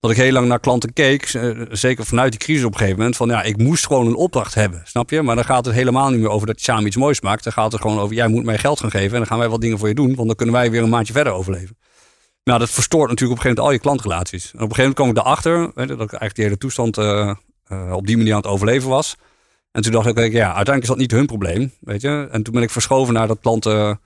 dat 0.00 0.10
ik 0.10 0.16
heel 0.16 0.32
lang 0.32 0.48
naar 0.48 0.60
klanten 0.60 0.92
keek, 0.92 1.22
eh, 1.22 1.50
zeker 1.70 2.06
vanuit 2.06 2.30
die 2.30 2.40
crisis 2.40 2.64
op 2.64 2.72
een 2.72 2.78
gegeven 2.78 2.98
moment, 2.98 3.16
van 3.16 3.28
ja, 3.28 3.42
ik 3.42 3.56
moest 3.56 3.86
gewoon 3.86 4.06
een 4.06 4.14
opdracht 4.14 4.54
hebben, 4.54 4.80
snap 4.84 5.10
je? 5.10 5.22
Maar 5.22 5.34
dan 5.34 5.44
gaat 5.44 5.64
het 5.64 5.74
helemaal 5.74 6.10
niet 6.10 6.20
meer 6.20 6.28
over 6.28 6.46
dat 6.46 6.58
je 6.58 6.64
samen 6.64 6.86
iets 6.86 6.96
moois 6.96 7.20
maakt. 7.20 7.44
Dan 7.44 7.52
gaat 7.52 7.72
het 7.72 7.80
gewoon 7.80 7.98
over, 7.98 8.16
jij 8.16 8.28
moet 8.28 8.44
mij 8.44 8.58
geld 8.58 8.80
gaan 8.80 8.90
geven 8.90 9.12
en 9.12 9.18
dan 9.18 9.26
gaan 9.26 9.38
wij 9.38 9.48
wat 9.48 9.60
dingen 9.60 9.78
voor 9.78 9.88
je 9.88 9.94
doen, 9.94 10.14
want 10.14 10.26
dan 10.26 10.36
kunnen 10.36 10.54
wij 10.54 10.70
weer 10.70 10.82
een 10.82 10.88
maandje 10.88 11.12
verder 11.12 11.32
overleven. 11.32 11.76
Nou, 12.44 12.58
dat 12.58 12.70
verstoort 12.70 13.08
natuurlijk 13.10 13.40
op 13.40 13.44
een 13.44 13.50
gegeven 13.52 13.64
moment 13.64 13.86
al 13.86 13.92
je 13.92 13.96
klantrelaties. 13.98 14.44
En 14.52 14.60
op 14.62 14.68
een 14.68 14.74
gegeven 14.74 14.94
moment 14.96 14.96
kwam 14.96 15.10
ik 15.10 15.16
erachter, 15.16 15.58
weet 15.74 15.88
je, 15.88 15.96
dat 15.96 16.12
ik 16.12 16.18
eigenlijk 16.20 16.34
die 16.34 16.44
hele 16.44 16.58
toestand 16.58 16.98
eh, 16.98 17.34
eh, 17.64 17.92
op 17.92 18.06
die 18.06 18.16
manier 18.16 18.32
aan 18.32 18.40
het 18.40 18.46
overleven 18.50 18.88
was. 18.88 19.16
En 19.70 19.82
toen 19.82 19.92
dacht 19.92 20.06
ik, 20.06 20.16
ja, 20.16 20.44
uiteindelijk 20.44 20.82
is 20.82 20.88
dat 20.88 20.96
niet 20.98 21.10
hun 21.10 21.26
probleem, 21.26 21.72
weet 21.80 22.00
je? 22.00 22.28
En 22.30 22.42
toen 22.42 22.54
ben 22.54 22.62
ik 22.62 22.70
verschoven 22.70 23.14
naar 23.14 23.26
dat 23.26 23.38
klanten, 23.40 24.00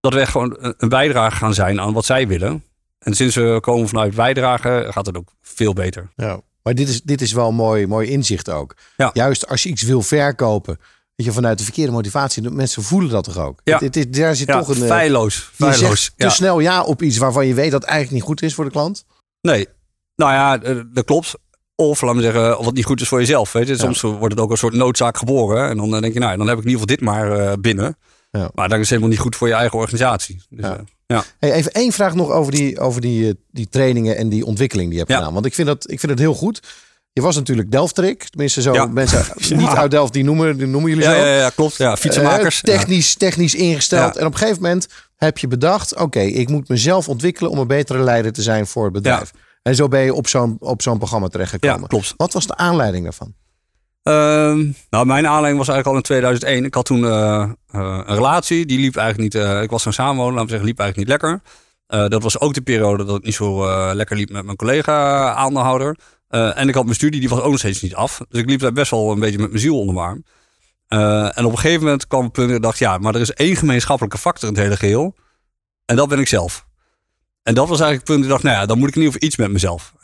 dat 0.00 0.12
we 0.14 0.20
echt 0.20 0.30
gewoon 0.30 0.56
een- 0.60 0.88
bijdrage 0.88 1.36
gaan 1.36 1.54
zijn 1.54 1.80
aan 1.80 1.92
wat 1.92 2.04
zij 2.04 2.26
willen. 2.28 2.64
En 2.98 3.14
sinds 3.14 3.34
we 3.36 3.58
komen 3.60 3.88
vanuit 3.88 4.14
bijdragen, 4.14 4.92
gaat 4.92 5.06
het 5.06 5.16
ook 5.16 5.32
veel 5.40 5.72
beter. 5.72 6.08
Ja. 6.16 6.40
Maar 6.62 6.74
dit 6.74 6.88
is, 6.88 7.02
dit 7.02 7.20
is 7.20 7.32
wel 7.32 7.48
een 7.48 7.54
mooi, 7.54 7.86
mooi 7.86 8.08
inzicht 8.10 8.50
ook. 8.50 8.76
Ja. 8.96 9.10
Juist 9.12 9.48
als 9.48 9.62
je 9.62 9.68
iets 9.68 9.82
wil 9.82 10.02
verkopen, 10.02 10.78
je, 11.24 11.32
vanuit 11.32 11.58
de 11.58 11.64
verkeerde 11.64 11.92
motivatie, 11.92 12.50
mensen 12.50 12.82
voelen 12.82 13.10
dat 13.10 13.24
toch 13.24 13.38
ook? 13.38 13.60
Ja. 13.64 13.72
Het, 13.72 13.82
het 13.82 13.96
is, 13.96 14.06
daar 14.20 14.36
zit 14.36 14.46
Ja, 14.48 14.58
toch 14.58 14.68
een... 14.68 14.82
eh, 14.82 14.88
feilloos. 14.88 15.34
je 15.36 15.64
feilloos. 15.64 15.78
zegt 16.04 16.12
te 16.16 16.24
ja. 16.24 16.30
snel 16.30 16.60
ja 16.60 16.82
op 16.82 17.02
iets 17.02 17.18
waarvan 17.18 17.46
je 17.46 17.54
weet 17.54 17.70
dat 17.70 17.80
het 17.80 17.90
eigenlijk 17.90 18.18
niet 18.20 18.28
goed 18.28 18.42
is 18.42 18.54
voor 18.54 18.64
de 18.64 18.70
klant. 18.70 19.04
Nee, 19.40 19.66
nou 20.16 20.32
ja, 20.32 20.62
eh, 20.62 20.76
dat 20.92 21.04
klopt. 21.04 21.34
Of 21.74 22.00
laat 22.02 22.14
me 22.14 22.22
zeggen, 22.22 22.58
of 22.58 22.64
wat 22.64 22.74
niet 22.74 22.84
goed 22.84 23.00
is 23.00 23.08
voor 23.08 23.18
jezelf. 23.18 23.52
Weet 23.52 23.68
je? 23.68 23.76
Soms 23.76 24.00
wordt 24.00 24.34
het 24.34 24.40
ook 24.40 24.50
een 24.50 24.56
soort 24.56 24.74
noodzaak 24.74 25.16
geboren. 25.16 25.68
En 25.68 25.76
dan 25.76 25.94
eh, 25.94 26.00
denk 26.00 26.12
je, 26.12 26.18
nou, 26.20 26.36
dan 26.36 26.48
heb 26.48 26.58
ik 26.58 26.64
in 26.64 26.70
ieder 26.70 26.80
geval 26.88 26.96
dit 26.96 27.06
maar 27.06 27.60
binnen. 27.60 27.96
Ja. 28.30 28.50
Maar 28.54 28.68
dat 28.68 28.78
is 28.78 28.88
helemaal 28.88 29.10
niet 29.10 29.18
goed 29.18 29.36
voor 29.36 29.48
je 29.48 29.54
eigen 29.54 29.78
organisatie. 29.78 30.42
Dus, 30.50 30.64
Ja. 30.66 30.80
ja. 31.06 31.24
Hey, 31.38 31.52
even 31.52 31.72
één 31.72 31.92
vraag 31.92 32.14
nog 32.14 32.30
over 32.30 32.52
die, 32.52 32.78
over 32.80 33.00
die, 33.00 33.40
die 33.50 33.68
trainingen 33.68 34.16
en 34.16 34.28
die 34.28 34.44
ontwikkeling 34.46 34.86
die 34.88 34.98
je 34.98 35.04
hebt 35.04 35.10
Ja. 35.12 35.18
gedaan. 35.18 35.34
Want 35.34 35.46
ik 35.46 35.54
vind, 35.54 35.66
dat, 35.66 35.90
ik 35.90 36.00
vind 36.00 36.12
het 36.12 36.20
heel 36.20 36.34
goed. 36.34 36.60
Je 37.12 37.20
was 37.20 37.36
natuurlijk 37.36 37.70
Delftrik. 37.70 38.24
Tenminste, 38.28 38.62
zo 38.62 38.72
Ja. 38.72 38.86
mensen 38.86 39.24
niet 39.58 39.68
uit 39.68 39.90
Delft, 39.90 40.12
die 40.12 40.24
noemen, 40.24 40.56
die 40.56 40.66
noemen 40.66 40.90
jullie 40.90 41.04
Ja, 41.04 41.10
zo. 41.10 41.16
ja, 41.16 41.34
ja, 41.36 41.50
klopt. 41.50 41.76
Ja, 41.76 41.96
fietsenmakers. 41.96 42.62
Eh, 42.62 42.74
technisch, 42.74 43.14
technisch 43.14 43.54
ingesteld. 43.54 44.14
Ja. 44.14 44.20
En 44.20 44.26
op 44.26 44.32
een 44.32 44.38
gegeven 44.38 44.62
moment 44.62 44.86
heb 45.16 45.38
je 45.38 45.48
bedacht... 45.48 45.96
oké, 45.96 46.20
ik 46.20 46.48
moet 46.48 46.68
mezelf 46.68 47.08
ontwikkelen 47.08 47.50
om 47.50 47.58
een 47.58 47.66
betere 47.66 47.98
leider 47.98 48.32
te 48.32 48.42
zijn 48.42 48.66
voor 48.66 48.84
het 48.84 48.92
bedrijf. 48.92 49.30
En 49.62 49.74
zo 49.74 49.88
ben 49.88 50.00
je 50.00 50.14
op 50.14 50.28
zo'n, 50.28 50.56
op 50.58 50.82
zo'n 50.82 50.98
programma 50.98 51.28
terechtgekomen. 51.28 51.80
Ja, 51.80 51.86
klopt. 51.86 52.14
Wat 52.16 52.32
was 52.32 52.46
de 52.46 52.56
aanleiding 52.56 53.04
daarvan? 53.04 53.34
Ehm, 54.02 54.64
nou, 54.90 55.06
mijn 55.06 55.26
aanleiding 55.26 55.58
was 55.58 55.68
eigenlijk 55.68 55.86
al 55.86 55.94
in 55.96 56.02
2001. 56.02 56.64
Ik 56.64 56.74
had 56.74 56.84
toen 56.84 57.04
eh, 57.04 57.42
eh, 57.42 57.50
een 57.70 58.14
relatie. 58.14 58.66
Die 58.66 58.78
liep 58.78 58.96
eigenlijk 58.96 59.34
niet... 59.34 59.44
eh, 59.44 59.62
ik 59.62 59.70
was 59.70 59.82
gaan 59.82 59.92
samenwonen, 59.92 60.32
laten 60.32 60.44
we 60.44 60.50
zeggen, 60.50 60.68
liep 60.68 60.78
eigenlijk 60.78 61.08
niet 61.10 61.20
lekker. 61.20 61.40
Eh, 61.86 62.08
dat 62.08 62.22
was 62.22 62.40
ook 62.40 62.54
de 62.54 62.60
periode 62.60 63.04
dat 63.04 63.14
het 63.14 63.24
niet 63.24 63.34
zo 63.34 63.64
eh, 63.66 63.90
lekker 63.94 64.16
liep 64.16 64.30
met 64.30 64.44
mijn 64.44 64.56
collega 64.56 65.32
Eh, 66.32 66.58
en 66.58 66.68
ik 66.68 66.74
had 66.74 66.84
mijn 66.84 66.96
studie, 66.96 67.20
die 67.20 67.28
was 67.28 67.40
ook 67.40 67.50
nog 67.50 67.58
steeds 67.58 67.82
niet 67.82 67.94
af. 67.94 68.20
Dus 68.28 68.40
ik 68.40 68.48
liep 68.48 68.60
daar 68.60 68.72
best 68.72 68.90
wel 68.90 69.12
een 69.12 69.18
beetje 69.18 69.38
met 69.38 69.48
mijn 69.48 69.60
ziel 69.60 69.78
onder 69.78 69.94
mijn 69.94 70.06
arm. 70.06 70.24
Eh, 70.88 71.38
en 71.38 71.44
op 71.44 71.52
een 71.52 71.58
gegeven 71.58 71.82
moment 71.84 72.06
kwam 72.06 72.22
het 72.22 72.32
punt 72.32 72.46
dat 72.46 72.56
ik 72.56 72.62
dacht... 72.62 72.78
ja, 72.78 72.98
maar 72.98 73.14
er 73.14 73.20
is 73.20 73.32
één 73.32 73.56
gemeenschappelijke 73.56 74.18
factor 74.18 74.48
in 74.48 74.54
het 74.54 74.62
hele 74.64 74.76
geheel. 74.76 75.14
En 75.84 75.96
dat 75.96 76.08
ben 76.08 76.18
ik 76.18 76.28
zelf. 76.28 76.66
En 77.42 77.54
dat 77.54 77.68
was 77.68 77.80
eigenlijk 77.80 78.08
het 78.08 78.16
punt 78.16 78.18
dat 78.18 78.24
ik 78.24 78.30
dacht... 78.30 78.42
nou 78.42 78.56
ja, 78.56 78.66
dan 78.66 78.78
moet 78.78 78.88
ik 78.88 78.94
in 78.94 79.00
ieder 79.00 79.14
geval 79.14 79.28
iets 79.28 79.36
met 79.36 79.52
mezelf. 79.52 79.94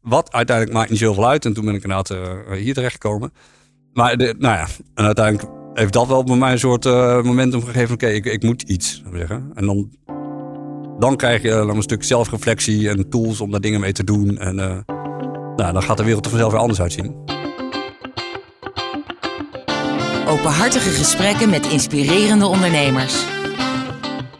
Wat 0.00 0.32
uiteindelijk 0.32 0.76
maakt 0.76 0.90
niet 0.90 0.98
zoveel 0.98 1.28
uit. 1.28 1.44
En 1.44 1.52
toen 1.52 1.64
ben 1.64 1.74
ik 1.74 1.82
inderdaad 1.82 2.10
eh, 2.10 2.56
hier 2.56 2.74
terechtgekomen. 2.74 3.32
Maar 3.92 4.16
de, 4.16 4.34
nou 4.38 4.54
ja, 4.54 4.66
en 4.94 5.04
uiteindelijk 5.04 5.48
heeft 5.74 5.92
dat 5.92 6.06
wel 6.06 6.24
bij 6.24 6.36
mij 6.36 6.52
een 6.52 6.58
soort 6.58 6.84
momentum 7.24 7.64
gegeven. 7.64 7.94
Oké, 7.94 8.08
ik, 8.08 8.24
ik 8.24 8.42
moet 8.42 8.62
iets. 8.62 9.02
zeggen. 9.12 9.50
En 9.54 9.66
dan, 9.66 9.90
dan 10.98 11.16
krijg 11.16 11.42
je 11.42 11.48
dan 11.48 11.76
een 11.76 11.82
stuk 11.82 12.04
zelfreflectie 12.04 12.88
en 12.88 13.08
tools 13.08 13.40
om 13.40 13.50
daar 13.50 13.60
dingen 13.60 13.80
mee 13.80 13.92
te 13.92 14.04
doen. 14.04 14.38
En 14.38 14.84
nou, 15.56 15.72
dan 15.72 15.82
gaat 15.82 15.96
de 15.96 16.04
wereld 16.04 16.24
er 16.24 16.30
vanzelf 16.30 16.52
weer 16.52 16.60
anders 16.60 16.80
uitzien. 16.80 17.14
Openhartige 20.28 20.90
gesprekken 20.90 21.50
met 21.50 21.66
inspirerende 21.66 22.46
ondernemers. 22.46 23.24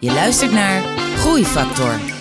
Je 0.01 0.13
luistert 0.13 0.53
naar 0.53 0.83
Groeifactor. 1.17 2.16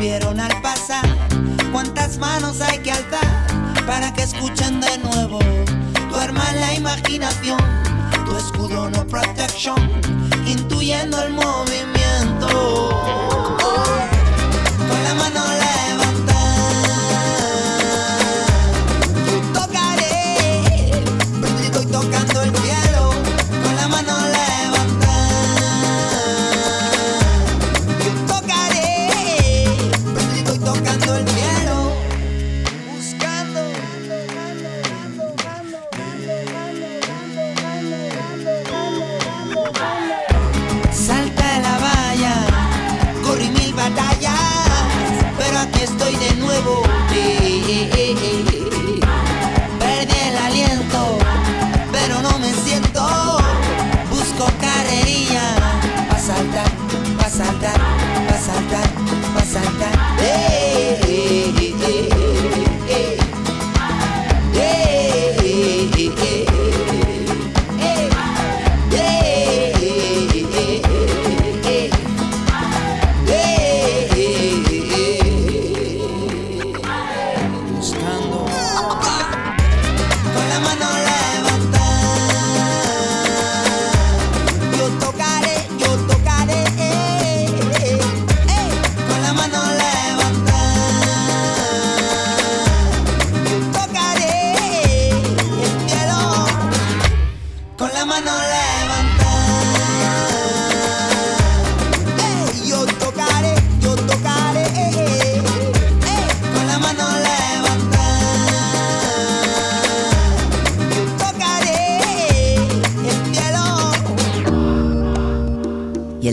vieron 0.00 0.40
al 0.40 0.62
pasar. 0.62 1.04
Cuántas 1.72 2.16
manos 2.16 2.62
hay 2.62 2.78
que 2.78 2.90
alzar 2.90 3.20
para 3.86 4.12
que 4.14 4.22
escuchen 4.22 4.80
de 4.80 4.96
nuevo. 4.98 5.38
Duerman 6.10 6.58
la 6.58 6.74
imaginación 6.74 7.59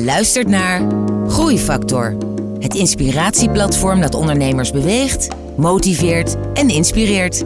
luistert 0.08 0.48
naar 0.48 0.82
Groeifactor. 1.28 2.16
Het 2.60 2.76
inspiratieplatform 2.76 4.02
dat 4.02 4.16
ondernemers 4.16 4.72
beweegt, 4.72 5.28
motiveert 5.58 6.36
en 6.54 6.70
inspireert. 6.70 7.44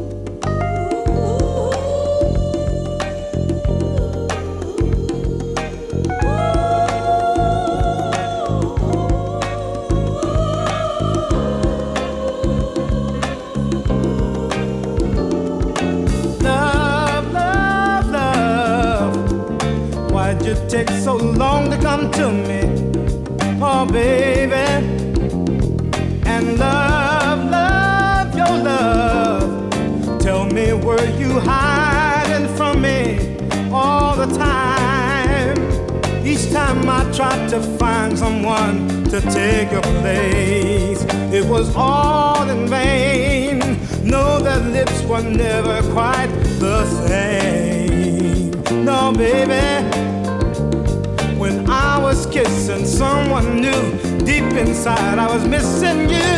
someone 53.01 53.49
new. 53.65 53.83
Deep 54.29 54.49
inside, 54.63 55.17
I 55.25 55.27
was 55.33 55.43
missing 55.55 56.01
you. 56.17 56.33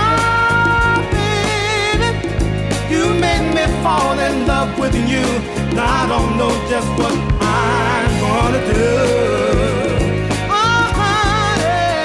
Oh, 0.00 0.94
baby, 1.14 2.10
you 2.92 3.02
made 3.26 3.46
me 3.56 3.64
fall 3.84 4.16
in 4.26 4.34
love 4.52 4.70
with 4.82 4.96
you. 5.12 5.26
Now 5.76 6.00
I 6.00 6.04
don't 6.12 6.32
know 6.40 6.52
just 6.72 6.90
what 6.98 7.14
I'm 7.40 8.10
gonna 8.24 8.62
do. 8.74 8.90
Oh, 10.58 10.84
honey, 11.00 12.00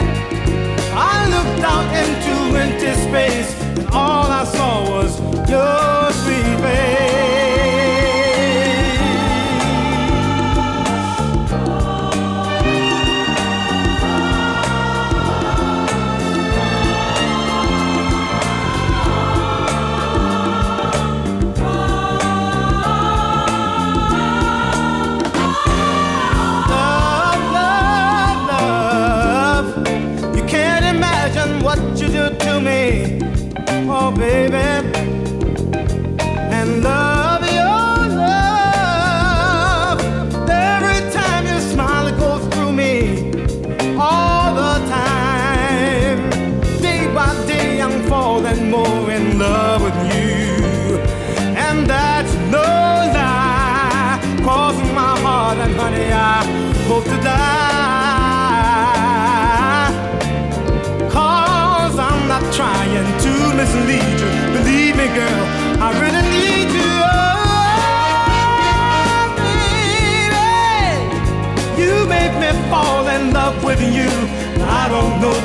I 1.09 1.15
looked 1.33 1.63
out 1.73 1.87
into 2.01 2.35
empty 2.63 2.93
space, 3.05 3.49
and 3.77 3.87
all 4.01 4.27
I 4.41 4.43
saw 4.55 4.73
was 4.91 5.11
you. 5.49 5.86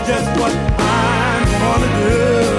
Just 0.07 0.41
what 0.41 0.53
I'm 0.53 1.45
gonna 1.61 2.47
do. 2.47 2.52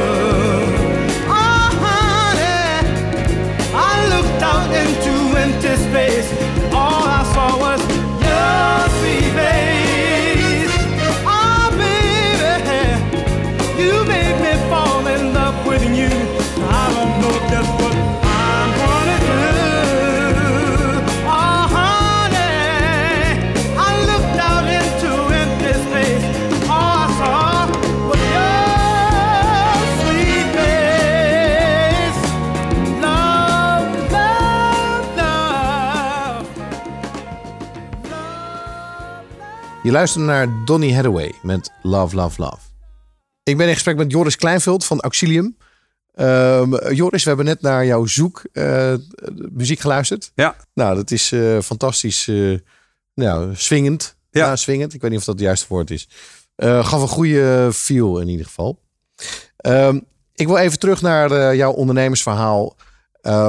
Luistert 39.94 40.26
naar 40.26 40.66
Donny 40.66 40.94
Hathaway 40.94 41.34
met 41.42 41.72
Love, 41.82 42.16
Love, 42.16 42.42
Love. 42.42 42.58
Ik 43.44 43.58
ben 43.58 43.68
in 43.68 43.74
gesprek 43.74 43.96
met 43.96 44.12
Joris 44.12 44.36
Kleinveld 44.36 44.86
van 44.86 45.02
Auxilium. 45.02 45.58
Ehm, 46.14 46.94
Joris, 46.94 47.24
we 47.24 47.28
hebben 47.28 47.46
net 47.46 47.62
naar 47.62 47.86
jouw 47.86 48.06
zoek 48.06 48.42
eh, 48.52 48.94
muziek 49.52 49.80
geluisterd. 49.80 50.32
Ja. 50.36 50.56
Nou, 50.74 50.96
dat 50.96 51.12
is 51.12 51.32
eh, 51.32 51.60
fantastisch. 51.60 52.28
eh, 52.28 52.58
nou, 53.14 53.56
swingend. 53.56 54.16
Ja. 54.32 54.56
Swingend. 54.56 54.94
Ik 54.94 55.02
weet 55.02 55.10
niet 55.10 55.20
of 55.20 55.26
dat 55.26 55.36
het 55.36 55.44
juiste 55.44 55.66
woord 55.70 55.92
is. 55.92 56.08
Gaf 56.56 57.02
een 57.02 57.08
goede 57.08 57.70
feel 57.74 58.20
in 58.20 58.28
ieder 58.28 58.46
geval. 58.46 58.80
Ehm, 59.58 60.00
ik 60.36 60.48
wil 60.48 60.58
even 60.58 60.80
terug 60.80 61.02
naar 61.02 61.56
jouw 61.56 61.72
ondernemersverhaal. 61.72 62.76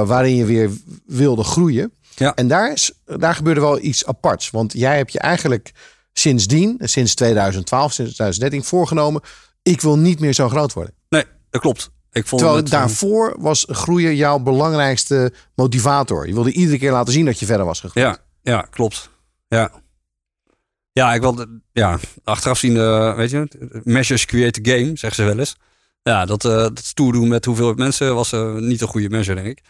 waarin 0.05 0.35
je 0.35 0.45
weer 0.45 0.71
wilde 1.05 1.43
groeien. 1.43 1.93
Ja. 2.15 2.33
En 2.35 2.47
daar, 2.47 2.71
is, 2.71 2.91
daar 3.05 3.35
gebeurde 3.35 3.61
wel 3.61 3.79
iets 3.79 4.05
aparts. 4.05 4.49
Want 4.49 4.73
jij 4.73 4.97
hebt 4.97 5.11
je 5.11 5.19
eigenlijk 5.19 5.71
sindsdien, 6.19 6.77
sinds 6.79 7.15
2012, 7.15 7.93
sinds 7.93 8.13
2013, 8.13 8.63
voorgenomen. 8.63 9.21
Ik 9.63 9.81
wil 9.81 9.97
niet 9.97 10.19
meer 10.19 10.33
zo 10.33 10.49
groot 10.49 10.73
worden. 10.73 10.93
Nee, 11.09 11.23
dat 11.49 11.61
klopt. 11.61 11.91
Ik 12.11 12.27
vond 12.27 12.41
Terwijl 12.41 12.63
het, 12.63 12.73
eh, 12.73 12.79
daarvoor 12.79 13.35
was 13.39 13.65
groeien 13.69 14.15
jouw 14.15 14.39
belangrijkste 14.39 15.33
motivator. 15.55 16.27
Je 16.27 16.33
wilde 16.33 16.51
iedere 16.51 16.77
keer 16.77 16.91
laten 16.91 17.13
zien 17.13 17.25
dat 17.25 17.39
je 17.39 17.45
verder 17.45 17.65
was 17.65 17.79
gegroeid. 17.79 18.05
Ja, 18.05 18.17
ja, 18.51 18.61
klopt. 18.61 19.09
Ja. 19.47 19.71
Ja, 20.91 21.13
ik 21.13 21.21
wilde, 21.21 21.61
ja, 21.71 21.99
achteraf 22.23 22.57
zien, 22.57 22.77
eh, 22.77 23.15
weet 23.15 23.29
je, 23.29 23.47
measures 23.83 24.25
create 24.25 24.61
the 24.61 24.71
game, 24.71 24.85
zeggen 24.85 25.23
ze 25.23 25.23
wel 25.23 25.39
eens. 25.39 25.55
Ja, 26.03 26.25
dat, 26.25 26.45
eh 26.45 26.51
dat 26.51 26.83
stoer 26.83 27.11
doen 27.11 27.27
met 27.27 27.45
hoeveel 27.45 27.73
mensen 27.73 28.15
was 28.15 28.31
eh, 28.31 28.53
niet 28.53 28.81
een 28.81 28.87
goede 28.87 29.09
measure, 29.09 29.41
denk 29.41 29.57
ik. 29.57 29.63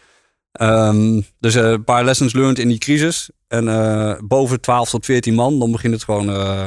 Ehm, 0.56 1.20
dus 1.38 1.54
eh, 1.54 1.70
een 1.70 1.84
paar 1.84 2.04
lessons 2.04 2.32
learned 2.32 2.58
in 2.58 2.68
die 2.68 2.78
crisis. 2.78 3.30
En 3.48 3.68
eh, 3.68 4.18
boven 4.24 4.60
12 4.60 4.90
tot 4.90 5.04
14 5.04 5.34
man, 5.34 5.58
dan 5.58 5.72
begint 5.72 5.94
het 5.94 6.04
gewoon, 6.04 6.30
eh, 6.30 6.66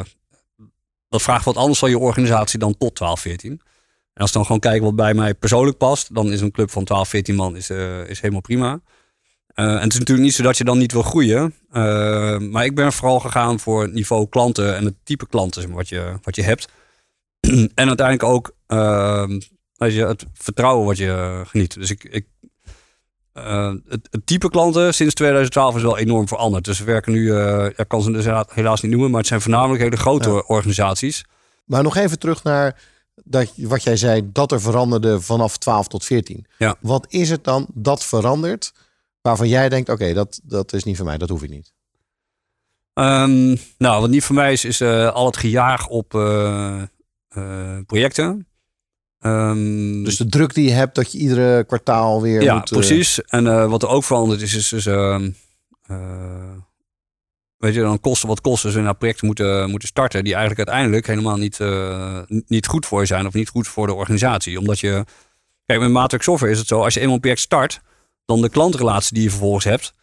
dat 1.09 1.21
vraagt 1.21 1.45
wat 1.45 1.57
anders 1.57 1.79
van 1.79 1.89
je 1.89 1.99
organisatie 1.99 2.59
dan 2.59 2.77
tot 2.77 2.95
12, 2.95 3.19
14. 3.19 3.51
En 3.51 4.21
als 4.21 4.29
ik 4.29 4.35
dan 4.35 4.45
gewoon 4.45 4.59
kijken 4.59 4.83
wat 4.83 4.95
bij 4.95 5.13
mij 5.13 5.33
persoonlijk 5.33 5.77
past, 5.77 6.15
dan 6.15 6.31
is 6.31 6.41
een 6.41 6.51
club 6.51 6.71
van 6.71 6.83
12, 6.83 7.09
14 7.09 7.35
man 7.35 7.55
is, 7.55 7.69
is 8.07 8.19
helemaal 8.19 8.41
prima. 8.41 8.81
En 9.59 9.79
het 9.79 9.91
is 9.91 9.99
natuurlijk 9.99 10.27
niet 10.27 10.33
zo 10.33 10.43
dat 10.43 10.57
je 10.57 10.63
dan 10.63 10.77
niet 10.77 10.91
wil 10.91 11.01
groeien. 11.01 11.53
Eh, 11.71 12.37
maar 12.37 12.65
ik 12.65 12.75
ben 12.75 12.93
vooral 12.93 13.19
gegaan 13.19 13.59
voor 13.59 13.81
het 13.81 13.93
niveau 13.93 14.27
klanten 14.29 14.75
en 14.75 14.85
het 14.85 14.95
type 15.03 15.27
klanten 15.27 15.71
wat, 15.71 15.89
je, 15.89 16.13
wat 16.21 16.35
je 16.35 16.41
hebt. 16.41 16.67
en 17.49 17.87
uiteindelijk 17.87 18.23
ook 18.23 18.55
ehm, 18.67 19.39
je, 19.75 20.05
het 20.05 20.25
vertrouwen 20.33 20.85
wat 20.85 20.97
je 20.97 21.41
geniet. 21.45 21.73
Dus 21.73 21.91
ik, 21.91 22.03
ik, 22.03 22.25
eh, 23.45 23.73
het, 23.87 24.07
het 24.11 24.25
type 24.25 24.49
klanten 24.49 24.93
sinds 24.93 25.13
2012 25.13 25.75
is 25.75 25.81
wel 25.81 25.97
enorm 25.97 26.27
veranderd. 26.27 26.65
Dus 26.65 26.79
we 26.79 26.85
werken 26.85 27.11
nu, 27.11 27.33
eh 27.35 27.65
ik 27.75 27.87
kan 27.87 28.01
ze 28.01 28.11
dus 28.11 28.25
helaas 28.53 28.81
niet 28.81 28.91
noemen, 28.91 29.09
maar 29.09 29.19
het 29.19 29.27
zijn 29.27 29.41
voornamelijk 29.41 29.81
hele 29.83 29.97
grote 29.97 30.29
Ja. 30.29 30.43
organisaties. 30.47 31.25
Maar 31.65 31.83
nog 31.83 31.95
even 31.95 32.19
terug 32.19 32.43
naar 32.43 32.81
dat, 33.23 33.51
wat 33.55 33.83
jij 33.83 33.95
zei, 33.97 34.29
dat 34.31 34.51
er 34.51 34.61
veranderde 34.61 35.21
vanaf 35.21 35.57
12 35.57 35.87
tot 35.87 36.05
14. 36.05 36.45
Ja. 36.57 36.75
Wat 36.79 37.05
is 37.09 37.29
het 37.29 37.43
dan 37.43 37.67
dat 37.73 38.05
verandert 38.05 38.73
waarvan 39.21 39.47
jij 39.47 39.69
denkt, 39.69 39.89
oké, 39.89 40.13
dat, 40.13 40.39
dat 40.43 40.73
is 40.73 40.83
niet 40.83 40.97
voor 40.97 41.05
mij, 41.05 41.17
dat 41.17 41.29
hoef 41.29 41.43
ik 41.43 41.49
niet. 41.49 41.71
Ehm, 42.93 43.55
nou, 43.77 44.01
wat 44.01 44.09
niet 44.09 44.23
voor 44.23 44.35
mij 44.35 44.51
is, 44.51 44.65
is 44.65 44.81
eh, 44.81 45.11
al 45.13 45.25
het 45.25 45.37
gejaag 45.37 45.87
op 45.87 46.09
projecten. 47.85 48.47
Ehm, 49.19 50.03
Dus 50.03 50.17
de 50.17 50.25
druk 50.29 50.53
die 50.53 50.63
je 50.67 50.71
hebt, 50.73 50.95
dat 50.95 51.11
je 51.11 51.17
iedere 51.17 51.63
kwartaal 51.63 52.21
weer 52.21 52.41
ja, 52.41 52.53
moet... 52.55 52.71
eh, 52.71 52.77
precies. 52.77 53.21
En 53.23 53.47
eh, 53.47 53.69
wat 53.69 53.83
er 53.83 53.89
ook 53.89 54.03
veranderd 54.03 54.41
is, 54.41 54.73
is 54.73 54.85
ehm, 54.85 55.29
eh, 55.87 55.97
weet 57.57 57.73
je, 57.73 57.81
dan 57.81 57.99
kosten 57.99 58.27
wat 58.27 58.41
kosten. 58.41 58.73
Dus 58.73 58.83
naar 58.83 58.95
projecten 58.95 59.25
moeten, 59.25 59.69
moeten 59.69 59.87
starten 59.87 60.23
die 60.23 60.33
eigenlijk 60.35 60.67
uiteindelijk 60.69 61.07
helemaal 61.07 61.37
niet, 61.37 61.59
niet 62.47 62.67
goed 62.67 62.85
voor 62.85 62.99
je 62.99 63.05
zijn 63.05 63.27
of 63.27 63.33
niet 63.33 63.49
goed 63.49 63.67
voor 63.67 63.87
de 63.87 63.93
organisatie. 63.93 64.59
Omdat 64.59 64.79
je, 64.79 65.05
kijk, 65.65 65.79
met 65.79 65.89
Matrix 65.91 66.23
Software 66.25 66.51
is 66.53 66.59
het 66.59 66.67
zo, 66.67 66.83
als 66.83 66.93
je 66.93 66.99
eenmaal 66.99 67.15
een 67.15 67.21
project 67.21 67.41
start, 67.41 67.81
dan 68.25 68.41
de 68.41 68.49
klantrelatie 68.49 69.13
die 69.13 69.23
je 69.23 69.29
vervolgens 69.29 69.65
hebt, 69.65 69.93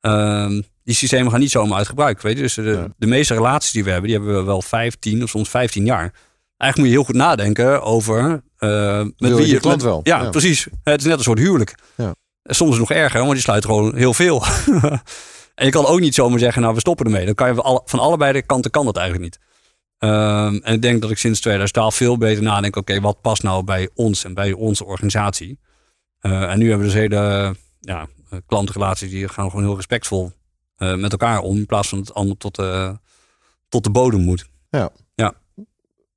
ehm, 0.00 0.60
die 0.84 0.94
systemen 0.94 1.30
gaan 1.30 1.40
niet 1.40 1.50
zomaar 1.50 1.78
uit 1.78 1.86
gebruik. 1.88 2.22
Weet 2.22 2.36
je? 2.36 2.42
Dus 2.42 2.54
de, 2.54 2.62
Ja. 2.62 2.88
de 2.96 3.06
meeste 3.06 3.34
relaties 3.34 3.70
die 3.72 3.84
we 3.84 3.90
hebben, 3.90 4.08
die 4.10 4.18
hebben 4.18 4.36
we 4.36 4.42
wel 4.44 4.62
15 4.62 5.22
of 5.22 5.28
soms 5.28 5.48
15 5.48 5.84
jaar. 5.84 6.12
Eigenlijk 6.56 6.76
moet 6.76 6.86
je 6.86 6.92
heel 6.92 7.04
goed 7.04 7.14
nadenken 7.14 7.82
over 7.82 8.42
met 8.60 9.12
Wil 9.16 9.28
je 9.30 9.34
wie 9.34 9.46
je 9.46 9.60
klant 9.60 9.76
met- 9.76 9.84
wel? 9.84 10.00
Ja, 10.02 10.22
Ja. 10.22 10.30
precies. 10.30 10.66
Het 10.84 11.00
is 11.00 11.06
net 11.06 11.16
een 11.18 11.22
soort 11.24 11.38
huwelijk. 11.38 11.74
Ja. 11.96 12.14
Soms 12.42 12.70
is 12.72 12.78
het 12.78 12.88
nog 12.88 12.98
erger, 12.98 13.20
want 13.20 13.32
je 13.36 13.40
sluit 13.42 13.64
gewoon 13.64 13.96
heel 13.96 14.14
veel. 14.14 14.44
en 15.54 15.64
je 15.64 15.70
kan 15.70 15.86
ook 15.86 16.00
niet 16.00 16.14
zomaar 16.14 16.38
zeggen, 16.38 16.62
nou 16.62 16.74
we 16.74 16.80
stoppen 16.80 17.06
ermee. 17.06 17.24
Dan 17.26 17.34
kan 17.34 17.48
je 17.48 17.54
van 17.54 17.64
alle- 17.64 17.82
van 17.84 17.98
allebei 17.98 18.32
de 18.32 18.42
kanten 18.42 18.70
kan 18.70 18.84
dat 18.84 18.96
eigenlijk 18.96 19.24
niet. 19.32 19.48
Ehm, 19.98 20.54
en 20.62 20.74
ik 20.74 20.82
denk 20.82 21.02
dat 21.02 21.10
ik 21.10 21.18
sinds 21.18 21.40
2012 21.40 21.94
veel 21.94 22.18
beter 22.18 22.42
nadenk, 22.42 22.76
oké, 22.76 23.00
wat 23.00 23.20
past 23.20 23.42
nou 23.42 23.64
bij 23.64 23.88
ons 23.94 24.24
en 24.24 24.34
bij 24.34 24.52
onze 24.52 24.84
organisatie? 24.84 25.58
Eh, 26.18 26.50
en 26.50 26.58
nu 26.58 26.68
hebben 26.68 26.86
we 26.86 26.92
dus 26.92 27.02
hele 27.02 27.54
ja, 27.80 28.06
eh, 28.30 28.38
klantrelaties 28.46 29.10
die 29.10 29.28
gaan 29.28 29.50
gewoon 29.50 29.64
heel 29.64 29.76
respectvol 29.76 30.32
eh, 30.76 30.94
met 30.94 31.12
elkaar 31.12 31.38
om, 31.40 31.56
in 31.56 31.66
plaats 31.66 31.88
van 31.88 31.98
dat 31.98 32.06
het 32.06 32.16
allemaal 32.16 32.36
tot, 32.36 32.58
eh, 32.58 32.90
tot 33.68 33.84
de 33.84 33.90
bodem 33.90 34.20
moet. 34.20 34.46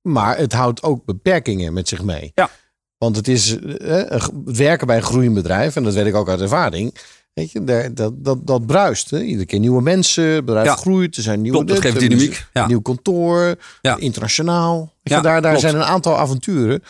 Maar 0.04 0.38
het 0.38 0.54
houdt 0.54 0.84
ook 0.84 1.06
beperkingen 1.06 1.74
met 1.74 1.88
zich 1.88 2.04
mee. 2.04 2.32
Ja. 2.36 2.50
Want 2.98 3.16
het 3.16 3.28
is 3.28 3.60
eh, 3.60 4.20
g- 4.20 4.30
werken 4.46 4.88
bij 4.88 4.96
een 4.96 5.04
groeiend 5.04 5.34
bedrijf, 5.34 5.76
en 5.76 5.84
dat 5.84 5.94
weet 5.94 6.06
ik 6.06 6.16
ook 6.16 6.30
uit 6.30 6.42
ervaring. 6.42 6.96
Weet 7.34 7.52
je, 7.52 7.64
dat, 7.94 8.12
dat, 8.16 8.48
dat 8.48 8.66
bruist. 8.66 9.10
Hè? 9.10 9.22
Iedere 9.22 9.46
keer 9.46 9.60
nieuwe 9.60 9.82
mensen, 9.82 10.24
het 10.24 10.46
bedrijf 10.46 10.68
Ja. 10.68 10.76
groeit, 10.76 11.16
er 11.18 11.24
zijn 11.24 11.42
nieuwe 11.42 11.58
Klopt, 11.58 11.72
dat 11.74 11.82
geeft 11.82 12.00
dynamiek. 12.00 12.46
Ja. 12.54 12.68
Nieuw 12.68 12.82
kantoor, 12.82 13.56
Ja. 13.82 13.98
internationaal. 13.98 14.94
Ja, 15.04 15.22
daar 15.22 15.42
daar 15.42 15.52
klopt. 15.52 15.60
zijn 15.60 15.76
een 15.76 15.84
aantal 15.84 16.18
avonturen 16.18 16.84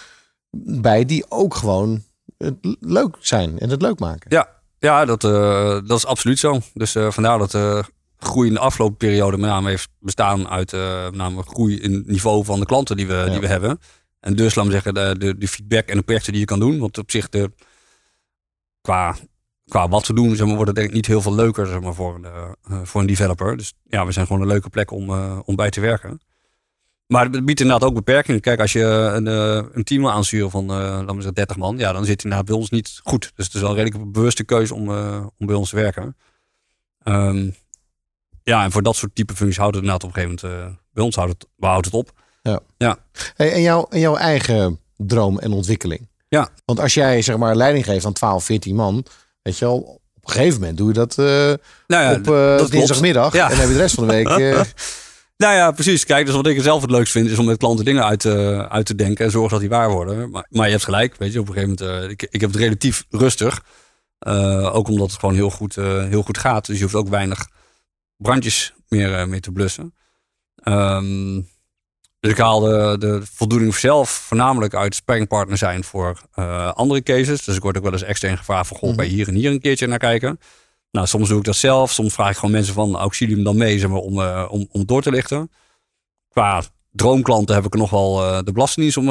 bij 0.52 1.06
die 1.06 1.26
ook 1.30 1.56
gewoon 1.56 2.04
het 2.38 2.56
leuk 2.80 3.16
zijn 3.20 3.60
en 3.60 3.70
het 3.70 3.82
leuk 3.82 4.00
maken. 4.00 4.26
Ja, 4.32 4.48
ja 4.80 5.06
dat, 5.06 5.24
eh, 5.24 5.80
dat 5.86 5.98
is 5.98 6.06
absoluut 6.06 6.40
zo. 6.40 6.60
Dus 6.74 6.96
eh, 6.96 7.12
vandaar 7.12 7.38
dat 7.38 7.54
groei 8.24 8.48
in 8.48 8.54
de 8.54 8.60
afgelopen 8.60 8.98
periode 8.98 9.38
met 9.38 9.50
name 9.50 9.70
heeft 9.70 9.90
bestaan 10.00 10.48
uit 10.48 10.74
eh, 10.74 11.04
met 11.04 11.16
name 11.16 11.44
groei 11.44 11.80
in 11.80 11.94
het 11.94 12.08
niveau 12.08 12.46
van 12.46 12.60
de 12.60 12.66
klanten 12.66 12.98
die 12.98 13.08
we, 13.08 13.28
die 13.30 13.40
we 13.40 13.48
hebben. 13.48 13.80
En 14.20 14.36
dus, 14.36 14.56
laat 14.56 14.66
me 14.66 14.72
zeggen, 14.72 14.94
de, 14.94 15.16
de, 15.18 15.38
de 15.38 15.48
feedback 15.48 15.88
en 15.88 15.98
de 15.98 16.04
projecten 16.04 16.32
die 16.32 16.42
je 16.42 16.48
kan 16.48 16.60
doen. 16.60 16.80
Want 16.80 16.98
op 16.98 17.12
zich, 17.12 17.30
de, 17.30 17.52
qua, 18.82 19.16
qua 19.68 19.90
wat 19.90 20.08
we 20.08 20.14
doen, 20.14 20.36
zeg 20.36 20.46
maar, 20.46 20.56
wordt 20.56 20.68
het 20.68 20.76
denk 20.76 20.90
ik 20.90 20.96
niet 20.96 21.06
heel 21.06 21.22
veel 21.22 21.36
leuker 21.36 21.68
zeg 21.68 21.82
maar, 21.82 21.94
voor, 21.94 22.16
een, 22.16 22.26
eh, 22.26 22.82
voor 22.84 23.02
een 23.02 23.08
developer. 23.08 23.58
Dus 23.58 23.74
ja, 23.84 24.06
we 24.06 24.12
zijn 24.12 24.26
gewoon 24.28 24.42
een 24.42 24.48
leuke 24.48 24.70
plek 24.70 24.92
om, 24.92 25.10
eh, 25.10 25.40
om 25.46 25.56
bij 25.56 25.70
te 25.70 25.82
werken. 25.82 26.22
Maar 27.08 27.30
het 27.30 27.46
biedt 27.46 27.60
inderdaad 27.60 27.90
ook 27.90 27.96
beperkingen. 27.96 28.42
Kijk, 28.42 28.60
als 28.60 28.74
je 28.74 28.84
een, 28.84 29.26
een 29.78 29.84
team 29.84 30.02
wil 30.02 30.12
aansturen 30.12 30.52
van, 30.52 30.66
laten 30.66 31.06
we 31.06 31.14
zeggen, 31.14 31.34
30 31.34 31.58
man, 31.58 31.78
ja, 31.78 31.92
dan 31.92 32.02
zit 32.02 32.12
het 32.12 32.24
inderdaad 32.24 32.48
bij 32.48 32.56
ons 32.56 32.70
niet 32.70 33.00
goed. 33.04 33.32
Dus 33.36 33.46
het 33.46 33.56
is 33.56 33.62
wel 33.62 33.70
een 33.70 33.76
redelijk 33.76 34.12
bewuste 34.12 34.44
keuze 34.44 34.74
om, 34.74 34.90
om 35.38 35.46
bij 35.46 35.56
ons 35.56 35.70
te 35.70 35.76
werken. 35.76 36.16
Ehm, 37.04 37.50
ja, 38.44 38.64
en 38.64 38.72
voor 38.72 38.84
dat 38.84 38.96
soort 38.96 39.16
type 39.16 39.36
functies 39.36 39.58
houdt 39.58 39.76
het 39.76 39.84
inderdaad 39.84 40.10
op 40.10 40.16
een 40.16 40.24
gegeven 40.24 40.50
moment, 40.52 40.68
eh, 40.74 40.76
bij 40.94 41.04
ons 41.04 41.16
houdt 41.16 41.32
het, 41.32 41.48
we 41.56 41.66
houden 41.66 41.92
het 41.92 42.00
op. 42.00 42.12
Ja. 42.42 42.60
Ja. 42.78 42.98
Hey, 43.36 43.52
en, 43.54 43.62
jouw, 43.62 43.86
en 43.90 44.00
jouw 44.00 44.16
eigen 44.16 44.80
droom 44.98 45.40
en 45.40 45.52
ontwikkeling. 45.52 46.08
Ja. 46.30 46.50
Want 46.66 46.80
als 46.80 46.94
jij 46.94 47.22
zeg 47.22 47.38
maar 47.38 47.56
leiding 47.56 47.86
geeft 47.86 48.06
aan 48.06 48.14
12, 48.14 48.44
14 48.44 48.76
man, 48.76 49.06
weet 49.42 49.58
je 49.58 49.66
wel, 49.66 49.78
op 50.14 50.26
een 50.30 50.32
gegeven 50.32 50.60
moment 50.60 50.78
doe 50.78 50.88
je 50.88 50.94
dat 50.94 51.18
eh, 51.18 51.26
Nou 51.26 51.58
ja, 51.88 52.14
op 52.16 52.24
dat 52.24 52.56
klopt. 52.58 52.72
dinsdagmiddag. 52.72 53.34
Ja. 53.34 53.44
En 53.44 53.50
dan 53.50 53.60
heb 53.60 53.68
je 53.68 53.74
de 53.74 53.80
rest 53.80 53.96
van 53.96 54.08
de 54.08 54.14
week. 54.14 54.28
Nou 55.38 55.56
ja, 55.56 55.72
precies. 55.72 56.06
Kijk, 56.06 56.26
dus 56.26 56.36
wat 56.36 56.48
ik 56.48 56.62
zelf 56.62 56.82
het 56.82 56.92
leukst 56.92 57.12
vind, 57.12 57.30
is 57.30 57.38
om 57.40 57.46
met 57.46 57.58
klanten 57.58 57.86
dingen 57.86 58.06
uit, 58.06 58.20
te- 58.20 58.66
uit 58.70 58.86
te 58.86 58.96
denken 58.96 59.26
en 59.26 59.32
zorgen 59.32 59.52
dat 59.52 59.60
die 59.60 59.70
waar 59.70 59.90
worden. 59.92 60.30
Maar, 60.30 60.46
maar 60.50 60.66
je 60.66 60.72
hebt 60.72 60.84
gelijk, 60.84 61.16
weet 61.18 61.34
je, 61.34 61.40
op 61.40 61.48
een 61.48 61.54
gegeven 61.54 61.86
moment, 61.90 62.12
ik, 62.12 62.28
ik 62.32 62.42
heb 62.42 62.52
het 62.52 62.60
relatief 62.60 63.06
rustig. 63.10 63.64
Ook 64.72 64.88
omdat 64.88 65.12
het 65.12 65.20
gewoon 65.20 65.36
heel 65.36 65.50
goed, 65.50 65.76
heel 65.76 66.22
goed 66.24 66.38
gaat. 66.38 66.66
Dus 66.66 66.78
je 66.78 66.84
hoeft 66.84 66.96
ook 66.96 67.10
weinig 67.10 67.48
brandjes 68.18 68.74
meer, 68.88 69.20
eh, 69.20 69.26
meer 69.26 69.42
te 69.42 69.52
blussen. 69.52 69.94
Ehm, 70.56 71.42
dus 72.24 72.32
ik 72.32 72.38
haal 72.38 72.60
de, 72.60 72.96
de 73.00 73.22
voldoening 73.24 73.76
zelf 73.76 74.10
voornamelijk 74.10 74.76
uit 74.76 74.96
sparringpartner 74.96 75.58
zijn 75.58 75.84
voor 75.84 76.22
eh, 76.34 76.72
andere 76.74 77.04
cases. 77.04 77.44
Dus 77.44 77.56
ik 77.56 77.62
word 77.62 77.78
ook 77.78 77.84
wel 77.84 77.92
eens 77.92 78.04
extern 78.04 78.38
gevraagd 78.38 78.68
van, 78.68 78.78
goh, 78.78 78.96
kan 78.96 79.06
je 79.06 79.12
hier 79.12 79.28
en 79.28 79.36
hier 79.36 79.52
een 79.52 79.60
keertje 79.60 79.88
naar 79.88 79.98
kijken? 79.98 80.40
Nou, 80.92 81.08
soms 81.08 81.30
doe 81.30 81.38
ik 81.38 81.44
dat 81.44 81.56
zelf. 81.56 81.92
Soms 81.92 82.14
vraag 82.14 82.30
ik 82.30 82.36
gewoon 82.36 82.52
mensen 82.52 82.74
van 82.74 82.96
auxilium 82.96 83.44
dan 83.44 83.58
mee, 83.58 83.80
zeg 83.80 83.90
maar, 83.90 84.00
om, 84.00 84.22
eh, 84.22 84.48
om, 84.50 84.68
om 84.72 84.86
door 84.86 85.02
te 85.02 85.12
lichten. 85.12 85.52
Qua 86.30 86.64
droomklanten 86.92 87.56
heb 87.56 87.66
ik 87.66 87.74
nog 87.74 87.90
wel 87.90 88.24
eh, 88.24 88.40
de 88.44 88.52
Belastingdienst 88.52 88.98
om 88.98 89.06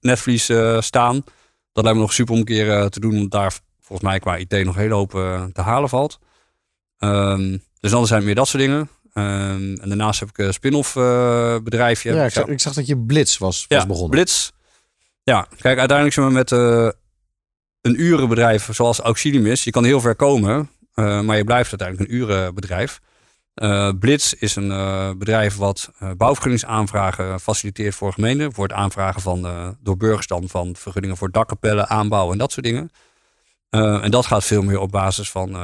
netvlies 0.00 0.52
staan. 0.78 1.24
Dat 1.72 1.84
lijkt 1.84 1.98
me 1.98 2.04
nog 2.04 2.12
super 2.12 2.32
om 2.32 2.40
een 2.40 2.46
keer 2.46 2.88
te 2.88 3.00
doen, 3.00 3.14
omdat 3.14 3.30
daar 3.30 3.58
volgens 3.80 4.08
mij 4.08 4.18
qua 4.18 4.36
IT 4.36 4.64
nog 4.64 4.74
een 4.74 4.80
hele 4.80 4.94
hoop 4.94 5.10
te 5.52 5.60
halen 5.60 5.88
valt. 5.88 6.18
Ehm, 6.98 7.58
dus 7.80 7.90
dan 7.90 8.06
zijn 8.06 8.18
het 8.18 8.26
meer 8.26 8.34
dat 8.34 8.48
soort 8.48 8.62
dingen. 8.62 8.88
Ehm, 9.12 9.74
en 9.74 9.88
daarnaast 9.88 10.20
heb 10.20 10.28
ik 10.28 10.38
een 10.38 10.52
spin-off 10.52 10.96
eh, 10.96 11.56
bedrijfje. 11.62 12.14
Ja, 12.14 12.24
ik, 12.24 12.30
zag, 12.30 12.46
ik 12.46 12.60
zag 12.60 12.72
dat 12.72 12.86
je 12.86 12.98
Blitz 12.98 13.38
was, 13.38 13.64
was 13.68 13.78
ja, 13.78 13.86
begonnen. 13.86 14.10
Blitz. 14.10 14.50
Ja, 15.22 15.46
kijk, 15.58 15.78
uiteindelijk 15.78 16.12
zijn 16.12 16.26
we 16.26 16.32
met 16.32 16.52
eh, 16.52 16.88
een 17.80 18.00
urenbedrijf 18.00 18.68
zoals 18.72 18.98
Auxilium 18.98 19.46
is. 19.46 19.64
Je 19.64 19.70
kan 19.70 19.84
heel 19.84 20.00
ver 20.00 20.16
komen, 20.16 20.70
eh, 20.94 21.20
maar 21.20 21.36
je 21.36 21.44
blijft 21.44 21.70
uiteindelijk 21.70 22.10
een 22.10 22.16
urenbedrijf. 22.16 23.00
Blitz 23.98 24.32
is 24.32 24.56
een 24.56 24.68
bedrijf 25.18 25.56
wat 25.56 25.90
bouwvergunningsaanvragen 26.16 27.40
faciliteert 27.40 27.94
voor 27.94 28.12
gemeenten. 28.12 28.52
Voor 28.52 28.64
het 28.64 28.72
aanvragen 28.76 29.20
van, 29.20 29.76
door 29.80 29.96
burgers 29.96 30.26
dan 30.26 30.48
van 30.48 30.76
vergunningen 30.76 31.16
voor 31.16 31.30
dakkapellen, 31.30 31.88
aanbouw 31.88 32.32
en 32.32 32.38
dat 32.38 32.52
soort 32.52 32.66
dingen. 32.66 32.90
En 33.70 34.10
dat 34.10 34.26
gaat 34.26 34.44
veel 34.44 34.62
meer 34.62 34.78
op 34.78 34.90
basis 34.90 35.30
van 35.30 35.54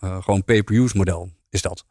gewoon 0.00 0.44
pay-per-use 0.44 0.96
model 0.96 1.30
is 1.50 1.62
dat. 1.62 1.84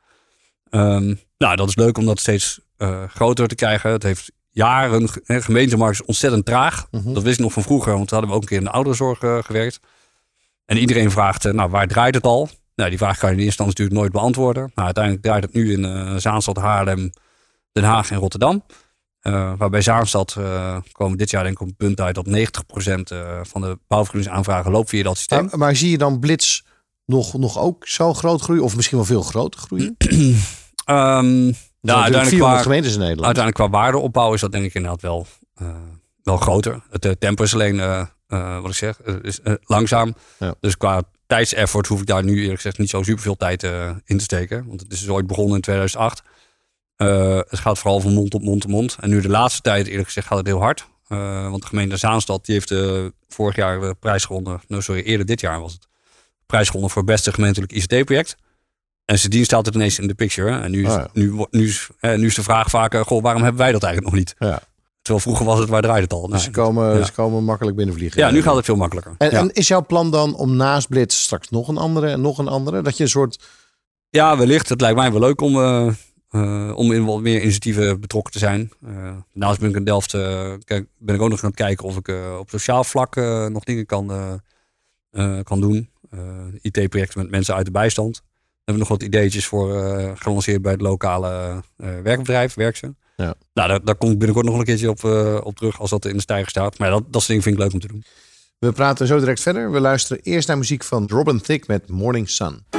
Ehm, 0.69 1.15
nou, 1.37 1.55
dat 1.55 1.67
is 1.67 1.75
leuk 1.75 1.97
om 1.97 2.05
dat 2.05 2.19
steeds 2.19 2.59
eh, 2.77 3.03
groter 3.03 3.47
te 3.47 3.55
krijgen. 3.55 3.91
Het 3.91 4.03
heeft 4.03 4.31
jaren, 4.49 5.05
de 5.25 5.41
gemeentemarkt 5.41 5.99
is 5.99 6.05
ontzettend 6.05 6.45
traag. 6.45 6.87
Dat 6.91 7.23
wist 7.23 7.37
ik 7.37 7.43
nog 7.43 7.53
van 7.53 7.63
vroeger, 7.63 7.93
want 7.93 8.07
toen 8.07 8.17
hadden 8.17 8.29
we 8.29 8.35
ook 8.35 8.41
een 8.41 8.47
keer 8.47 8.57
in 8.57 8.63
de 8.63 8.71
ouderenzorg 8.71 9.21
eh, 9.21 9.37
gewerkt. 9.43 9.79
En 10.65 10.77
iedereen 10.77 11.11
vraagt, 11.11 11.45
eh, 11.45 11.53
nou, 11.53 11.69
waar 11.69 11.87
draait 11.87 12.15
het 12.15 12.23
al? 12.23 12.49
Nou, 12.75 12.89
die 12.89 12.99
vraag 12.99 13.17
kan 13.17 13.29
je 13.29 13.35
in 13.35 13.43
eerste 13.43 13.63
instantie 13.63 13.83
natuurlijk 13.83 13.99
nooit 13.99 14.11
beantwoorden. 14.11 14.71
Nou, 14.75 14.85
uiteindelijk 14.85 15.23
draait 15.23 15.43
het 15.43 15.53
nu 15.53 15.71
in 15.71 16.21
Zaanstad, 16.21 16.57
Haarlem, 16.57 17.09
Den 17.71 17.83
Haag 17.83 18.11
en 18.11 18.17
Rotterdam. 18.17 18.63
Waarbij 19.57 19.81
Zaanstad 19.81 20.37
komen 20.91 21.11
we 21.11 21.17
dit 21.17 21.29
jaar 21.29 21.43
denk 21.43 21.55
ik 21.55 21.61
op 21.61 21.67
een 21.67 21.75
punt 21.75 22.01
uit 22.01 22.15
dat 22.15 22.27
90% 22.27 23.11
eh, 23.11 23.39
van 23.43 23.61
de 23.61 23.79
bouwvergunningsaanvragen 23.87 24.71
loopt 24.71 24.89
via 24.89 25.03
dat 25.03 25.17
systeem. 25.17 25.45
Maar, 25.45 25.57
maar 25.57 25.75
zie 25.75 25.91
je 25.91 25.97
dan 25.97 26.19
Blitz 26.19 26.61
nog, 27.09 27.37
nog 27.37 27.59
ook 27.59 27.87
zo 27.87 28.13
groot 28.13 28.41
groeien? 28.41 28.63
Of 28.63 28.75
misschien 28.75 28.97
wel 28.97 29.05
veel 29.05 29.21
groter 29.21 29.59
groeien? 29.59 29.95
Ja, 31.81 31.91
nou, 31.91 32.03
uiteindelijk 32.03 32.29
400 32.29 32.61
qua, 32.61 32.61
gemeentes 32.61 32.93
in 32.93 32.99
Nederland. 32.99 33.25
uiteindelijk 33.25 33.71
qua 33.71 33.79
waardeopbouw 33.79 34.33
is 34.33 34.41
dat 34.41 34.51
denk 34.51 34.65
ik 34.65 34.73
inderdaad 34.73 35.01
wel, 35.01 35.27
eh, 35.55 35.67
wel 36.23 36.37
groter. 36.37 36.81
Het 36.89 37.05
eh, 37.05 37.11
tempo 37.11 37.43
is 37.43 37.53
alleen, 37.53 37.79
eh, 37.79 38.61
wat 38.61 38.69
ik 38.69 38.77
zeg, 38.77 39.01
is 39.21 39.39
langzaam. 39.63 40.15
Ja. 40.39 40.53
Dus 40.59 40.77
qua 40.77 41.01
tijdseffort 41.27 41.87
hoef 41.87 41.99
ik 41.99 42.07
daar 42.07 42.23
nu 42.23 42.39
eerlijk 42.39 42.55
gezegd 42.55 42.77
niet 42.77 42.89
zo 42.89 43.03
super 43.03 43.21
veel 43.21 43.35
tijd 43.35 43.63
in 44.05 44.17
te 44.17 44.23
steken. 44.23 44.65
Want 44.67 44.81
het 44.81 44.91
is 44.91 44.99
dus 44.99 45.09
ooit 45.09 45.27
begonnen 45.27 45.55
in 45.55 45.61
2008. 45.61 46.21
Eh, 46.95 47.35
het 47.35 47.59
gaat 47.59 47.79
vooral 47.79 47.99
van 47.99 48.13
mond 48.13 48.33
op 48.33 48.41
mond 48.41 48.63
op 48.63 48.69
mond. 48.69 48.97
En 48.99 49.09
nu 49.09 49.21
de 49.21 49.29
laatste 49.29 49.61
tijd 49.61 49.87
eerlijk 49.87 50.07
gezegd 50.07 50.27
gaat 50.27 50.37
het 50.37 50.47
heel 50.47 50.61
hard. 50.61 50.87
Want 51.07 51.61
de 51.61 51.67
gemeente 51.67 51.97
Zaanstad 51.97 52.45
die 52.45 52.55
heeft 52.55 52.73
vorig 53.27 53.55
jaar 53.55 53.79
de 53.79 53.95
prijs 53.99 54.25
gewonnen. 54.25 54.61
Nou, 54.67 54.81
sorry, 54.81 55.01
eerder 55.01 55.25
dit 55.25 55.41
jaar 55.41 55.59
was 55.59 55.73
het. 55.73 55.88
Prijs 56.49 56.67
gewonnen 56.67 56.89
voor 56.89 57.01
het 57.01 57.11
beste 57.11 57.33
gemeentelijk 57.33 57.71
ICT-project. 57.71 58.35
En 59.05 59.19
sindsdien 59.19 59.45
staat 59.45 59.65
het 59.65 59.75
ineens 59.75 59.99
in 59.99 60.07
de 60.07 60.13
picture. 60.13 60.59
En 60.59 60.71
nu 60.71 60.85
is, 60.85 60.91
Oh 60.91 60.95
ja. 60.95 61.09
nu, 61.13 61.45
nu, 61.51 61.67
is, 61.67 61.89
eh, 61.99 62.17
nu 62.17 62.25
is 62.25 62.35
de 62.35 62.43
vraag 62.43 62.69
vaak, 62.69 62.93
eh, 62.93 63.01
goh, 63.01 63.21
waarom 63.23 63.41
hebben 63.43 63.61
wij 63.61 63.71
dat 63.71 63.83
eigenlijk 63.83 64.13
nog 64.13 64.23
niet? 64.23 64.35
Ja. 64.39 64.61
Terwijl 65.01 65.25
vroeger 65.25 65.45
was 65.45 65.59
het, 65.59 65.69
waar 65.69 65.81
draait 65.81 66.03
het 66.03 66.13
al? 66.13 66.21
Dus 66.21 66.29
Nou, 66.29 66.41
ze 66.43 66.51
komen, 66.51 66.97
ja. 66.97 67.05
ze 67.05 67.11
komen 67.11 67.43
makkelijk 67.43 67.77
binnenvliegen. 67.77 68.21
ja, 68.21 68.31
nu 68.31 68.41
gaat 68.41 68.55
het 68.55 68.65
veel 68.65 68.75
makkelijker. 68.75 69.15
En, 69.17 69.31
ja. 69.31 69.39
en 69.39 69.51
is 69.53 69.67
jouw 69.67 69.85
plan 69.85 70.11
dan 70.11 70.35
om 70.35 70.55
naast 70.55 70.87
Blitz 70.87 71.17
straks 71.17 71.49
nog 71.49 71.67
een 71.67 71.77
andere 71.77 72.07
en 72.07 72.21
nog 72.21 72.37
een 72.37 72.47
andere? 72.47 72.81
Dat 72.81 72.97
je 72.97 73.03
een 73.03 73.09
soort... 73.09 73.39
Ja, 74.09 74.37
wellicht. 74.37 74.69
Het 74.69 74.81
lijkt 74.81 74.97
mij 74.97 75.11
wel 75.11 75.19
leuk 75.19 75.41
om, 75.41 75.55
eh, 75.55 75.87
eh, 76.29 76.77
om 76.77 76.91
in 76.91 77.05
wat 77.05 77.19
meer 77.21 77.41
initiatieven 77.41 77.99
betrokken 77.99 78.31
te 78.33 78.39
zijn. 78.39 78.71
Eh 78.85 78.91
daarnaast 79.33 79.59
ben 79.59 79.69
ik 79.69 79.75
in 79.75 79.83
Delft, 79.83 80.13
eh, 80.13 80.53
kijk, 80.63 80.87
ben 80.97 81.15
ik 81.15 81.21
ook 81.21 81.29
nog 81.29 81.43
aan 81.43 81.49
het 81.49 81.59
kijken 81.59 81.85
of 81.85 81.97
ik 81.97 82.07
eh, 82.07 82.37
op 82.39 82.49
sociaal 82.49 82.83
vlak 82.83 83.15
eh, 83.15 83.45
nog 83.45 83.63
dingen 83.63 83.85
kan, 83.85 84.41
kan 85.43 85.61
doen. 85.61 85.89
Eh, 86.09 86.45
IT-projecten 86.61 87.21
met 87.21 87.31
mensen 87.31 87.55
uit 87.55 87.65
de 87.65 87.71
bijstand. 87.71 88.13
Daar 88.13 88.77
hebben 88.77 88.87
we 88.87 88.89
nog 88.89 88.99
wat 88.99 89.03
ideetjes 89.03 89.45
voor 89.45 89.83
eh, 89.83 90.11
gelanceerd 90.15 90.61
bij 90.61 90.71
het 90.71 90.81
lokale 90.81 91.63
eh, 91.77 91.89
werkbedrijf, 92.03 92.53
Werkse. 92.53 92.95
Ja. 93.15 93.35
Nou, 93.53 93.67
daar, 93.67 93.83
daar 93.83 93.95
kom 93.95 94.11
ik 94.11 94.17
binnenkort 94.17 94.45
nog 94.45 94.57
een 94.57 94.65
keertje 94.65 94.89
op, 94.89 95.03
eh, 95.03 95.37
op 95.43 95.55
terug 95.55 95.79
als 95.79 95.89
dat 95.89 96.05
in 96.05 96.13
de 96.13 96.21
stijger 96.21 96.49
staat. 96.49 96.77
Maar 96.77 96.89
dat, 96.89 97.03
dat 97.03 97.21
soort 97.21 97.27
dingen 97.27 97.43
vind 97.43 97.55
ik 97.55 97.61
leuk 97.61 97.73
om 97.73 97.79
te 97.79 97.87
doen. 97.87 98.03
We 98.59 98.71
praten 98.71 99.07
zo 99.07 99.19
direct 99.19 99.41
verder. 99.41 99.71
We 99.71 99.79
luisteren 99.79 100.23
eerst 100.23 100.47
naar 100.47 100.57
muziek 100.57 100.83
van 100.83 101.07
Robin 101.07 101.41
Thicke 101.41 101.65
met 101.67 101.89
Morning 101.89 102.29
Sun. 102.29 102.78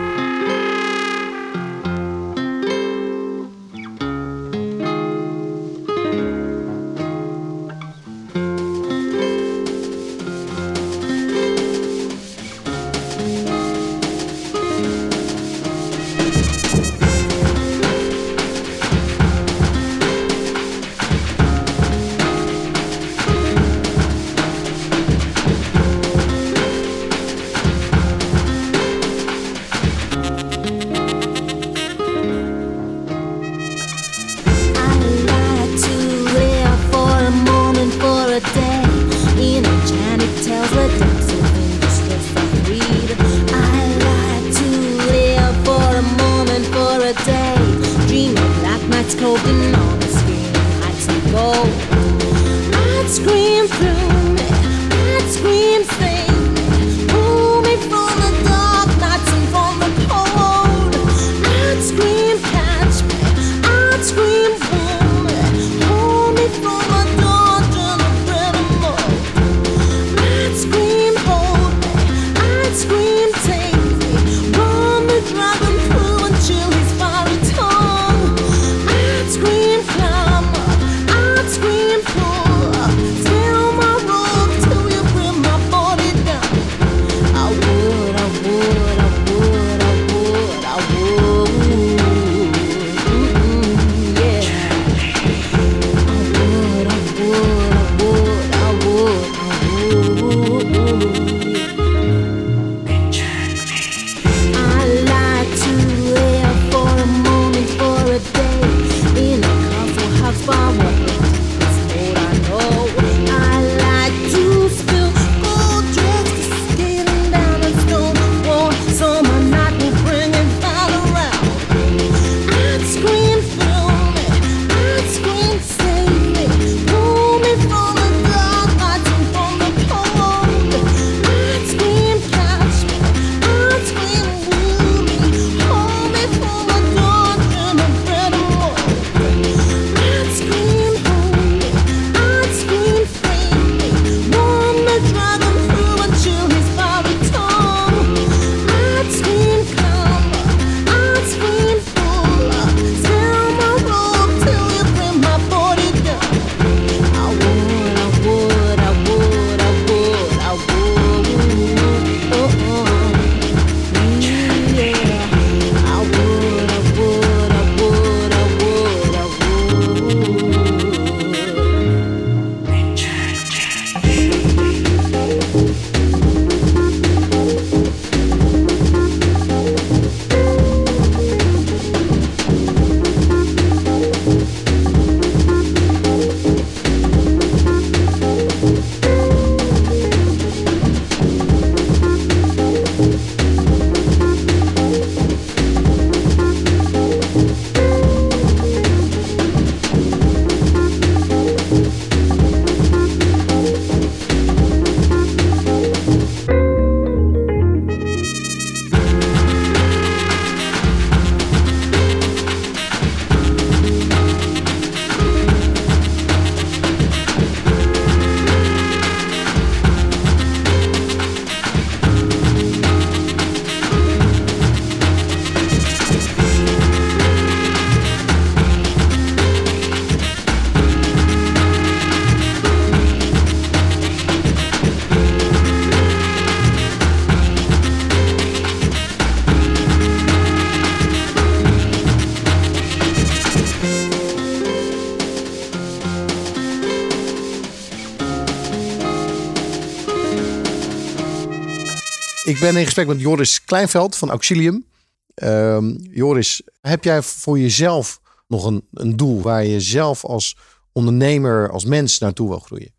ben 252.61 252.77
in 252.77 252.85
gesprek 252.85 253.07
met 253.07 253.21
Joris 253.21 253.63
Kleinveld 253.63 254.15
van 254.15 254.29
Auxilium. 254.29 254.85
Ehm, 255.33 255.95
Joris, 255.99 256.61
heb 256.81 257.03
jij 257.03 257.21
voor 257.21 257.59
jezelf 257.59 258.21
nog 258.47 258.65
een, 258.65 258.87
een 258.93 259.17
doel 259.17 259.41
waar 259.41 259.65
je 259.65 259.79
zelf 259.79 260.25
als 260.25 260.57
ondernemer, 260.91 261.69
als 261.69 261.85
mens 261.85 262.19
naartoe 262.19 262.49
wil 262.49 262.59
groeien? 262.59 262.93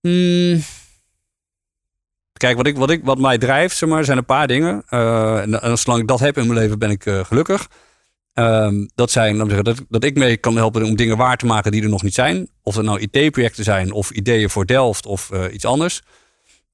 Hmm. 0.00 0.62
Kijk, 2.32 2.56
wat, 2.56 2.66
ik, 2.66 2.76
wat, 2.76 2.90
ik, 2.90 3.04
wat 3.04 3.18
mij 3.18 3.38
drijft, 3.38 3.76
zeg 3.76 3.88
maar, 3.88 4.04
zijn 4.04 4.18
een 4.18 4.24
paar 4.24 4.46
dingen. 4.46 4.82
Eh, 4.86 5.40
en, 5.40 5.62
en, 5.62 5.78
zolang 5.78 6.02
ik 6.02 6.08
dat 6.08 6.20
heb 6.20 6.38
in 6.38 6.46
mijn 6.46 6.58
leven, 6.58 6.78
ben 6.78 6.90
ik 6.90 7.06
eh, 7.06 7.24
gelukkig. 7.24 7.68
Ehm, 8.32 8.86
dat 8.94 9.10
zijn, 9.10 9.36
zeggen, 9.36 9.64
dat, 9.64 9.84
dat 9.88 10.04
ik 10.04 10.16
mee 10.16 10.36
kan 10.36 10.56
helpen 10.56 10.84
om 10.84 10.96
dingen 10.96 11.16
waar 11.16 11.36
te 11.36 11.46
maken 11.46 11.72
die 11.72 11.82
er 11.82 11.88
nog 11.88 12.02
niet 12.02 12.14
zijn. 12.14 12.48
Of 12.62 12.74
dat 12.74 12.84
nou 12.84 13.00
IT-projecten 13.00 13.64
zijn, 13.64 13.92
of 13.92 14.10
ideeën 14.10 14.50
voor 14.50 14.66
Delft, 14.66 15.06
of 15.06 15.30
eh, 15.30 15.44
iets 15.52 15.64
anders. 15.64 16.02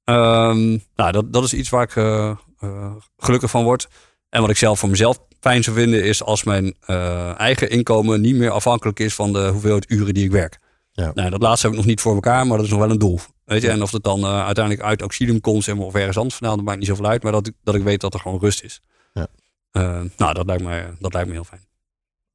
Ehm, 0.08 0.78
nou, 0.94 1.12
dat, 1.12 1.32
dat 1.32 1.44
is 1.44 1.54
iets 1.54 1.68
waar 1.68 1.82
ik 1.82 1.96
eh, 1.96 2.30
eh, 2.58 2.92
gelukkig 3.16 3.50
van 3.50 3.64
word. 3.64 3.88
En 4.28 4.40
wat 4.40 4.50
ik 4.50 4.56
zelf 4.56 4.78
voor 4.78 4.88
mezelf 4.88 5.18
fijn 5.40 5.62
zou 5.62 5.76
vinden, 5.76 6.04
is 6.04 6.22
als 6.22 6.44
mijn 6.44 6.74
eh, 6.80 7.38
eigen 7.38 7.70
inkomen 7.70 8.20
niet 8.20 8.34
meer 8.34 8.50
afhankelijk 8.50 9.00
is 9.00 9.14
van 9.14 9.32
de 9.32 9.48
hoeveelheid 9.48 9.90
uren 9.90 10.14
die 10.14 10.24
ik 10.24 10.30
werk. 10.30 10.58
Ja. 10.92 11.10
Nou, 11.14 11.30
dat 11.30 11.42
laatste 11.42 11.66
heb 11.66 11.74
ik 11.74 11.80
nog 11.80 11.90
niet 11.90 12.00
voor 12.00 12.14
elkaar, 12.14 12.46
maar 12.46 12.56
dat 12.56 12.66
is 12.66 12.72
nog 12.72 12.80
wel 12.80 12.90
een 12.90 12.98
doel. 12.98 13.20
Weet 13.44 13.62
je? 13.62 13.70
En 13.70 13.82
of 13.82 13.92
het 13.92 14.02
dan 14.02 14.24
uiteindelijk 14.24 14.86
uit 14.86 15.00
Auxilium 15.00 15.40
komt 15.40 15.68
of 15.68 15.94
ergens 15.94 16.16
anders 16.16 16.34
vandaan, 16.34 16.56
dat 16.56 16.66
maakt 16.66 16.78
niet 16.78 16.88
zoveel 16.88 17.06
uit. 17.06 17.22
Maar 17.22 17.32
dat, 17.32 17.50
dat 17.62 17.74
ik 17.74 17.82
weet 17.82 18.00
dat 18.00 18.14
er 18.14 18.20
gewoon 18.20 18.40
rust 18.40 18.62
is. 18.62 18.80
Ja. 19.12 19.26
Ehm, 19.72 20.06
nou, 20.16 20.34
dat 20.34 20.46
lijkt, 20.46 20.62
me, 20.62 20.84
dat 20.98 21.12
lijkt 21.12 21.28
me 21.28 21.34
heel 21.34 21.44
fijn. 21.44 21.66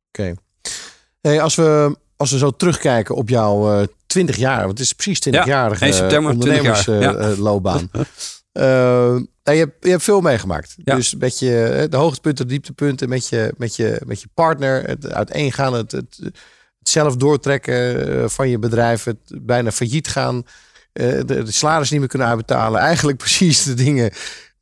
Oké. 0.08 0.34
Hey, 1.22 1.42
als, 1.42 1.56
we, 1.56 1.98
als 2.18 2.32
we 2.32 2.38
zo 2.38 2.52
terugkijken 2.52 3.16
op 3.16 3.30
jouw 3.30 3.86
20 4.14 4.36
jaar, 4.36 4.58
want 4.58 4.70
het 4.72 4.80
is 4.80 4.94
precies 4.94 5.20
20 5.20 5.46
Ja, 5.46 5.52
jaar 5.52 5.82
1 5.82 5.94
september, 5.94 6.40
20 6.40 6.62
jaar, 6.64 7.02
ja. 7.02 7.10
ondernemersloopbaan. 7.10 7.90
je, 8.54 9.28
hebt, 9.44 9.74
je 9.80 9.90
hebt 9.90 10.04
veel 10.04 10.22
meegemaakt. 10.22 10.76
Ja. 10.84 10.96
Dus 10.96 11.16
met 11.16 11.40
je, 11.40 11.64
eh, 11.66 11.90
de 11.90 11.98
hoogtepunten, 11.98 12.48
de 12.48 12.52
dieptepunten, 12.54 13.10
met 13.10 13.28
je, 13.28 13.54
met 13.58 13.76
je, 13.76 14.02
met 14.06 14.22
je 14.22 14.28
partner, 14.34 14.84
het 14.84 15.12
uiteengaan, 15.14 15.74
het, 15.74 15.92
het, 15.92 16.20
het 16.80 16.90
zelf 16.90 17.16
doortrekken 17.16 18.08
eh, 18.22 18.30
van 18.30 18.50
je 18.50 18.60
bedrijf, 18.60 19.04
het 19.04 19.18
bijna 19.42 19.72
failliet 19.72 20.08
gaan, 20.08 20.44
eh, 20.94 21.08
de, 21.08 21.44
de 21.44 21.52
salaris 21.52 21.90
niet 21.90 22.00
meer 22.00 22.10
kunnen 22.10 22.28
uitbetalen. 22.28 22.80
Eigenlijk 22.80 23.18
precies 23.26 23.64
de 23.64 23.74
dingen 23.74 24.12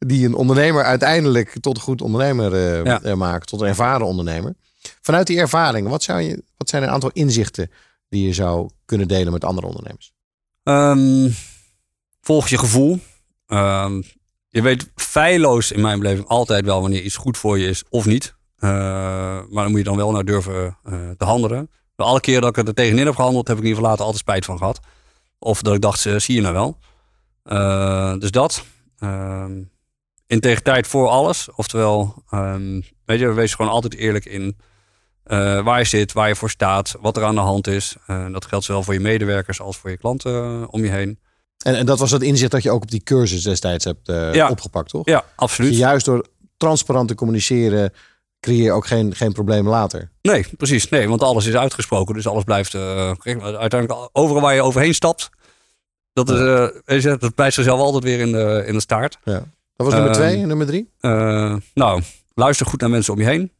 die 0.06 0.26
een 0.26 0.34
ondernemer 0.36 0.84
uiteindelijk 0.84 1.56
tot 1.60 1.76
een 1.76 1.82
goed 1.82 2.02
ondernemer 2.02 2.54
eh, 2.54 2.84
Ja. 2.84 3.02
eh, 3.02 3.14
maken, 3.14 3.48
tot 3.48 3.62
een 3.62 3.68
ervaren 3.68 4.06
ondernemer. 4.06 4.54
Vanuit 5.02 5.28
die 5.28 5.40
ervaring, 5.40 5.88
wat, 5.88 6.04
zou 6.04 6.22
je, 6.22 6.44
wat 6.58 6.70
zijn 6.70 6.84
een 6.84 6.90
aantal 6.90 7.10
inzichten 7.14 7.72
die 8.12 8.28
je 8.28 8.34
zou 8.34 8.70
kunnen 8.86 9.08
delen 9.08 9.34
met 9.34 9.44
andere 9.44 9.68
ondernemers? 9.68 10.14
Ehm, 10.64 11.30
volg 12.22 12.48
je 12.48 12.58
gevoel. 12.58 13.00
Ehm, 13.46 14.02
je 14.48 14.62
weet 14.62 14.92
feilloos 14.96 15.72
in 15.72 15.82
mijn 15.82 16.00
beleving 16.00 16.28
altijd 16.28 16.66
wel 16.66 16.82
wanneer 16.82 17.02
iets 17.02 17.16
goed 17.16 17.38
voor 17.38 17.60
je 17.60 17.68
is 17.68 17.84
of 17.90 18.06
niet. 18.06 18.36
Eh, 18.58 18.70
maar 19.50 19.64
dan 19.64 19.70
moet 19.70 19.78
je 19.78 19.84
dan 19.84 19.98
wel 19.98 20.12
naar 20.12 20.26
durven 20.26 20.78
eh, 20.84 21.10
te 21.18 21.26
handelen. 21.26 21.70
Alle 21.96 22.20
keren 22.20 22.42
dat 22.42 22.58
ik 22.58 22.68
er 22.68 22.74
tegenin 22.74 23.06
heb 23.06 23.16
gehandeld, 23.16 23.48
heb 23.48 23.58
ik 23.58 23.64
in 23.64 23.70
ieder 23.70 23.84
later 23.84 24.00
altijd 24.00 24.22
spijt 24.22 24.46
van 24.46 24.58
gehad. 24.58 24.80
Of 25.40 25.62
dat 25.62 25.76
ik 25.76 25.82
dacht, 25.82 26.06
eh, 26.06 26.16
zie 26.16 26.36
je 26.36 26.42
nou 26.42 26.54
wel. 26.54 26.78
Dus 28.20 28.32
dat. 28.32 28.64
Ehm, 28.98 29.64
integriteit 30.28 30.88
voor 30.88 31.08
alles. 31.08 31.50
Oftewel, 31.56 32.24
ehm, 32.30 32.82
weet 33.06 33.20
je, 33.20 33.34
wees 33.34 33.54
gewoon 33.54 33.72
altijd 33.72 33.96
eerlijk 33.96 34.26
in 34.26 34.58
eh, 35.24 35.64
waar 35.64 35.80
je 35.80 35.86
zit, 35.86 36.12
waar 36.14 36.28
je 36.28 36.36
voor 36.36 36.50
staat, 36.50 36.96
wat 37.02 37.18
er 37.18 37.24
aan 37.24 37.36
de 37.36 37.42
hand 37.42 37.68
is. 37.68 37.96
Eh, 38.08 38.32
dat 38.32 38.46
geldt 38.46 38.66
zowel 38.66 38.84
voor 38.84 38.94
je 38.94 39.00
medewerkers 39.00 39.62
als 39.62 39.78
voor 39.78 39.90
je 39.90 39.98
klanten 39.98 40.34
eh, 40.34 40.64
om 40.68 40.84
je 40.84 40.90
heen. 40.92 41.20
En, 41.64 41.76
en 41.76 41.86
dat 41.86 42.00
was 42.00 42.12
het 42.12 42.22
inzicht 42.22 42.52
dat 42.52 42.64
je 42.64 42.72
ook 42.72 42.82
op 42.82 42.92
die 42.92 43.04
cursus 43.04 43.44
destijds 43.44 43.86
hebt 43.86 44.08
Ja. 44.34 44.50
opgepakt, 44.50 44.90
toch? 44.90 45.06
Ja, 45.06 45.24
absoluut. 45.36 45.70
Dus 45.70 45.80
juist 45.80 46.06
door 46.06 46.26
transparant 46.58 47.08
te 47.08 47.16
communiceren, 47.16 47.94
creëer 48.40 48.64
je 48.64 48.72
ook 48.72 48.88
geen, 48.88 49.16
geen 49.16 49.34
problemen 49.34 49.72
later. 49.72 50.12
Nee, 50.22 50.46
precies. 50.58 50.90
Nee, 50.90 51.08
want 51.10 51.24
alles 51.24 51.46
is 51.46 51.56
uitgesproken. 51.56 52.16
Dus 52.16 52.28
alles 52.28 52.44
blijft 52.44 52.76
uiteindelijk 52.76 54.10
overal 54.12 54.42
waar 54.42 54.54
je 54.56 54.62
overheen 54.62 54.94
stapt. 54.94 55.30
Dat, 56.14 56.30
is, 56.86 57.04
je, 57.04 57.18
dat 57.20 57.36
bijt 57.36 57.54
zichzelf 57.54 57.80
altijd 57.80 58.04
weer 58.04 58.20
in 58.20 58.32
de, 58.32 58.64
in 58.68 58.74
de 58.74 58.80
staart. 58.80 59.18
Ja. 59.24 59.44
Dat 59.76 59.88
was 59.88 59.94
nummer 59.94 60.12
Ehm, 60.12 60.20
twee 60.20 60.42
en 60.42 60.48
nummer 60.48 60.66
drie? 60.68 60.90
Nou, 61.74 62.02
luister 62.34 62.66
goed 62.66 62.80
naar 62.80 62.90
mensen 62.90 63.14
om 63.14 63.20
je 63.20 63.26
heen. 63.26 63.52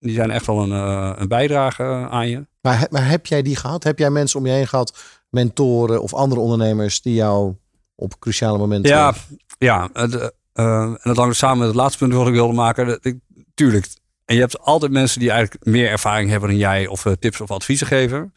Die 0.00 0.14
zijn 0.14 0.30
echt 0.30 0.46
wel 0.46 0.62
een, 0.62 0.72
eh, 0.72 1.12
een 1.16 1.28
bijdrage 1.28 1.82
eh, 1.82 2.10
aan 2.10 2.28
je. 2.28 2.46
Maar, 2.60 2.86
maar 2.90 3.08
heb 3.08 3.26
jij 3.26 3.42
die 3.42 3.56
gehad? 3.56 3.84
Heb 3.84 3.98
jij 3.98 4.10
mensen 4.10 4.38
om 4.38 4.46
je 4.46 4.52
heen 4.52 4.66
gehad, 4.66 4.98
mentoren 5.30 6.02
of 6.02 6.14
andere 6.14 6.40
ondernemers 6.40 7.02
die 7.02 7.14
jou 7.14 7.54
op 7.94 8.18
cruciale 8.18 8.58
momenten... 8.58 8.90
Ja, 8.90 9.14
ja 9.58 9.88
het, 9.92 10.32
eh, 10.52 10.82
en 10.82 10.98
dat 11.02 11.16
hangt 11.16 11.36
samen 11.36 11.58
met 11.58 11.66
het 11.66 11.76
laatste 11.76 11.98
punt 11.98 12.12
wat 12.12 12.26
ik 12.26 12.32
wilde 12.32 12.54
maken. 12.54 12.86
Dat 12.86 13.04
ik, 13.04 13.18
tuurlijk. 13.54 13.86
En 14.24 14.34
je 14.34 14.40
hebt 14.40 14.60
altijd 14.60 14.92
mensen 14.92 15.20
die 15.20 15.30
eigenlijk 15.30 15.64
meer 15.64 15.88
ervaring 15.88 16.30
hebben 16.30 16.48
dan 16.48 16.58
jij. 16.58 16.86
Of 16.86 17.06
tips 17.18 17.40
of 17.40 17.50
adviezen 17.50 17.86
geven. 17.86 18.32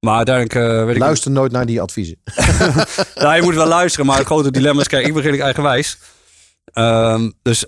Maar 0.00 0.16
uiteindelijk 0.16 0.54
eh, 0.54 0.84
weet 0.84 0.94
ik... 0.94 1.00
Luister 1.00 1.30
nooit 1.30 1.52
naar 1.52 1.66
die 1.66 1.80
adviezen. 1.80 2.16
nou, 3.14 3.34
je 3.36 3.42
moet 3.42 3.54
wel 3.54 3.66
luisteren, 3.66 4.06
maar 4.06 4.16
het 4.16 4.26
grote 4.26 4.50
dilemma 4.50 4.80
is, 4.80 4.88
kijk, 4.88 5.06
ik 5.06 5.12
ben 5.12 5.22
redelijk 5.22 5.44
eigenwijs. 5.44 5.98
Ehm, 6.64 7.30
dus 7.42 7.66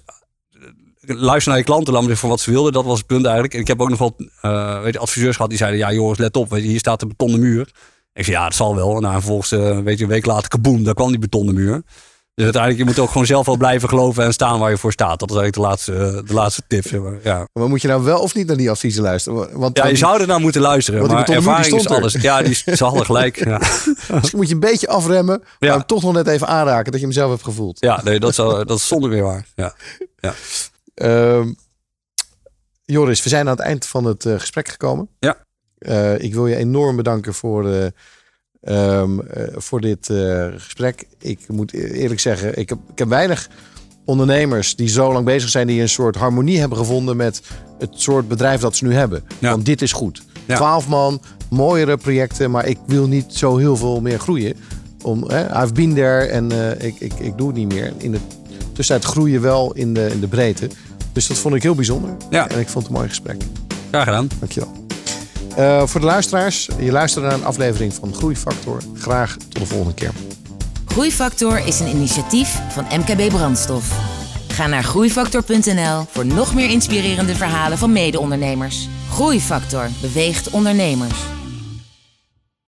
luister 1.07 1.49
naar 1.51 1.59
je 1.61 1.65
klanten, 1.67 1.93
laat 1.93 2.03
me 2.03 2.17
voor 2.17 2.29
wat 2.29 2.41
ze 2.41 2.51
wilden. 2.51 2.73
Dat 2.73 2.85
was 2.85 2.99
het 2.99 3.07
punt 3.07 3.25
eigenlijk. 3.25 3.55
En 3.55 3.61
ik 3.61 3.67
heb 3.67 3.81
ook 3.81 3.89
nog 3.89 3.99
wel 3.99 4.17
eh, 4.41 4.83
weet 4.83 4.93
je, 4.93 4.99
adviseurs 4.99 5.35
gehad 5.37 5.51
die 5.51 5.59
zeiden, 5.59 5.81
ja 5.81 5.93
jongens, 5.93 6.19
let 6.19 6.37
op, 6.37 6.51
weet 6.51 6.63
je, 6.63 6.69
hier 6.69 6.79
staat 6.79 7.01
de 7.01 7.07
betonnen 7.07 7.41
muur. 7.41 7.71
Ik 8.13 8.25
zei, 8.25 8.37
ja, 8.37 8.45
dat 8.45 8.55
zal 8.55 8.75
wel. 8.77 8.95
En 8.97 9.03
nou, 9.03 9.13
vervolgens, 9.15 9.53
eh, 9.53 9.79
weet 9.79 9.99
je, 9.99 10.05
een 10.05 10.11
week 10.11 10.27
later, 10.27 10.49
kaboom, 10.49 10.85
daar 10.85 10.95
kwam 10.95 11.09
die 11.09 11.19
betonnen 11.19 11.55
muur. 11.55 11.83
Dus 12.35 12.45
uiteindelijk, 12.45 12.83
je 12.83 12.89
moet 12.91 12.99
ook 13.05 13.11
gewoon 13.11 13.27
zelf 13.27 13.47
wel 13.47 13.57
blijven 13.57 13.89
geloven 13.89 14.25
en 14.25 14.33
staan 14.33 14.59
waar 14.59 14.71
je 14.71 14.79
voor 14.79 14.93
staat. 14.93 15.19
Dat 15.21 15.31
is 15.31 15.37
eigenlijk 15.37 15.55
de 15.55 15.61
laatste, 15.61 16.23
de 16.27 16.35
laatste 16.35 16.63
tip. 16.67 16.87
Zeg 16.87 17.01
maar. 17.01 17.19
ja. 17.23 17.47
Maar 17.53 17.69
moet 17.69 17.83
je 17.83 17.89
nou 17.89 18.03
wel 18.03 18.19
of 18.21 18.35
niet 18.35 18.47
naar 18.47 18.57
die 18.57 18.71
adviezen 18.71 19.03
luisteren? 19.03 19.59
Want 19.59 19.77
ja, 19.77 19.87
je 19.87 19.97
zou 19.97 20.21
er 20.21 20.27
naar 20.27 20.41
moeten 20.41 20.61
luisteren. 20.61 21.01
Want 21.01 21.13
Maar 21.13 21.29
ervaring 21.29 21.75
is 21.77 21.85
er. 21.85 21.91
alles. 21.95 22.13
Ja, 22.13 22.43
die 22.43 22.55
ze 22.55 22.85
hadden 22.85 23.05
gelijk. 23.05 23.45
Ja. 23.45 23.59
Misschien 24.15 24.39
moet 24.39 24.49
je 24.49 24.55
een 24.55 24.61
beetje 24.61 24.89
afremmen, 24.89 25.43
maar 25.59 25.71
hem 25.71 25.87
toch 25.87 26.03
nog 26.03 26.13
net 26.13 26.27
even 26.27 26.47
aanraken 26.47 26.91
dat 26.93 27.01
je 27.01 27.07
hem 27.07 27.15
zelf 27.15 27.31
hebt 27.31 27.43
gevoeld. 27.45 27.77
Ja, 27.81 28.01
nee, 28.05 28.21
dat 28.21 28.31
is, 28.31 28.37
wel- 28.37 28.65
dat 28.67 28.79
is 28.79 28.87
zonder 28.87 29.11
meer 29.11 29.23
waar. 29.23 29.47
Ja. 29.55 29.75
Ja. 30.21 30.35
Ehm, 30.95 31.53
Joris, 32.85 33.23
we 33.23 33.29
zijn 33.29 33.47
aan 33.47 33.57
het 33.57 33.65
eind 33.65 33.87
van 33.87 34.05
het 34.05 34.27
eh, 34.27 34.39
gesprek 34.39 34.69
gekomen. 34.69 35.09
Ja. 35.19 35.45
Eh, 35.83 36.19
ik 36.19 36.35
wil 36.35 36.47
je 36.47 36.57
enorm 36.57 36.97
bedanken 36.97 37.35
voor, 37.35 37.69
eh, 37.71 37.87
ehm, 38.61 39.21
eh, 39.21 39.45
voor 39.57 39.81
dit 39.81 40.11
gesprek. 40.57 41.07
Ik 41.19 41.49
moet 41.49 41.73
e- 41.73 41.79
eerlijk 41.79 42.21
zeggen, 42.21 42.59
ik 42.59 42.69
heb, 42.69 42.79
ik 42.93 42.99
heb 42.99 43.09
weinig 43.09 43.49
ondernemers 44.05 44.77
die 44.77 44.89
zo 44.89 45.13
lang 45.13 45.25
bezig 45.25 45.51
zijn, 45.51 45.67
die 45.67 45.81
een 45.81 45.89
soort 45.89 46.17
harmonie 46.17 46.59
hebben 46.59 46.79
gevonden 46.79 47.17
met 47.17 47.43
het 47.79 47.91
soort 47.93 48.29
bedrijf 48.29 48.61
dat 48.61 48.77
ze 48.77 48.85
nu 48.85 48.95
hebben. 48.95 49.25
Want 49.41 49.67
dit 49.67 49.83
is 49.83 49.93
goed. 49.93 50.23
Ja. 50.47 50.57
Twaalf 50.57 50.89
man, 50.89 51.21
mooiere 51.51 51.97
projecten, 51.97 52.51
maar 52.51 52.67
ik 52.67 52.79
wil 52.87 53.07
niet 53.07 53.35
zo 53.35 53.57
heel 53.57 53.77
veel 53.77 54.01
meer 54.01 54.19
groeien. 54.19 54.57
Om, 55.03 55.25
hè, 55.29 55.63
I've 55.63 55.73
been 55.73 55.95
there 55.95 56.25
en 56.27 56.51
ik, 56.81 57.01
ik, 57.01 57.13
ik 57.13 57.39
doe 57.39 57.47
het 57.47 57.57
niet 57.57 57.73
meer. 57.73 57.93
In 57.99 58.17
de 58.59 58.73
tussentijd 58.73 59.13
groeien 59.13 59.41
wel 59.41 59.73
in 59.73 59.95
de, 59.95 60.07
in 60.07 60.21
de 60.21 60.29
breedte. 60.29 60.69
Dus 61.13 61.27
dat 61.27 61.39
vond 61.39 61.55
ik 61.55 61.63
heel 61.63 61.75
bijzonder. 61.75 62.17
Ja. 62.31 62.49
En 62.49 62.61
ik 62.61 62.69
vond 62.69 62.85
het 62.85 62.87
een 62.87 62.99
mooi 62.99 63.09
gesprek. 63.09 63.43
Graag 63.91 64.05
gedaan. 64.05 64.29
Dankjewel. 64.39 64.73
Eh 65.57 65.87
voor 65.87 66.01
de 66.01 66.07
luisteraars, 66.07 66.69
je 66.79 66.93
luistert 66.93 67.25
naar 67.25 67.35
een 67.35 67.45
aflevering 67.45 67.95
van 67.95 68.15
Groeifactor. 68.15 68.83
Graag 68.95 69.37
tot 69.37 69.61
de 69.61 69.67
volgende 69.67 69.95
keer. 69.95 70.13
Groeifactor 70.85 71.67
is 71.67 71.81
een 71.81 71.89
initiatief 71.89 72.61
van 72.71 72.85
MKB 72.85 73.29
Brandstof. 73.29 73.99
Ga 74.49 74.67
naar 74.67 74.85
groeifactor.nl 74.85 76.05
voor 76.11 76.27
nog 76.27 76.55
meer 76.55 76.71
inspirerende 76.71 77.35
verhalen 77.35 77.79
van 77.79 77.93
mede-ondernemers. 77.93 78.89
Groeifactor 79.11 79.89
beweegt 80.01 80.51
ondernemers. 80.51 81.19